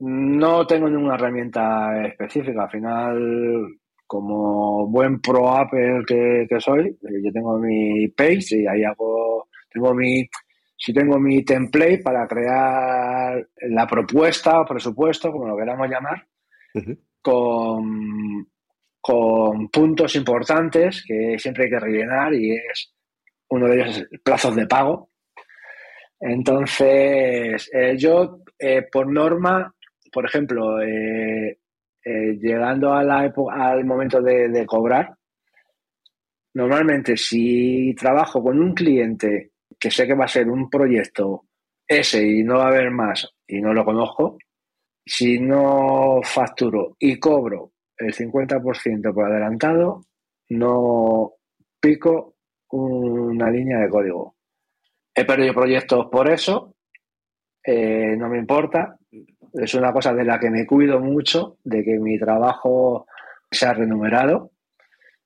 No 0.00 0.66
tengo 0.66 0.88
ninguna 0.88 1.14
herramienta 1.14 2.06
específica. 2.06 2.64
Al 2.64 2.70
final, 2.70 3.79
como 4.10 4.88
buen 4.88 5.20
pro 5.20 5.48
Apple 5.48 6.02
que, 6.04 6.58
soy, 6.58 6.88
eh, 6.88 7.22
yo 7.24 7.30
tengo 7.32 7.56
mi 7.60 8.08
page 8.08 8.56
y 8.56 8.66
ahí 8.66 8.82
hago, 8.82 9.46
tengo 9.70 9.94
mi, 9.94 10.28
si 10.76 10.92
tengo 10.92 11.20
mi 11.20 11.44
template 11.44 11.98
para 11.98 12.26
crear 12.26 13.46
la 13.68 13.86
propuesta 13.86 14.62
o 14.62 14.64
presupuesto, 14.64 15.30
como 15.30 15.46
lo 15.46 15.56
queramos 15.56 15.88
llamar, 15.88 16.26
con, 17.22 18.48
con 19.00 19.68
puntos 19.68 20.16
importantes 20.16 21.04
que 21.06 21.38
siempre 21.38 21.66
hay 21.66 21.70
que 21.70 21.78
rellenar 21.78 22.34
y 22.34 22.56
es 22.56 22.92
uno 23.50 23.68
de 23.68 23.76
ellos 23.76 24.08
es 24.10 24.20
plazos 24.24 24.56
de 24.56 24.66
pago. 24.66 25.10
Entonces, 26.18 27.70
eh, 27.72 27.96
yo 27.96 28.40
eh, 28.58 28.82
por 28.90 29.06
norma, 29.06 29.72
por 30.12 30.26
ejemplo, 30.26 30.82
eh, 30.82 31.60
llegando 32.04 32.92
a 32.92 33.02
la 33.02 33.32
al 33.52 33.84
momento 33.84 34.20
de, 34.22 34.64
cobrar, 34.66 35.14
normalmente 36.54 37.16
si 37.16 37.94
trabajo 37.94 38.42
con 38.42 38.60
un 38.60 38.74
cliente 38.74 39.52
que 39.78 39.90
sé 39.90 40.06
que 40.06 40.14
va 40.14 40.24
a 40.24 40.28
ser 40.28 40.48
un 40.48 40.68
proyecto 40.68 41.46
ese 41.86 42.24
y 42.24 42.42
no 42.42 42.58
va 42.58 42.64
a 42.64 42.68
haber 42.68 42.90
más 42.90 43.28
y 43.46 43.60
no 43.60 43.72
lo 43.72 43.84
conozco, 43.84 44.38
si 45.04 45.40
no 45.40 46.20
facturo 46.22 46.96
y 46.98 47.18
cobro 47.18 47.72
el 47.96 48.14
50% 48.14 49.12
por 49.12 49.26
adelantado, 49.26 50.06
no 50.50 51.32
pico 51.80 52.36
una 52.70 53.50
línea 53.50 53.78
de 53.78 53.88
código. 53.88 54.36
He 55.14 55.24
perdido 55.24 55.54
proyectos 55.54 56.06
por 56.06 56.30
eso, 56.30 56.76
eh, 57.64 58.14
no 58.16 58.28
me 58.28 58.38
importa, 58.38 58.96
es 59.54 59.74
una 59.74 59.92
cosa 59.92 60.12
de 60.14 60.24
la 60.24 60.38
que 60.38 60.50
me 60.50 60.66
cuido 60.66 61.00
mucho, 61.00 61.58
de 61.64 61.84
que 61.84 61.98
mi 61.98 62.18
trabajo 62.18 63.06
sea 63.50 63.74
remunerado. 63.74 64.52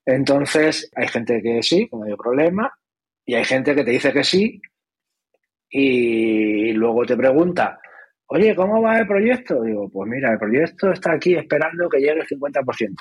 Entonces, 0.07 0.91
hay 0.95 1.09
gente 1.09 1.41
que 1.43 1.63
sí, 1.63 1.89
que 1.89 1.97
no 1.97 2.05
hay 2.05 2.15
problema, 2.17 2.73
y 3.25 3.35
hay 3.35 3.45
gente 3.45 3.75
que 3.75 3.85
te 3.85 3.91
dice 3.91 4.13
que 4.13 4.25
sí, 4.25 4.61
y 5.71 6.73
luego 6.73 7.05
te 7.05 7.17
pregunta, 7.17 7.81
oye, 8.27 8.55
¿cómo 8.55 8.83
va 8.83 8.99
el 8.99 9.07
proyecto? 9.07 9.63
Digo, 9.63 9.89
pues 9.91 10.09
mira, 10.09 10.33
el 10.33 10.39
proyecto 10.39 10.93
está 10.93 11.13
aquí 11.13 11.35
esperando 11.35 11.89
que 11.89 11.99
llegue 11.99 12.21
el 12.21 12.27
50%. 12.27 12.95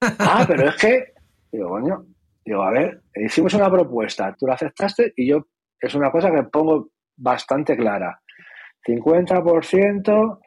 ah, 0.18 0.44
pero 0.46 0.68
es 0.68 0.76
que, 0.76 1.12
digo, 1.50 1.70
coño, 1.70 2.04
digo, 2.44 2.62
a 2.62 2.70
ver, 2.70 3.00
hicimos 3.14 3.54
una 3.54 3.70
propuesta, 3.70 4.34
tú 4.38 4.46
la 4.46 4.54
aceptaste 4.54 5.12
y 5.16 5.28
yo, 5.28 5.46
es 5.80 5.94
una 5.94 6.10
cosa 6.10 6.30
que 6.30 6.42
pongo 6.44 6.90
bastante 7.16 7.76
clara. 7.76 8.20
50% 8.86 10.38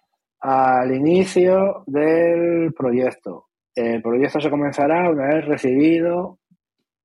al 0.42 0.96
inicio 0.96 1.84
del 1.88 2.74
proyecto. 2.74 3.48
El 3.74 4.02
proyecto 4.02 4.40
se 4.40 4.50
comenzará 4.50 5.10
una 5.10 5.28
vez 5.36 5.46
recibido 5.46 6.40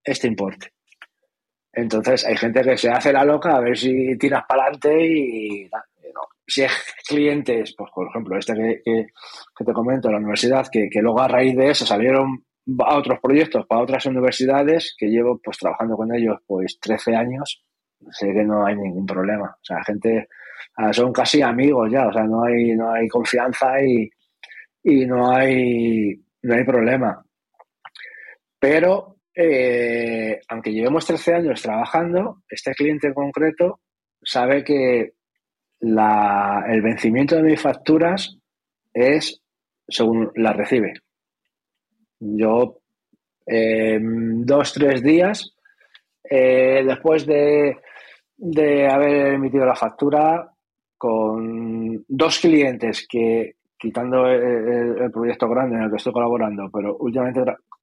este 0.05 0.29
importe. 0.29 0.73
Entonces 1.73 2.27
hay 2.27 2.37
gente 2.37 2.63
que 2.63 2.77
se 2.77 2.91
hace 2.91 3.13
la 3.13 3.25
loca 3.25 3.57
a 3.57 3.61
ver 3.61 3.77
si 3.77 4.17
tiras 4.19 4.43
para 4.49 4.65
adelante 4.65 5.07
y 5.07 5.71
Si 6.47 6.63
es 6.63 6.73
clientes, 7.07 7.75
pues 7.77 7.91
por 7.95 8.09
ejemplo, 8.09 8.37
este 8.37 8.83
que, 8.85 9.07
te 9.65 9.73
comento, 9.73 10.11
la 10.11 10.19
universidad, 10.19 10.67
que, 10.71 10.89
que, 10.91 11.01
luego 11.01 11.21
a 11.21 11.29
raíz 11.29 11.57
de 11.57 11.71
eso 11.71 11.87
salieron 11.87 12.45
a 12.85 12.97
otros 12.97 13.21
proyectos 13.21 13.67
para 13.67 13.83
otras 13.83 14.05
universidades, 14.07 14.95
que 14.99 15.07
llevo 15.07 15.39
pues 15.43 15.59
trabajando 15.59 15.97
con 15.97 16.15
ellos 16.15 16.39
pues 16.47 16.79
13 16.81 17.15
años, 17.15 17.65
sé 18.11 18.33
que 18.33 18.45
no 18.45 18.67
hay 18.67 18.77
ningún 18.77 19.07
problema. 19.07 19.47
O 19.47 19.65
sea, 19.65 19.83
gente, 19.85 20.29
son 20.93 21.13
casi 21.13 21.43
amigos 21.43 21.91
ya, 21.91 22.09
o 22.09 22.13
sea, 22.13 22.25
no 22.25 22.45
hay, 22.45 22.75
no 22.77 22.93
hay 22.93 23.09
confianza 23.09 23.83
y, 23.83 24.11
y 24.83 25.07
no 25.07 25.31
hay, 25.31 26.21
no 26.43 26.55
hay 26.55 26.65
problema. 26.65 27.25
Pero 28.59 29.17
eh, 29.35 30.41
aunque 30.49 30.73
llevemos 30.73 31.07
13 31.07 31.35
años 31.35 31.63
trabajando, 31.63 32.43
este 32.49 32.73
cliente 32.73 33.07
en 33.07 33.15
concreto 33.15 33.81
sabe 34.23 34.65
que 34.65 35.15
el 35.81 36.83
vencimiento 36.83 37.37
de 37.37 37.43
mis 37.43 37.61
facturas 37.61 38.37
es 38.93 39.43
según 39.89 40.31
las 40.35 40.57
recibe. 40.57 40.93
Yo, 42.19 42.81
en 43.47 44.45
dos, 44.45 44.75
tres 44.75 45.03
días, 45.03 45.55
eh, 46.23 46.83
después 46.87 47.25
de, 47.25 47.79
haber 48.89 49.35
emitido 49.35 49.65
la 49.67 49.75
factura, 49.75 50.51
con 50.97 52.05
dos 52.07 52.39
clientes 52.41 53.07
que, 53.09 53.57
quitando 53.79 54.27
el, 54.27 55.11
proyecto 55.11 55.49
grande 55.49 55.77
en 55.77 55.85
el 55.85 55.91
que 55.91 55.97
estoy 55.97 56.13
colaborando, 56.13 56.71
pero 56.71 56.97
últimamente 56.99 57.43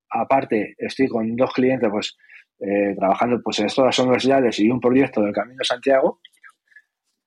aparte 0.10 0.76
estoy 0.78 1.08
con 1.08 1.36
dos 1.36 1.52
clientes 1.52 1.89
pues 1.89 2.15
eh, 2.60 2.96
trabajando 2.96 3.41
pues 3.43 3.60
en 3.60 3.65
las 3.65 4.00
universidades 4.00 4.60
y 4.60 4.70
un 4.70 4.80
proyecto 4.80 5.22
del 5.22 5.34
Camino 5.34 5.58
de 5.58 5.65
Santiago, 5.65 6.20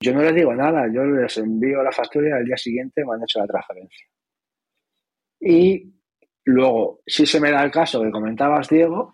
yo 0.03 0.15
no 0.15 0.23
les 0.23 0.35
digo 0.35 0.55
nada, 0.55 0.87
yo 0.93 1.05
les 1.05 1.37
envío 1.39 1.83
la 1.83 1.93
factura 1.93 2.29
y 2.29 2.33
al 2.33 2.45
día 2.45 2.57
siguiente 2.57 3.05
me 3.05 3.15
han 3.15 3.23
hecho 3.23 3.41
la 3.41 3.47
transferencia. 3.47 4.07
Y 5.41 5.93
luego, 6.45 7.01
si 7.07 7.27
se 7.27 7.41
me 7.41 7.51
da 7.51 7.63
el 7.65 7.71
caso 7.71 8.01
que 8.01 8.11
comentabas, 8.11 8.69
Diego, 8.69 9.13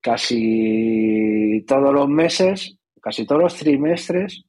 casi 0.00 1.64
todos 1.66 1.92
los 1.92 2.08
meses, 2.08 2.78
casi 3.04 3.26
todos 3.26 3.42
los 3.42 3.56
trimestres, 3.56 4.46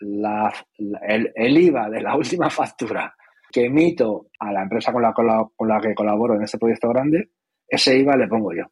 el, 0.00 1.58
IVA 1.58 1.90
de 1.90 2.00
la 2.00 2.16
última 2.22 2.48
factura 2.48 3.14
que 3.52 3.66
emito 3.66 4.28
a 4.38 4.52
la 4.52 4.62
empresa 4.62 4.90
con 4.90 5.02
la, 5.02 5.80
que 5.82 5.94
colaboro 5.94 6.34
en 6.34 6.44
este 6.44 6.56
proyecto 6.56 6.88
grande 6.88 7.30
ese 7.68 7.96
IVA 7.98 8.16
le 8.16 8.26
pongo 8.26 8.52
yo. 8.54 8.64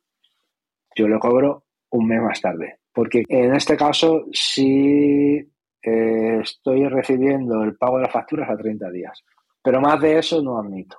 Yo 0.96 1.06
lo 1.06 1.20
cobro 1.20 1.66
un 1.90 2.08
mes 2.08 2.22
más 2.22 2.40
tarde. 2.40 2.78
Porque 2.92 3.22
en 3.28 3.54
este 3.54 3.76
caso 3.76 4.24
sí 4.32 5.36
eh, 5.82 6.38
estoy 6.42 6.88
recibiendo 6.88 7.62
el 7.62 7.76
pago 7.76 7.98
de 7.98 8.04
las 8.04 8.12
facturas 8.12 8.48
a 8.50 8.56
30 8.56 8.90
días. 8.90 9.22
Pero 9.62 9.80
más 9.80 10.00
de 10.00 10.18
eso 10.18 10.42
no 10.42 10.58
admito. 10.58 10.96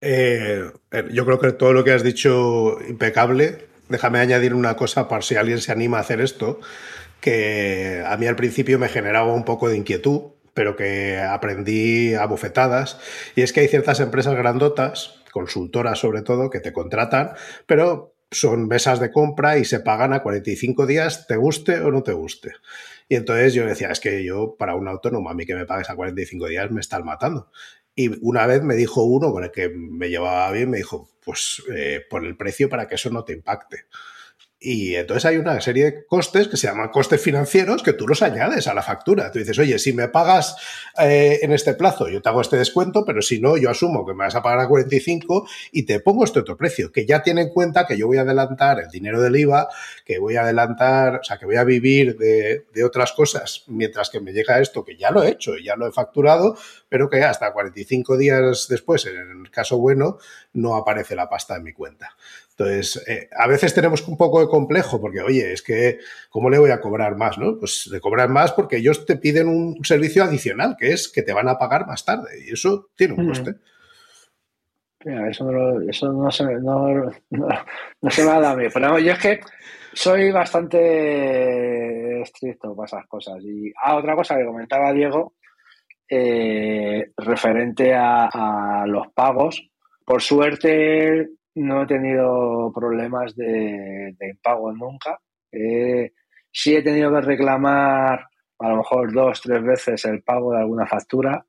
Eh, 0.00 0.64
eh, 0.90 1.08
yo 1.12 1.24
creo 1.26 1.38
que 1.38 1.52
todo 1.52 1.72
lo 1.72 1.84
que 1.84 1.92
has 1.92 2.02
dicho 2.02 2.80
impecable. 2.88 3.68
Déjame 3.88 4.18
añadir 4.18 4.54
una 4.54 4.74
cosa 4.74 5.06
para 5.06 5.22
si 5.22 5.36
alguien 5.36 5.58
se 5.58 5.72
anima 5.72 5.98
a 5.98 6.00
hacer 6.00 6.20
esto, 6.20 6.60
que 7.20 8.02
a 8.06 8.16
mí 8.16 8.26
al 8.26 8.36
principio 8.36 8.78
me 8.78 8.88
generaba 8.88 9.32
un 9.32 9.44
poco 9.44 9.68
de 9.68 9.76
inquietud, 9.76 10.32
pero 10.54 10.76
que 10.76 11.18
aprendí 11.18 12.14
a 12.14 12.26
bofetadas. 12.26 12.98
Y 13.36 13.42
es 13.42 13.52
que 13.52 13.60
hay 13.60 13.68
ciertas 13.68 14.00
empresas 14.00 14.34
grandotas 14.34 15.20
consultoras 15.30 15.98
sobre 15.98 16.22
todo, 16.22 16.50
que 16.50 16.60
te 16.60 16.72
contratan, 16.72 17.32
pero 17.66 18.14
son 18.30 18.68
mesas 18.68 19.00
de 19.00 19.10
compra 19.10 19.58
y 19.58 19.64
se 19.64 19.80
pagan 19.80 20.12
a 20.12 20.22
45 20.22 20.86
días, 20.86 21.26
te 21.26 21.36
guste 21.36 21.80
o 21.80 21.90
no 21.90 22.02
te 22.02 22.12
guste. 22.12 22.52
Y 23.08 23.16
entonces 23.16 23.54
yo 23.54 23.66
decía, 23.66 23.90
es 23.90 23.98
que 23.98 24.24
yo 24.24 24.54
para 24.56 24.76
un 24.76 24.86
autónomo, 24.86 25.30
a 25.30 25.34
mí 25.34 25.44
que 25.44 25.54
me 25.54 25.66
pagues 25.66 25.90
a 25.90 25.96
45 25.96 26.46
días 26.46 26.70
me 26.70 26.80
están 26.80 27.04
matando. 27.04 27.50
Y 27.96 28.24
una 28.24 28.46
vez 28.46 28.62
me 28.62 28.76
dijo 28.76 29.02
uno 29.02 29.32
con 29.32 29.44
el 29.44 29.50
que 29.50 29.68
me 29.68 30.08
llevaba 30.08 30.50
bien, 30.52 30.70
me 30.70 30.78
dijo, 30.78 31.10
pues 31.24 31.62
eh, 31.74 32.02
por 32.08 32.24
el 32.24 32.36
precio 32.36 32.68
para 32.68 32.86
que 32.86 32.94
eso 32.94 33.10
no 33.10 33.24
te 33.24 33.32
impacte. 33.32 33.86
Y 34.62 34.94
entonces 34.94 35.24
hay 35.24 35.38
una 35.38 35.58
serie 35.62 35.84
de 35.84 36.04
costes 36.04 36.46
que 36.46 36.58
se 36.58 36.66
llaman 36.66 36.90
costes 36.90 37.20
financieros 37.20 37.82
que 37.82 37.94
tú 37.94 38.06
los 38.06 38.20
añades 38.20 38.66
a 38.66 38.74
la 38.74 38.82
factura. 38.82 39.32
Tú 39.32 39.38
dices, 39.38 39.58
oye, 39.58 39.78
si 39.78 39.94
me 39.94 40.08
pagas 40.08 40.56
eh, 40.98 41.38
en 41.40 41.52
este 41.52 41.72
plazo, 41.72 42.08
yo 42.08 42.20
te 42.20 42.28
hago 42.28 42.42
este 42.42 42.58
descuento, 42.58 43.04
pero 43.06 43.22
si 43.22 43.40
no, 43.40 43.56
yo 43.56 43.70
asumo 43.70 44.04
que 44.04 44.12
me 44.12 44.24
vas 44.24 44.34
a 44.34 44.42
pagar 44.42 44.60
a 44.60 44.68
45 44.68 45.46
y 45.72 45.84
te 45.84 46.00
pongo 46.00 46.24
este 46.24 46.40
otro 46.40 46.58
precio, 46.58 46.92
que 46.92 47.06
ya 47.06 47.22
tiene 47.22 47.40
en 47.40 47.48
cuenta 47.48 47.86
que 47.86 47.96
yo 47.96 48.06
voy 48.06 48.18
a 48.18 48.20
adelantar 48.20 48.80
el 48.80 48.90
dinero 48.90 49.22
del 49.22 49.36
IVA, 49.36 49.68
que 50.04 50.18
voy 50.18 50.36
a 50.36 50.42
adelantar, 50.42 51.20
o 51.20 51.24
sea, 51.24 51.38
que 51.38 51.46
voy 51.46 51.56
a 51.56 51.64
vivir 51.64 52.18
de, 52.18 52.66
de 52.74 52.84
otras 52.84 53.12
cosas 53.12 53.64
mientras 53.66 54.10
que 54.10 54.20
me 54.20 54.32
llega 54.32 54.60
esto, 54.60 54.84
que 54.84 54.96
ya 54.96 55.10
lo 55.10 55.22
he 55.22 55.30
hecho 55.30 55.50
ya 55.62 55.76
lo 55.76 55.86
he 55.86 55.92
facturado, 55.92 56.56
pero 56.88 57.08
que 57.08 57.22
hasta 57.22 57.52
45 57.52 58.16
días 58.16 58.66
después, 58.68 59.06
en 59.06 59.44
el 59.44 59.50
caso 59.50 59.78
bueno, 59.78 60.18
no 60.52 60.76
aparece 60.76 61.14
la 61.14 61.28
pasta 61.28 61.56
en 61.56 61.64
mi 61.64 61.72
cuenta. 61.72 62.16
Entonces, 62.60 63.02
eh, 63.08 63.30
a 63.34 63.48
veces 63.48 63.72
tenemos 63.72 64.06
un 64.06 64.18
poco 64.18 64.38
de 64.40 64.46
complejo 64.46 65.00
porque, 65.00 65.22
oye, 65.22 65.54
es 65.54 65.62
que, 65.62 65.98
¿cómo 66.28 66.50
le 66.50 66.58
voy 66.58 66.70
a 66.70 66.80
cobrar 66.80 67.16
más? 67.16 67.38
¿no? 67.38 67.58
Pues 67.58 67.88
le 67.90 68.00
cobran 68.00 68.30
más 68.30 68.52
porque 68.52 68.76
ellos 68.76 69.06
te 69.06 69.16
piden 69.16 69.48
un 69.48 69.82
servicio 69.82 70.22
adicional, 70.22 70.76
que 70.78 70.92
es 70.92 71.08
que 71.08 71.22
te 71.22 71.32
van 71.32 71.48
a 71.48 71.56
pagar 71.56 71.86
más 71.86 72.04
tarde 72.04 72.28
y 72.46 72.52
eso 72.52 72.90
tiene 72.94 73.14
un 73.14 73.28
coste. 73.28 73.54
eso, 75.30 75.50
no, 75.50 75.90
se, 75.90 76.04
no, 76.04 76.30
se 78.10 78.24
me 78.24 78.30
ha 78.30 78.40
dado 78.40 78.48
a 78.48 78.56
mí. 78.56 78.66
Pero 78.70 78.98
yo 78.98 79.12
es 79.12 79.18
que 79.18 79.40
soy 79.94 80.30
bastante 80.30 82.20
estricto 82.20 82.76
para 82.76 82.88
esas 82.88 83.06
cosas. 83.06 83.42
Y 83.42 83.72
ah, 83.82 83.96
otra 83.96 84.14
cosa 84.14 84.36
que 84.36 84.44
comentaba 84.44 84.92
Diego, 84.92 85.32
eh, 86.10 87.10
referente 87.16 87.94
a, 87.94 88.26
a, 88.26 88.86
los 88.86 89.08
pagos. 89.14 89.66
Por 90.04 90.20
suerte, 90.20 91.30
no 91.60 91.82
he 91.82 91.86
tenido 91.86 92.72
problemas 92.74 93.34
de, 93.36 94.14
impago 94.20 94.72
nunca. 94.72 95.18
sí 95.50 96.74
he 96.74 96.82
tenido 96.82 97.10
que 97.12 97.20
reclamar 97.20 98.26
a 98.58 98.68
lo 98.68 98.76
mejor 98.78 99.12
dos, 99.12 99.40
tres 99.40 99.62
veces 99.62 100.04
el 100.04 100.22
pago 100.22 100.52
de 100.52 100.60
alguna 100.60 100.86
factura, 100.86 101.44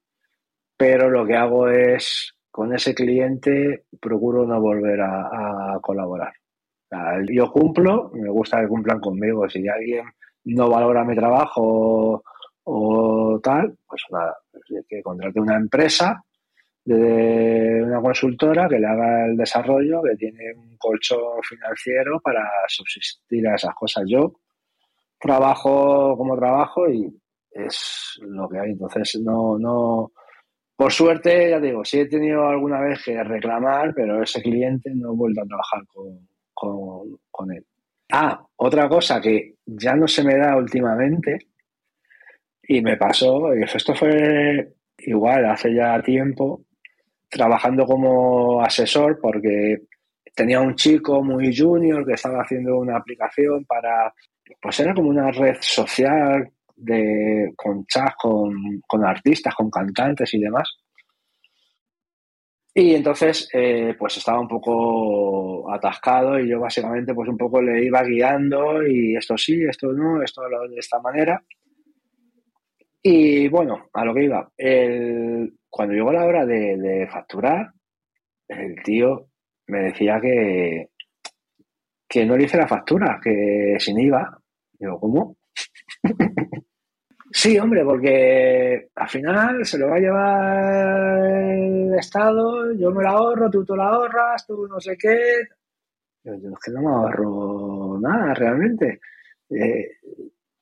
pero 0.78 1.10
lo 1.10 1.26
que 1.26 1.36
hago 1.36 1.68
es 1.68 2.34
con 2.50 2.74
ese 2.74 2.94
cliente 2.96 3.86
procuro 4.00 4.46
no 4.46 4.60
volver 4.60 5.02
a, 5.02 5.78
colaborar. 5.82 6.34
yo 7.30 7.52
cumplo, 7.52 8.12
me 8.14 8.30
gusta 8.30 8.62
que 8.62 8.68
cumplan 8.68 9.00
conmigo. 9.00 9.50
Si 9.50 9.68
alguien 9.68 10.06
no 10.46 10.70
valora 10.70 11.04
mi 11.04 11.16
trabajo 11.16 12.24
o, 12.64 13.40
tal, 13.42 13.78
pues 13.88 14.04
nada, 14.12 14.38
que 14.88 15.02
contrate 15.02 15.40
una 15.40 15.58
empresa 15.58 16.24
de 16.84 17.84
una 17.84 18.02
consultora 18.02 18.68
que 18.68 18.80
le 18.80 18.88
haga 18.88 19.26
el 19.26 19.38
desarrollo, 19.38 20.02
que 20.02 20.16
tiene 20.16 20.54
un 20.56 20.76
colchón 20.78 21.42
financiero 21.44 22.20
para 22.20 22.44
subsistir 22.68 23.48
a 23.48 23.56
esas 23.56 23.74
cosas. 23.76 24.04
Yo 24.08 24.34
trabajo 25.20 26.18
como 26.18 26.36
trabajo 26.38 26.90
y 26.90 27.08
es 27.52 28.20
lo 28.22 28.50
que 28.50 28.60
hay. 28.60 28.72
Entonces, 28.72 29.20
no, 29.24 29.58
no, 29.60 30.12
por 30.76 30.92
suerte, 30.92 31.52
ya 31.52 31.60
digo, 31.60 31.86
sí 31.86 32.00
he 32.00 32.08
tenido 32.08 32.48
alguna 32.48 32.80
vez 32.80 33.04
que 33.04 33.24
reclamar, 33.24 33.94
pero 33.94 34.24
ese 34.24 34.42
cliente 34.42 34.92
no 34.96 35.14
he 35.14 35.16
vuelto 35.16 35.42
a 35.42 35.46
trabajar 35.46 35.82
con, 35.86 36.28
con 37.30 37.52
él. 37.52 37.66
Ah, 38.12 38.44
otra 38.58 38.90
cosa 38.90 39.22
que 39.22 39.56
ya 39.66 39.96
no 39.96 40.08
se 40.08 40.24
me 40.24 40.36
da 40.36 40.58
últimamente 40.58 41.38
y 42.64 42.82
me 42.82 42.98
pasó, 42.98 43.54
esto 43.54 43.96
fue 43.96 44.74
igual 44.98 45.46
hace 45.46 45.74
ya 45.74 46.02
tiempo, 46.02 46.66
trabajando 47.32 47.86
como 47.86 48.62
asesor 48.62 49.18
porque 49.22 49.78
tenía 50.36 50.60
un 50.60 50.76
chico 50.76 51.24
muy 51.24 51.56
junior 51.56 52.06
que 52.06 52.14
estaba 52.14 52.44
haciendo 52.44 52.78
una 52.78 52.98
aplicación 52.98 53.66
para, 53.66 54.14
pues 54.62 54.80
era 54.82 54.94
como 54.94 55.10
una 55.10 55.32
red 55.32 55.56
social 55.62 56.52
de, 56.76 57.54
con 57.56 57.86
chats, 57.86 58.16
con, 58.22 58.82
con 58.86 59.06
artistas, 59.06 59.56
con 59.56 59.70
cantantes 59.70 60.34
y 60.34 60.40
demás. 60.40 60.78
Y 62.74 62.96
entonces, 62.96 63.50
eh, 63.54 63.96
pues 64.00 64.18
estaba 64.18 64.40
un 64.40 64.48
poco 64.48 65.72
atascado 65.74 66.40
y 66.40 66.50
yo 66.50 66.60
básicamente 66.60 67.14
pues 67.14 67.30
un 67.30 67.38
poco 67.38 67.62
le 67.62 67.84
iba 67.86 68.02
guiando 68.04 68.86
y 68.86 69.16
esto 69.16 69.38
sí, 69.38 69.62
esto 69.64 69.92
no, 69.92 70.22
esto 70.22 70.42
de 70.70 70.80
esta 70.80 71.00
manera. 71.00 71.44
Y 73.04 73.48
bueno, 73.50 73.90
a 73.94 74.06
lo 74.06 74.14
que 74.14 74.24
iba, 74.24 74.50
el, 74.58 75.54
cuando 75.72 75.96
llegó 75.96 76.12
la 76.12 76.26
hora 76.26 76.46
de, 76.46 77.08
facturar, 77.12 77.72
el 78.48 78.76
tío 78.84 79.30
me 79.68 79.84
decía 79.84 80.20
que, 80.22 80.90
que 82.08 82.26
no 82.26 82.36
le 82.36 82.44
hice 82.44 82.58
la 82.58 82.68
factura, 82.68 83.20
que 83.24 83.78
sin 83.80 83.98
IVA. 84.00 84.38
Digo, 84.74 85.00
¿cómo? 85.00 85.38
Sí, 87.34 87.58
hombre, 87.58 87.86
porque 87.86 88.90
al 88.94 89.08
final 89.08 89.66
se 89.66 89.78
lo 89.78 89.88
va 89.88 89.96
a 89.96 90.00
llevar 90.00 91.26
el 91.56 91.94
Estado, 91.98 92.74
yo 92.74 92.92
me 92.92 93.04
la 93.04 93.12
ahorro, 93.12 93.50
tú 93.50 93.64
te 93.64 93.74
la 93.74 93.86
ahorras, 93.86 94.46
tú 94.46 94.68
no 94.68 94.78
sé 94.82 94.98
qué. 94.98 95.18
Yo, 96.26 96.34
es 96.34 96.60
que 96.64 96.72
no 96.72 96.82
me 96.82 96.90
ahorro 96.90 97.98
nada 98.02 98.34
realmente. 98.34 99.00
Eh, 99.50 99.92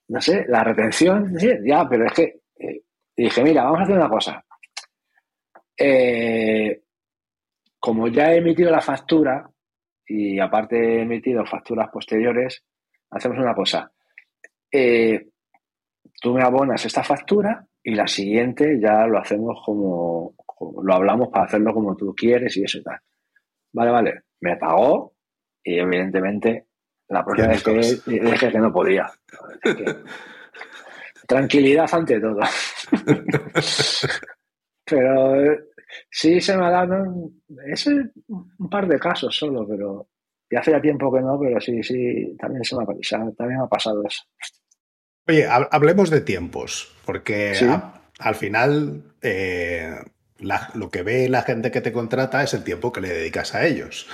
no 0.09 0.21
sé, 0.21 0.45
la 0.47 0.63
retención, 0.63 1.39
sí, 1.39 1.49
ya, 1.65 1.87
pero 1.89 2.05
es 2.05 2.13
que 2.13 2.41
eh, 2.59 2.83
dije, 3.17 3.43
mira, 3.43 3.63
vamos 3.63 3.79
a 3.79 3.83
hacer 3.83 3.97
una 3.97 4.09
cosa. 4.09 4.45
Eh, 5.79 6.81
como 7.79 8.09
ya 8.09 8.33
he 8.33 8.37
emitido 8.37 8.69
la 8.69 8.81
factura 8.81 9.49
y 10.05 10.37
aparte 10.39 10.75
he 10.77 11.01
emitido 11.03 11.45
facturas 11.45 11.89
posteriores, 11.89 12.65
hacemos 13.11 13.37
una 13.37 13.55
cosa. 13.55 13.89
Eh, 14.71 15.29
tú 16.21 16.33
me 16.33 16.43
abonas 16.43 16.85
esta 16.85 17.03
factura 17.03 17.65
y 17.81 17.95
la 17.95 18.07
siguiente 18.07 18.79
ya 18.81 19.07
lo 19.07 19.19
hacemos 19.19 19.61
como, 19.65 20.35
lo 20.83 20.93
hablamos 20.93 21.29
para 21.29 21.45
hacerlo 21.45 21.73
como 21.73 21.95
tú 21.95 22.13
quieres 22.13 22.57
y 22.57 22.63
eso 22.63 22.79
y 22.79 22.83
tal. 22.83 22.99
Vale, 23.71 23.91
vale, 23.91 24.23
me 24.41 24.57
pagó 24.57 25.13
y 25.63 25.79
evidentemente 25.79 26.67
la 27.07 27.23
próxima 27.23 27.49
vez 27.49 27.63
que 28.03 28.19
dije 28.19 28.51
que 28.51 28.59
no 28.59 28.73
podía. 28.73 29.09
tranquilidad 31.27 31.87
ante 31.93 32.19
todo. 32.19 32.39
pero 34.85 35.57
sí 36.09 36.41
se 36.41 36.57
me 36.57 36.65
ha 36.65 36.69
dado, 36.69 37.31
es 37.67 37.87
un 37.87 38.69
par 38.69 38.87
de 38.87 38.99
casos 38.99 39.35
solo, 39.35 39.67
pero 39.67 40.09
ya 40.51 40.59
hace 40.59 40.79
tiempo 40.81 41.13
que 41.13 41.21
no, 41.21 41.39
pero 41.39 41.59
sí, 41.59 41.83
sí, 41.83 42.35
también, 42.39 42.63
se 42.63 42.75
me 42.75 42.83
ha, 42.83 42.85
también 42.85 43.59
me 43.59 43.65
ha 43.65 43.67
pasado 43.67 44.03
eso. 44.05 44.23
Oye, 45.27 45.45
hablemos 45.47 46.09
de 46.09 46.21
tiempos, 46.21 46.95
porque 47.05 47.53
al 48.17 48.35
final 48.35 49.15
eh, 49.21 49.93
lo 50.39 50.89
que 50.89 51.03
ve 51.03 51.29
la 51.29 51.43
gente 51.43 51.71
que 51.71 51.81
te 51.81 51.91
contrata 51.91 52.43
es 52.43 52.53
el 52.53 52.63
tiempo 52.63 52.91
que 52.91 53.01
le 53.01 53.09
dedicas 53.09 53.53
a 53.53 53.65
ellos. 53.65 54.07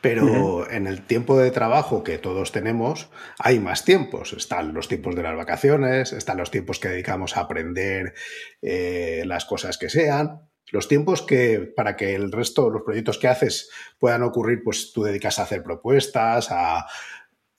Pero 0.00 0.70
en 0.70 0.86
el 0.86 1.00
tiempo 1.00 1.38
de 1.38 1.50
trabajo 1.50 2.04
que 2.04 2.18
todos 2.18 2.52
tenemos 2.52 3.08
hay 3.38 3.58
más 3.58 3.86
tiempos. 3.86 4.34
Están 4.34 4.74
los 4.74 4.86
tiempos 4.86 5.16
de 5.16 5.22
las 5.22 5.34
vacaciones, 5.34 6.12
están 6.12 6.36
los 6.36 6.50
tiempos 6.50 6.78
que 6.78 6.88
dedicamos 6.88 7.38
a 7.38 7.40
aprender 7.40 8.12
eh, 8.60 9.22
las 9.24 9.46
cosas 9.46 9.78
que 9.78 9.88
sean. 9.88 10.42
Los 10.74 10.88
tiempos 10.88 11.22
que 11.22 11.60
para 11.60 11.94
que 11.94 12.16
el 12.16 12.32
resto, 12.32 12.68
los 12.68 12.82
proyectos 12.82 13.16
que 13.16 13.28
haces 13.28 13.70
puedan 13.96 14.24
ocurrir, 14.24 14.62
pues 14.64 14.92
tú 14.92 15.04
dedicas 15.04 15.38
a 15.38 15.44
hacer 15.44 15.62
propuestas, 15.62 16.48
a 16.50 16.84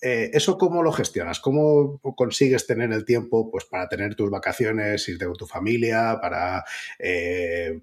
eh, 0.01 0.29
¿Eso 0.33 0.57
cómo 0.57 0.83
lo 0.83 0.91
gestionas? 0.91 1.39
¿Cómo 1.39 1.99
consigues 2.15 2.67
tener 2.67 2.91
el 2.91 3.05
tiempo 3.05 3.49
pues, 3.49 3.63
para 3.63 3.87
tener 3.87 4.15
tus 4.15 4.29
vacaciones, 4.29 5.07
irte 5.07 5.25
con 5.25 5.37
tu 5.37 5.47
familia, 5.47 6.19
para, 6.21 6.65
eh, 6.99 7.79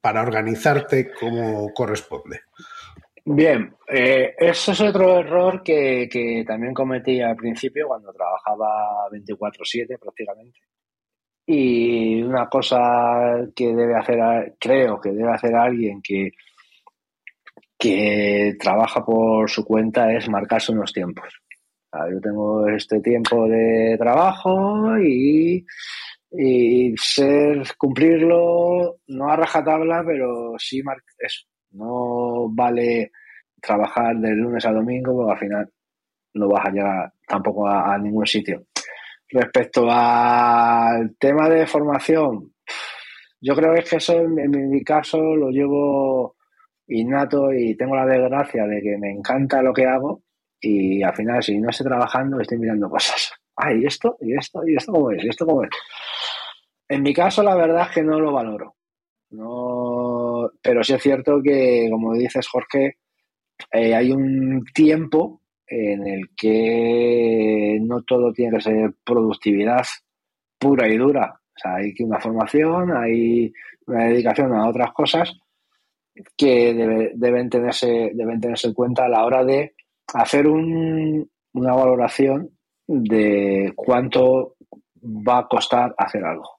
para 0.00 0.20
organizarte 0.20 1.10
como 1.10 1.72
corresponde? 1.72 2.42
Bien, 3.24 3.74
eh, 3.88 4.34
eso 4.38 4.72
es 4.72 4.80
otro 4.82 5.18
error 5.18 5.62
que, 5.64 6.08
que, 6.12 6.44
también 6.46 6.74
cometí 6.74 7.22
al 7.22 7.34
principio 7.36 7.88
cuando 7.88 8.12
trabajaba 8.12 9.08
24/7 9.10 9.98
prácticamente. 9.98 10.60
Y 11.46 12.22
una 12.22 12.48
cosa 12.48 13.46
que 13.54 13.68
debe 13.68 13.94
hacer, 13.96 14.56
creo 14.58 15.00
que 15.00 15.10
debe 15.12 15.32
hacer 15.32 15.54
alguien 15.54 16.02
que, 16.02 16.32
que 17.78 18.56
trabaja 18.58 19.04
por 19.04 19.48
su 19.48 19.64
cuenta 19.64 20.12
es 20.12 20.28
marcarse 20.28 20.72
unos 20.72 20.92
tiempos. 20.92 21.28
yo 21.92 22.20
tengo 22.20 22.68
este 22.68 23.00
tiempo 23.00 23.46
de 23.48 23.96
trabajo 23.98 24.98
y, 24.98 25.64
ser, 26.98 27.62
cumplirlo, 27.78 28.98
no 29.06 29.28
a 29.30 29.36
rajatabla, 29.36 30.02
pero 30.04 30.54
sí 30.58 30.82
eso. 31.18 31.46
No 31.70 32.48
vale 32.50 33.12
trabajar 33.60 34.16
de 34.16 34.30
lunes 34.30 34.64
a 34.66 34.72
domingo 34.72 35.14
porque 35.14 35.32
al 35.32 35.38
final 35.38 35.72
no 36.34 36.48
vas 36.48 36.66
a 36.66 36.70
llegar 36.70 37.12
tampoco 37.26 37.68
a 37.68 37.96
ningún 37.98 38.26
sitio. 38.26 38.65
Respecto 39.28 39.86
al 39.90 41.16
tema 41.18 41.48
de 41.48 41.66
formación, 41.66 42.52
yo 43.40 43.54
creo 43.54 43.74
que 43.74 43.96
eso 43.96 44.14
en 44.20 44.70
mi 44.70 44.84
caso 44.84 45.18
lo 45.18 45.50
llevo 45.50 46.36
innato 46.88 47.52
y 47.52 47.76
tengo 47.76 47.96
la 47.96 48.06
desgracia 48.06 48.66
de 48.66 48.80
que 48.80 48.96
me 48.98 49.10
encanta 49.10 49.62
lo 49.62 49.72
que 49.72 49.86
hago 49.86 50.22
y 50.60 51.02
al 51.02 51.14
final 51.14 51.42
si 51.42 51.58
no 51.58 51.70
estoy 51.70 51.86
trabajando 51.86 52.40
estoy 52.40 52.58
mirando 52.58 52.88
cosas. 52.88 53.32
Ay, 53.56 53.82
¿y 53.82 53.86
esto? 53.86 54.16
¿Y 54.20 54.36
esto? 54.36 54.66
¿Y 54.66 54.76
esto 54.76 54.92
cómo 54.92 55.10
es? 55.10 55.24
¿Y 55.24 55.28
esto 55.28 55.46
cómo 55.46 55.64
es? 55.64 55.70
En 56.88 57.02
mi 57.02 57.12
caso 57.12 57.42
la 57.42 57.54
verdad 57.56 57.88
es 57.88 57.94
que 57.94 58.02
no 58.02 58.20
lo 58.20 58.32
valoro. 58.32 58.76
No, 59.30 60.50
pero 60.62 60.84
sí 60.84 60.94
es 60.94 61.02
cierto 61.02 61.40
que, 61.42 61.88
como 61.90 62.14
dices 62.14 62.46
Jorge, 62.46 62.98
eh, 63.72 63.94
hay 63.94 64.12
un 64.12 64.64
tiempo 64.72 65.40
en 65.66 66.06
el 66.06 66.30
que 66.36 67.78
no 67.82 68.02
todo 68.02 68.32
tiene 68.32 68.56
que 68.56 68.62
ser 68.62 68.94
productividad 69.04 69.84
pura 70.58 70.88
y 70.88 70.96
dura. 70.96 71.40
O 71.56 71.58
sea, 71.58 71.76
hay 71.76 71.94
una 72.00 72.20
formación, 72.20 72.96
hay 72.96 73.52
una 73.86 74.04
dedicación 74.04 74.54
a 74.54 74.68
otras 74.68 74.92
cosas 74.92 75.38
que 76.36 77.12
deben, 77.14 77.50
tenerse, 77.50 78.10
deben 78.14 78.40
tenerse 78.40 78.68
en 78.68 78.74
cuenta 78.74 79.04
a 79.04 79.08
la 79.08 79.24
hora 79.24 79.44
de 79.44 79.74
hacer 80.14 80.46
un, 80.46 81.28
una 81.52 81.74
valoración 81.74 82.50
de 82.86 83.72
cuánto 83.74 84.56
va 85.02 85.38
a 85.38 85.48
costar 85.48 85.94
hacer 85.98 86.24
algo. 86.24 86.55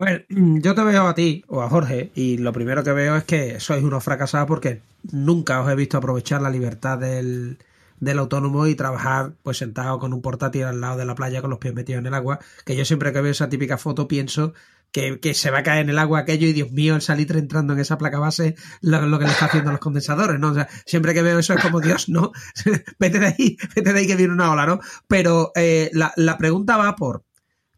Bueno, 0.00 0.20
yo 0.30 0.74
te 0.74 0.82
veo 0.82 1.06
a 1.06 1.14
ti 1.14 1.44
o 1.46 1.60
a 1.60 1.68
Jorge 1.68 2.10
y 2.14 2.38
lo 2.38 2.54
primero 2.54 2.82
que 2.82 2.94
veo 2.94 3.16
es 3.16 3.24
que 3.24 3.60
sois 3.60 3.84
unos 3.84 4.02
fracasados 4.02 4.48
porque 4.48 4.80
nunca 5.12 5.60
os 5.60 5.70
he 5.70 5.74
visto 5.74 5.98
aprovechar 5.98 6.40
la 6.40 6.48
libertad 6.48 6.96
del, 6.96 7.58
del 8.00 8.18
autónomo 8.18 8.66
y 8.66 8.74
trabajar 8.74 9.32
pues 9.42 9.58
sentado 9.58 9.98
con 9.98 10.14
un 10.14 10.22
portátil 10.22 10.64
al 10.64 10.80
lado 10.80 10.96
de 10.96 11.04
la 11.04 11.14
playa 11.14 11.42
con 11.42 11.50
los 11.50 11.58
pies 11.58 11.74
metidos 11.74 12.00
en 12.00 12.06
el 12.06 12.14
agua, 12.14 12.38
que 12.64 12.76
yo 12.76 12.86
siempre 12.86 13.12
que 13.12 13.20
veo 13.20 13.32
esa 13.32 13.50
típica 13.50 13.76
foto 13.76 14.08
pienso 14.08 14.54
que, 14.90 15.20
que, 15.20 15.34
se 15.34 15.50
va 15.50 15.58
a 15.58 15.62
caer 15.62 15.82
en 15.82 15.90
el 15.90 15.98
agua 15.98 16.20
aquello 16.20 16.48
y 16.48 16.54
Dios 16.54 16.72
mío, 16.72 16.94
el 16.94 17.02
salitre 17.02 17.38
entrando 17.38 17.74
en 17.74 17.80
esa 17.80 17.98
placa 17.98 18.18
base, 18.18 18.56
lo, 18.80 19.18
que 19.18 19.26
le 19.26 19.30
está 19.30 19.44
haciendo 19.44 19.68
a 19.68 19.74
los 19.74 19.82
condensadores, 19.82 20.40
¿no? 20.40 20.52
O 20.52 20.54
sea, 20.54 20.66
siempre 20.86 21.12
que 21.12 21.20
veo 21.20 21.38
eso 21.38 21.52
es 21.52 21.62
como 21.62 21.78
Dios, 21.78 22.08
¿no? 22.08 22.32
vete 22.98 23.18
de 23.18 23.26
ahí, 23.26 23.58
vete 23.76 23.92
de 23.92 23.98
ahí 23.98 24.06
que 24.06 24.16
viene 24.16 24.32
una 24.32 24.50
ola, 24.50 24.64
¿no? 24.64 24.80
Pero 25.06 25.52
eh, 25.54 25.90
la, 25.92 26.14
la 26.16 26.38
pregunta 26.38 26.78
va 26.78 26.96
por, 26.96 27.22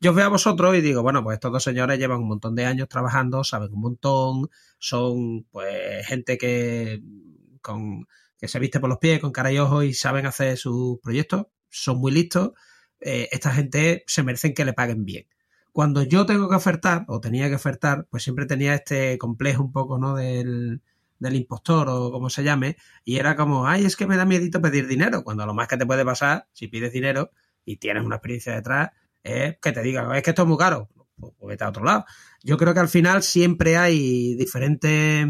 yo 0.02 0.12
veo 0.12 0.26
a 0.26 0.28
vosotros 0.28 0.76
y 0.76 0.80
digo, 0.80 1.02
bueno, 1.02 1.22
pues 1.22 1.36
estos 1.36 1.52
dos 1.52 1.62
señores 1.62 1.98
llevan 1.98 2.18
un 2.18 2.28
montón 2.28 2.54
de 2.54 2.66
años 2.66 2.88
trabajando, 2.88 3.44
saben 3.44 3.72
un 3.72 3.80
montón, 3.80 4.50
son 4.78 5.44
pues 5.50 6.06
gente 6.06 6.36
que 6.36 7.02
con 7.62 8.06
que 8.38 8.48
se 8.48 8.58
viste 8.58 8.80
por 8.80 8.90
los 8.90 8.98
pies, 8.98 9.20
con 9.20 9.30
cara 9.32 9.52
y 9.52 9.58
ojos 9.58 9.84
y 9.84 9.94
saben 9.94 10.26
hacer 10.26 10.56
sus 10.58 10.98
proyectos, 11.00 11.46
son 11.70 11.98
muy 11.98 12.10
listos. 12.12 12.50
Eh, 13.00 13.28
esta 13.32 13.52
gente 13.52 14.04
se 14.06 14.22
merecen 14.24 14.54
que 14.54 14.64
le 14.64 14.72
paguen 14.72 15.04
bien 15.04 15.26
cuando 15.72 16.02
yo 16.02 16.26
tengo 16.26 16.48
que 16.48 16.56
ofertar, 16.56 17.04
o 17.08 17.20
tenía 17.20 17.48
que 17.48 17.54
ofertar, 17.54 18.06
pues 18.10 18.22
siempre 18.22 18.46
tenía 18.46 18.74
este 18.74 19.18
complejo 19.18 19.62
un 19.62 19.72
poco, 19.72 19.98
¿no? 19.98 20.14
Del, 20.16 20.82
del 21.18 21.36
impostor 21.36 21.88
o 21.88 22.10
como 22.12 22.30
se 22.30 22.44
llame, 22.44 22.76
y 23.04 23.16
era 23.16 23.36
como, 23.36 23.66
ay, 23.66 23.86
es 23.86 23.96
que 23.96 24.06
me 24.06 24.16
da 24.16 24.24
miedito 24.26 24.60
pedir 24.60 24.86
dinero, 24.86 25.24
cuando 25.24 25.46
lo 25.46 25.54
más 25.54 25.68
que 25.68 25.76
te 25.78 25.86
puede 25.86 26.04
pasar, 26.04 26.46
si 26.52 26.68
pides 26.68 26.92
dinero 26.92 27.30
y 27.64 27.76
tienes 27.76 28.04
una 28.04 28.16
experiencia 28.16 28.54
detrás, 28.54 28.90
es 29.22 29.58
que 29.60 29.72
te 29.72 29.82
digan, 29.82 30.14
es 30.14 30.22
que 30.22 30.30
esto 30.30 30.42
es 30.42 30.48
muy 30.48 30.58
caro, 30.58 30.88
pues, 30.94 31.32
pues 31.38 31.48
vete 31.48 31.64
a 31.64 31.68
otro 31.68 31.84
lado. 31.84 32.04
Yo 32.42 32.56
creo 32.56 32.74
que 32.74 32.80
al 32.80 32.88
final 32.88 33.22
siempre 33.22 33.76
hay 33.76 34.34
diferentes 34.34 35.28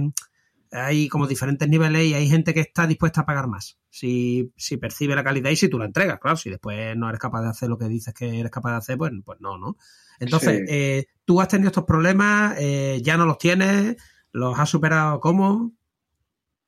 hay 0.71 1.09
como 1.09 1.27
diferentes 1.27 1.69
niveles 1.69 2.07
y 2.07 2.15
hay 2.15 2.29
gente 2.29 2.55
que 2.55 2.61
está 2.61 2.87
dispuesta 2.87 3.21
a 3.21 3.27
pagar 3.27 3.47
más 3.47 3.79
si, 3.93 4.51
si 4.57 4.79
percibe 4.79 5.15
la 5.15 5.23
calidad 5.23 5.51
y 5.51 5.57
si 5.57 5.69
tú 5.69 5.79
la 5.79 5.85
entregas, 5.85 6.19
claro, 6.19 6.37
si 6.37 6.49
después 6.49 6.97
no 6.97 7.09
eres 7.11 7.21
capaz 7.21 7.43
de 7.43 7.51
hacer 7.51 7.69
lo 7.69 7.77
que 7.77 7.89
dices 7.89 8.15
que 8.15 8.41
eres 8.41 8.51
capaz 8.51 8.71
de 8.71 8.77
hacer, 8.79 8.99
pues, 8.99 9.13
pues 9.23 9.39
no, 9.41 9.59
¿no? 9.59 9.77
Entonces, 10.19 10.63
eh, 10.67 11.05
tú 11.27 11.41
has 11.41 11.49
tenido 11.49 11.69
estos 11.69 11.85
problemas, 11.85 12.57
eh, 12.59 13.01
ya 13.03 13.19
no 13.19 13.27
los 13.27 13.37
tienes, 13.37 13.97
los 14.33 14.59
has 14.59 14.71
superado 14.71 15.21
cómo? 15.21 15.73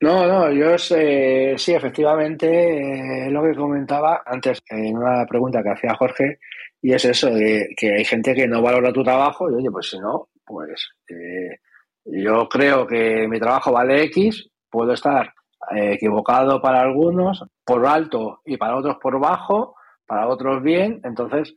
No, 0.01 0.27
no, 0.27 0.53
yo 0.53 0.77
sé, 0.77 1.55
sí, 1.57 1.73
efectivamente, 1.73 3.27
eh, 3.27 3.31
lo 3.31 3.43
que 3.43 3.55
comentaba 3.55 4.23
antes 4.27 4.63
en 4.69 4.99
una 4.99 5.25
pregunta 5.25 5.63
que 5.63 5.71
hacía 5.71 5.95
Jorge, 5.95 6.41
Y 6.85 6.93
es 6.93 7.03
eso, 7.07 7.31
que 7.79 7.95
hay 7.95 8.05
gente 8.05 8.35
que 8.35 8.47
no 8.47 8.61
valora 8.61 8.93
tu 8.93 9.03
trabajo 9.03 9.51
y 9.51 9.55
oye, 9.55 9.71
pues 9.71 9.89
si 9.89 9.99
no, 9.99 10.29
pues 10.45 10.91
eh, 11.09 11.57
yo 12.05 12.47
creo 12.47 12.87
que 12.87 13.27
mi 13.27 13.41
trabajo 13.41 13.73
vale 13.73 14.03
X, 14.03 14.51
puedo 14.69 14.93
estar 14.93 15.33
eh, 15.75 15.95
equivocado 15.95 16.61
para 16.61 16.83
algunos, 16.83 17.43
por 17.65 17.87
alto 17.87 18.43
y 18.45 18.59
para 18.59 18.77
otros 18.77 18.99
por 19.01 19.19
bajo, 19.19 19.77
para 20.07 20.29
otros 20.29 20.63
bien, 20.63 21.01
entonces, 21.05 21.55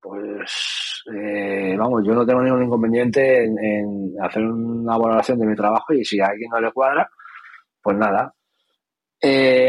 pues 0.00 1.02
eh, 1.12 1.74
vamos, 1.76 2.04
yo 2.06 2.14
no 2.14 2.24
tengo 2.24 2.40
ningún 2.40 2.62
inconveniente 2.62 3.46
en, 3.46 4.14
hacer 4.22 4.44
una 4.44 4.96
valoración 4.96 5.40
de 5.40 5.46
mi 5.46 5.56
trabajo 5.56 5.92
y 5.92 6.04
si 6.04 6.20
a 6.20 6.26
alguien 6.26 6.50
no 6.52 6.60
le 6.60 6.70
cuadra, 6.70 7.10
pues 7.82 7.96
nada. 7.96 8.32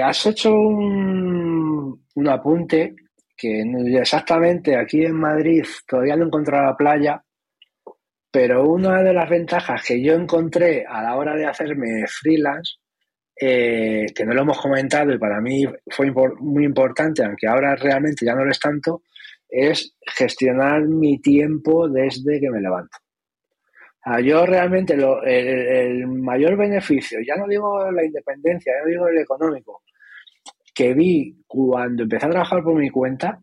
has 0.03 0.25
hecho 0.27 0.51
un, 0.53 2.05
un 2.13 2.27
apunte 2.27 2.93
que 3.39 3.63
exactamente 3.97 4.75
aquí 4.75 5.05
en 5.05 5.15
Madrid 5.15 5.63
todavía 5.87 6.17
no 6.17 6.23
he 6.23 6.27
encontrado 6.27 6.65
la 6.65 6.75
playa, 6.75 7.23
pero 8.31 8.67
una 8.67 9.01
de 9.01 9.13
las 9.13 9.29
ventajas 9.29 9.83
que 9.85 10.03
yo 10.03 10.13
encontré 10.13 10.85
a 10.85 11.01
la 11.01 11.15
hora 11.15 11.35
de 11.35 11.45
hacerme 11.45 12.05
freelance, 12.07 12.75
eh, 13.41 14.07
que 14.13 14.25
no 14.25 14.33
lo 14.33 14.41
hemos 14.41 14.59
comentado 14.59 15.13
y 15.13 15.17
para 15.17 15.39
mí 15.39 15.65
fue 15.89 16.11
muy 16.39 16.65
importante, 16.65 17.23
aunque 17.23 17.47
ahora 17.47 17.75
realmente 17.75 18.25
ya 18.25 18.35
no 18.35 18.43
lo 18.43 18.51
es 18.51 18.59
tanto, 18.59 19.03
es 19.47 19.95
gestionar 20.15 20.81
mi 20.81 21.19
tiempo 21.21 21.87
desde 21.87 22.39
que 22.39 22.49
me 22.51 22.59
levanto. 22.59 22.97
yo 24.23 24.45
realmente 24.45 24.93
el, 24.93 26.07
mayor 26.07 26.57
beneficio, 26.57 27.19
ya 27.25 27.35
no 27.35 27.47
digo 27.47 27.89
la 27.91 28.03
independencia, 28.03 28.73
ya 28.73 28.81
no 28.83 28.89
digo 28.89 29.07
el 29.07 29.19
económico, 29.19 29.83
que 30.79 30.93
vi 30.93 31.43
cuando 31.45 32.03
empecé 32.03 32.27
a 32.27 32.29
trabajar 32.29 32.63
por 32.63 32.73
mi 32.73 32.89
cuenta 32.89 33.37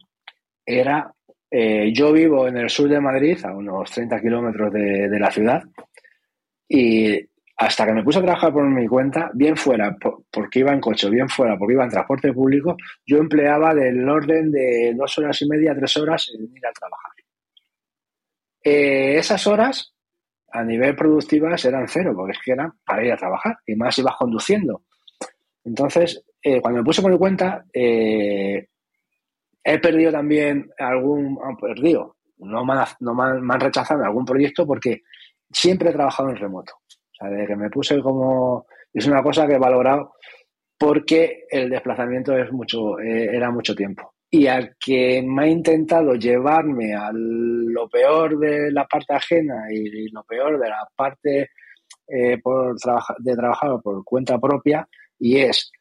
era, 0.65 1.13
eh, 1.51 1.93
yo 1.93 2.11
vivo 2.11 2.49
en 2.49 2.57
el 2.57 2.71
sur 2.71 2.89
de 2.89 2.99
Madrid, 2.99 3.39
a 3.45 3.55
unos 3.55 3.91
30 3.91 4.23
kilómetros 4.23 4.73
de, 4.73 5.19
la 5.21 5.31
ciudad, 5.31 5.63
y 6.67 7.21
hasta 7.59 7.85
que 7.85 7.93
me 7.93 8.03
puse 8.03 8.21
a 8.21 8.23
trabajar 8.23 8.55
por 8.55 8.65
mi 8.65 8.89
cuenta, 8.89 9.31
bien 9.35 9.55
fuera 9.55 9.95
porque 10.31 10.61
iba 10.61 10.73
en 10.73 10.81
coche, 10.81 11.11
bien 11.11 11.29
fuera 11.29 11.59
porque 11.59 11.75
iba 11.75 11.85
en 11.85 11.91
transporte 11.91 12.33
público, 12.33 12.75
yo 13.05 13.19
empleaba 13.19 13.75
del 13.75 14.09
orden 14.09 14.51
de 14.51 14.95
dos 14.97 15.19
horas 15.19 15.43
y 15.43 15.47
media, 15.47 15.77
tres 15.77 15.95
horas 15.99 16.31
en 16.35 16.43
ir 16.43 16.67
a 16.67 16.73
trabajar. 16.73 17.13
Eh, 18.65 19.19
esas 19.19 19.47
horas 19.47 19.93
a 20.53 20.65
nivel 20.65 20.97
productivas 20.97 21.63
eran 21.67 21.87
cero, 21.87 22.15
porque 22.17 22.33
es 22.33 22.39
que 22.43 22.53
eran 22.53 22.73
para 22.83 23.05
ir 23.05 23.13
a 23.13 23.19
trabajar, 23.19 23.59
y 23.67 23.77
más 23.77 23.99
ibas 23.99 24.17
conduciendo. 24.17 24.85
Entonces, 25.65 26.25
eh, 26.49 26.61
cuando 26.61 26.79
me 26.79 26.85
puse 26.85 27.03
por 27.03 27.11
mi 27.11 27.19
cuenta, 27.19 27.65
eh, 27.73 28.69
he 29.65 29.79
perdido 29.81 30.13
también 30.13 30.71
algún, 30.79 31.37
ah, 31.43 31.57
perdido, 31.61 32.19
no 32.39 32.65
me, 32.65 32.75
han, 32.75 32.87
no 33.01 33.15
me 33.17 33.53
han, 33.53 33.61
rechazado 33.61 34.05
algún 34.05 34.25
proyecto 34.25 34.65
porque 34.65 35.03
siempre 35.51 35.91
he 35.91 35.93
trabajado 35.93 36.31
en 36.31 36.37
remoto. 36.37 36.75
O 36.75 37.15
sea, 37.19 37.31
desde 37.31 37.49
que 37.49 37.57
me 37.57 37.69
puse 37.69 38.01
como, 38.01 38.65
es 38.95 39.09
una 39.09 39.25
cosa 39.25 39.45
que 39.49 39.55
he 39.55 39.59
valorado 39.59 40.13
porque 40.79 41.47
el 41.51 41.69
desplazamiento 41.69 42.39
es 42.39 42.53
mucho, 42.53 43.01
eh, 43.01 43.29
era 43.35 43.51
mucho 43.51 43.75
tiempo. 43.75 44.15
Y 44.31 44.47
al 44.47 44.77
que 44.79 45.25
me 45.27 45.47
ha 45.47 45.49
intentado 45.49 46.15
llevarme 46.15 46.95
a 46.95 47.11
lo 47.13 47.89
peor 47.89 48.39
de 48.39 48.71
la 48.71 48.87
parte 48.87 49.15
ajena 49.15 49.65
y, 49.69 50.11
lo 50.13 50.23
peor 50.23 50.61
de 50.61 50.69
la 50.69 50.89
parte 50.95 51.51
por 52.41 52.77
de 53.19 53.35
trabajar 53.35 53.81
por 53.83 54.05
cuenta 54.05 54.39
propia, 54.39 54.89
y 55.19 55.39
es 55.39 55.73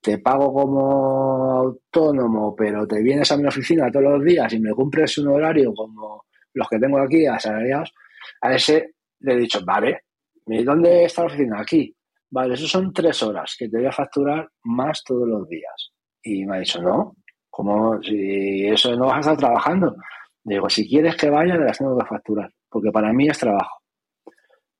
te 0.00 0.18
pago 0.18 0.52
como 0.52 1.58
autónomo, 1.58 2.54
pero 2.56 2.86
te 2.86 3.02
vienes 3.02 3.30
a 3.32 3.36
mi 3.36 3.46
oficina 3.46 3.90
todos 3.90 4.12
los 4.18 4.24
días 4.24 4.52
y 4.52 4.60
me 4.60 4.72
cumples 4.72 5.18
un 5.18 5.28
horario 5.28 5.72
como 5.74 6.24
los 6.54 6.68
que 6.68 6.78
tengo 6.78 6.98
aquí 6.98 7.26
asalariados, 7.26 7.92
a 8.40 8.54
ese 8.54 8.94
le 9.20 9.34
he 9.34 9.36
dicho, 9.36 9.60
vale, 9.64 10.04
¿dónde 10.46 11.04
está 11.04 11.22
la 11.22 11.28
oficina? 11.28 11.60
Aquí. 11.60 11.94
Vale, 12.32 12.54
eso 12.54 12.66
son 12.66 12.92
tres 12.92 13.22
horas 13.22 13.56
que 13.58 13.68
te 13.68 13.78
voy 13.78 13.86
a 13.86 13.92
facturar 13.92 14.48
más 14.64 15.02
todos 15.04 15.28
los 15.28 15.48
días. 15.48 15.92
Y 16.22 16.46
me 16.46 16.56
ha 16.56 16.60
dicho, 16.60 16.80
no, 16.80 17.16
como 17.48 18.00
si 18.02 18.66
eso 18.66 18.94
no 18.96 19.06
vas 19.06 19.16
a 19.16 19.32
estar 19.32 19.36
trabajando. 19.36 19.96
Digo, 20.44 20.68
si 20.70 20.88
quieres 20.88 21.16
que 21.16 21.28
vaya, 21.28 21.54
te 21.54 21.64
las 21.64 21.78
tengo 21.78 21.98
que 21.98 22.06
facturar, 22.06 22.50
porque 22.68 22.90
para 22.90 23.12
mí 23.12 23.28
es 23.28 23.38
trabajo. 23.38 23.80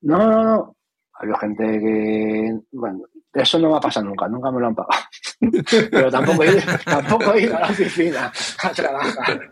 No, 0.02 0.18
no, 0.18 0.44
no. 0.44 0.76
Hay 1.14 1.28
gente 1.38 1.64
que, 1.64 2.58
bueno, 2.72 3.00
eso 3.32 3.58
no 3.58 3.70
va 3.70 3.78
a 3.78 3.80
pasar 3.80 4.04
nunca, 4.04 4.28
nunca 4.28 4.50
me 4.50 4.60
lo 4.60 4.66
han 4.66 4.74
pagado. 4.74 5.02
Pero 5.90 6.10
tampoco 6.10 6.44
he, 6.44 6.60
tampoco 6.84 7.34
he 7.34 7.42
ido 7.42 7.56
a 7.56 7.60
la 7.60 7.68
oficina 7.68 8.32
a 8.62 8.70
trabajar. 8.70 9.50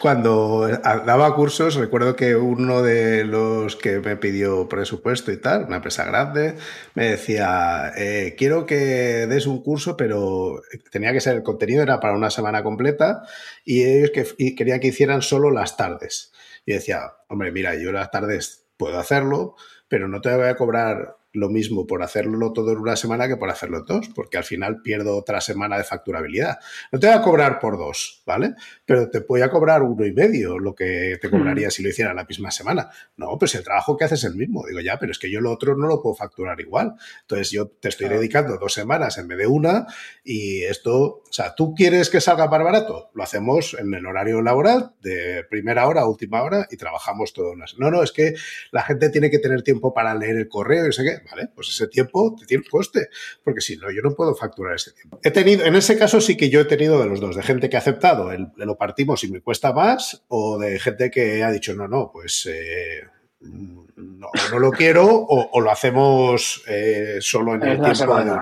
Cuando 0.00 0.68
daba 0.68 1.34
cursos, 1.34 1.74
recuerdo 1.74 2.16
que 2.16 2.36
uno 2.36 2.82
de 2.82 3.24
los 3.24 3.76
que 3.76 4.00
me 4.00 4.16
pidió 4.16 4.68
presupuesto 4.68 5.32
y 5.32 5.36
tal, 5.36 5.64
una 5.64 5.76
empresa 5.76 6.04
grande, 6.04 6.56
me 6.94 7.10
decía, 7.10 7.92
eh, 7.96 8.34
quiero 8.36 8.66
que 8.66 9.26
des 9.26 9.46
un 9.46 9.62
curso, 9.62 9.96
pero 9.96 10.62
tenía 10.90 11.12
que 11.12 11.20
ser, 11.20 11.36
el 11.36 11.42
contenido 11.42 11.82
era 11.82 12.00
para 12.00 12.14
una 12.14 12.30
semana 12.30 12.62
completa 12.62 13.22
y 13.64 13.84
ellos 13.84 14.10
que, 14.10 14.54
querían 14.54 14.80
que 14.80 14.88
hicieran 14.88 15.22
solo 15.22 15.50
las 15.50 15.76
tardes. 15.76 16.32
Y 16.64 16.72
decía, 16.72 17.12
hombre, 17.28 17.52
mira, 17.52 17.74
yo 17.74 17.92
las 17.92 18.10
tardes 18.10 18.64
puedo 18.76 18.98
hacerlo, 18.98 19.56
pero 19.88 20.08
no 20.08 20.20
te 20.20 20.34
voy 20.34 20.46
a 20.46 20.56
cobrar 20.56 21.16
lo 21.36 21.48
mismo 21.48 21.86
por 21.86 22.02
hacerlo 22.02 22.52
todo 22.52 22.72
en 22.72 22.78
una 22.78 22.96
semana 22.96 23.28
que 23.28 23.36
por 23.36 23.50
hacerlo 23.50 23.78
en 23.78 23.84
dos, 23.84 24.08
porque 24.14 24.38
al 24.38 24.44
final 24.44 24.82
pierdo 24.82 25.16
otra 25.16 25.40
semana 25.40 25.76
de 25.78 25.84
facturabilidad. 25.84 26.58
No 26.90 26.98
te 26.98 27.06
voy 27.06 27.16
a 27.16 27.22
cobrar 27.22 27.58
por 27.58 27.76
dos, 27.76 28.22
¿vale? 28.26 28.54
Pero 28.84 29.10
te 29.10 29.20
voy 29.20 29.42
a 29.42 29.50
cobrar 29.50 29.82
uno 29.82 30.04
y 30.06 30.12
medio 30.12 30.58
lo 30.58 30.74
que 30.74 31.18
te 31.20 31.30
cobraría 31.30 31.70
si 31.70 31.82
lo 31.82 31.90
hiciera 31.90 32.14
la 32.14 32.24
misma 32.24 32.50
semana. 32.50 32.90
No, 33.16 33.38
pues 33.38 33.54
el 33.54 33.62
trabajo 33.62 33.96
que 33.96 34.04
haces 34.04 34.20
es 34.20 34.30
el 34.30 34.36
mismo. 34.36 34.64
Digo, 34.66 34.80
ya, 34.80 34.98
pero 34.98 35.12
es 35.12 35.18
que 35.18 35.30
yo 35.30 35.40
lo 35.40 35.52
otro 35.52 35.76
no 35.76 35.86
lo 35.86 36.02
puedo 36.02 36.14
facturar 36.14 36.60
igual. 36.60 36.94
Entonces 37.22 37.50
yo 37.50 37.68
te 37.68 37.88
estoy 37.88 38.08
dedicando 38.08 38.56
dos 38.58 38.72
semanas 38.72 39.18
en 39.18 39.28
vez 39.28 39.38
de 39.38 39.46
una 39.46 39.86
y 40.24 40.62
esto, 40.62 41.22
o 41.28 41.32
sea, 41.32 41.54
¿tú 41.54 41.74
quieres 41.74 42.10
que 42.10 42.20
salga 42.20 42.48
más 42.48 42.62
barato? 42.62 43.10
Lo 43.14 43.22
hacemos 43.22 43.76
en 43.78 43.92
el 43.94 44.06
horario 44.06 44.42
laboral 44.42 44.94
de 45.02 45.44
primera 45.48 45.86
hora 45.86 46.02
a 46.02 46.08
última 46.08 46.42
hora 46.42 46.66
y 46.70 46.76
trabajamos 46.76 47.32
todo. 47.32 47.54
No, 47.78 47.90
no, 47.90 48.02
es 48.02 48.12
que 48.12 48.34
la 48.72 48.82
gente 48.82 49.10
tiene 49.10 49.30
que 49.30 49.38
tener 49.38 49.62
tiempo 49.62 49.92
para 49.92 50.14
leer 50.14 50.36
el 50.36 50.48
correo 50.48 50.86
y 50.86 50.92
sé 50.92 51.04
qué. 51.04 51.25
¿Vale? 51.28 51.48
Pues 51.54 51.68
ese 51.68 51.88
tiempo 51.88 52.34
te 52.38 52.46
tiene 52.46 52.64
un 52.64 52.70
coste, 52.70 53.08
porque 53.44 53.60
si 53.60 53.76
no, 53.76 53.90
yo 53.90 54.02
no 54.02 54.14
puedo 54.14 54.34
facturar 54.34 54.76
ese 54.76 54.92
tiempo. 54.92 55.18
He 55.22 55.30
tenido, 55.30 55.64
en 55.64 55.74
ese 55.76 55.98
caso 55.98 56.20
sí 56.20 56.36
que 56.36 56.50
yo 56.50 56.60
he 56.60 56.64
tenido 56.64 57.00
de 57.00 57.06
los 57.06 57.20
dos, 57.20 57.36
de 57.36 57.42
gente 57.42 57.68
que 57.68 57.76
ha 57.76 57.80
aceptado, 57.80 58.32
el, 58.32 58.48
lo 58.56 58.76
partimos 58.76 59.22
y 59.24 59.30
me 59.30 59.40
cuesta 59.40 59.72
más, 59.72 60.24
o 60.28 60.58
de 60.58 60.78
gente 60.78 61.10
que 61.10 61.42
ha 61.42 61.50
dicho, 61.50 61.74
no, 61.74 61.88
no, 61.88 62.10
pues... 62.12 62.46
Eh, 62.50 63.02
no, 63.40 64.28
no, 64.50 64.58
lo 64.58 64.70
quiero 64.72 65.06
o, 65.06 65.60
lo 65.60 65.70
hacemos 65.70 66.64
eh, 66.66 67.18
solo 67.20 67.54
en 67.54 67.62
el 67.62 67.80
tiempo 67.80 68.16
de, 68.16 68.40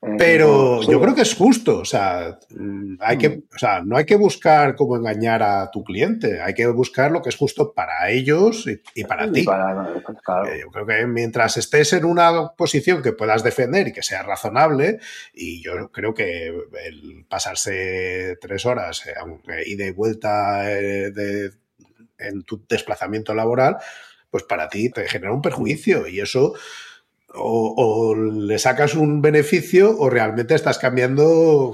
pero 0.00 0.82
yo 0.82 1.00
creo 1.00 1.14
que 1.14 1.22
es 1.22 1.34
justo, 1.34 1.78
o 1.78 1.84
sea, 1.84 2.38
mm, 2.50 2.96
hay 3.00 3.16
que, 3.16 3.28
mm. 3.30 3.42
o 3.54 3.58
sea, 3.58 3.82
no 3.82 3.96
hay 3.96 4.04
que 4.04 4.16
buscar 4.16 4.76
cómo 4.76 4.96
engañar 4.96 5.42
a 5.42 5.70
tu 5.70 5.82
cliente, 5.82 6.40
hay 6.40 6.52
que 6.54 6.66
buscar 6.66 7.10
lo 7.10 7.22
que 7.22 7.30
es 7.30 7.36
justo 7.36 7.72
para 7.72 8.10
ellos 8.10 8.66
y, 8.94 9.04
para 9.04 9.30
ti. 9.32 9.40
Eh, 9.40 10.60
yo 10.60 10.70
creo 10.70 10.86
que 10.86 11.06
mientras 11.06 11.56
estés 11.56 11.94
en 11.94 12.04
una 12.04 12.52
posición 12.56 13.02
que 13.02 13.12
puedas 13.12 13.42
defender 13.42 13.88
y 13.88 13.92
que 13.92 14.02
sea 14.02 14.22
razonable, 14.22 14.98
y 15.32 15.62
yo 15.62 15.90
creo 15.90 16.12
que 16.12 16.48
el 16.84 17.24
pasarse 17.28 18.36
tres 18.40 18.66
horas 18.66 19.06
eh, 19.06 19.14
y 19.64 19.76
de 19.76 19.92
vuelta 19.92 20.70
eh, 20.70 21.50
en 22.18 22.42
tu 22.44 22.64
desplazamiento 22.68 23.34
laboral, 23.34 23.78
pues 24.30 24.44
para 24.44 24.68
ti 24.68 24.90
te 24.90 25.08
genera 25.08 25.32
un 25.32 25.42
perjuicio 25.42 26.06
y 26.06 26.20
eso 26.20 26.54
o, 27.36 28.14
le 28.14 28.58
sacas 28.58 28.94
un 28.94 29.20
beneficio 29.20 29.96
o 29.98 30.10
realmente 30.10 30.54
estás 30.54 30.78
cambiando 30.78 31.72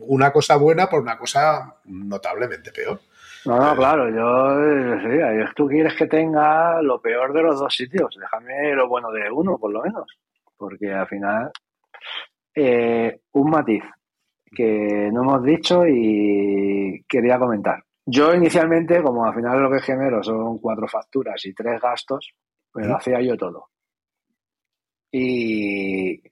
una 0.00 0.32
cosa 0.32 0.56
buena 0.56 0.88
por 0.88 1.00
una 1.00 1.18
cosa 1.18 1.76
notablemente 1.84 2.72
peor. 2.72 3.00
No, 3.44 3.56
no, 3.56 3.76
claro, 3.76 4.10
yo 4.10 4.98
sí, 5.00 5.52
tú 5.54 5.68
quieres 5.68 5.94
que 5.94 6.06
tenga 6.06 6.82
lo 6.82 7.00
peor 7.00 7.32
de 7.32 7.42
los 7.42 7.58
dos 7.58 7.74
sitios, 7.74 8.16
déjame 8.18 8.74
lo 8.74 8.88
bueno 8.88 9.10
de 9.10 9.30
uno, 9.30 9.56
por 9.58 9.72
lo 9.72 9.82
menos, 9.82 10.18
porque 10.56 10.92
al 10.92 11.06
final, 11.06 11.50
eh, 12.54 13.20
un 13.32 13.50
matiz 13.50 13.84
que 14.50 15.10
no 15.12 15.22
hemos 15.22 15.44
dicho 15.44 15.86
y 15.86 17.04
quería 17.08 17.38
comentar. 17.38 17.82
Yo 18.04 18.34
inicialmente, 18.34 19.02
como 19.02 19.24
al 19.24 19.34
final 19.34 19.62
lo 19.62 19.70
que 19.70 19.80
genero 19.80 20.22
son 20.22 20.58
cuatro 20.58 20.88
facturas 20.88 21.44
y 21.44 21.54
tres 21.54 21.80
gastos, 21.80 22.34
pues 22.72 22.86
lo 22.86 22.96
hacía 22.96 23.20
yo 23.20 23.36
todo. 23.36 23.68
Y 25.10 26.22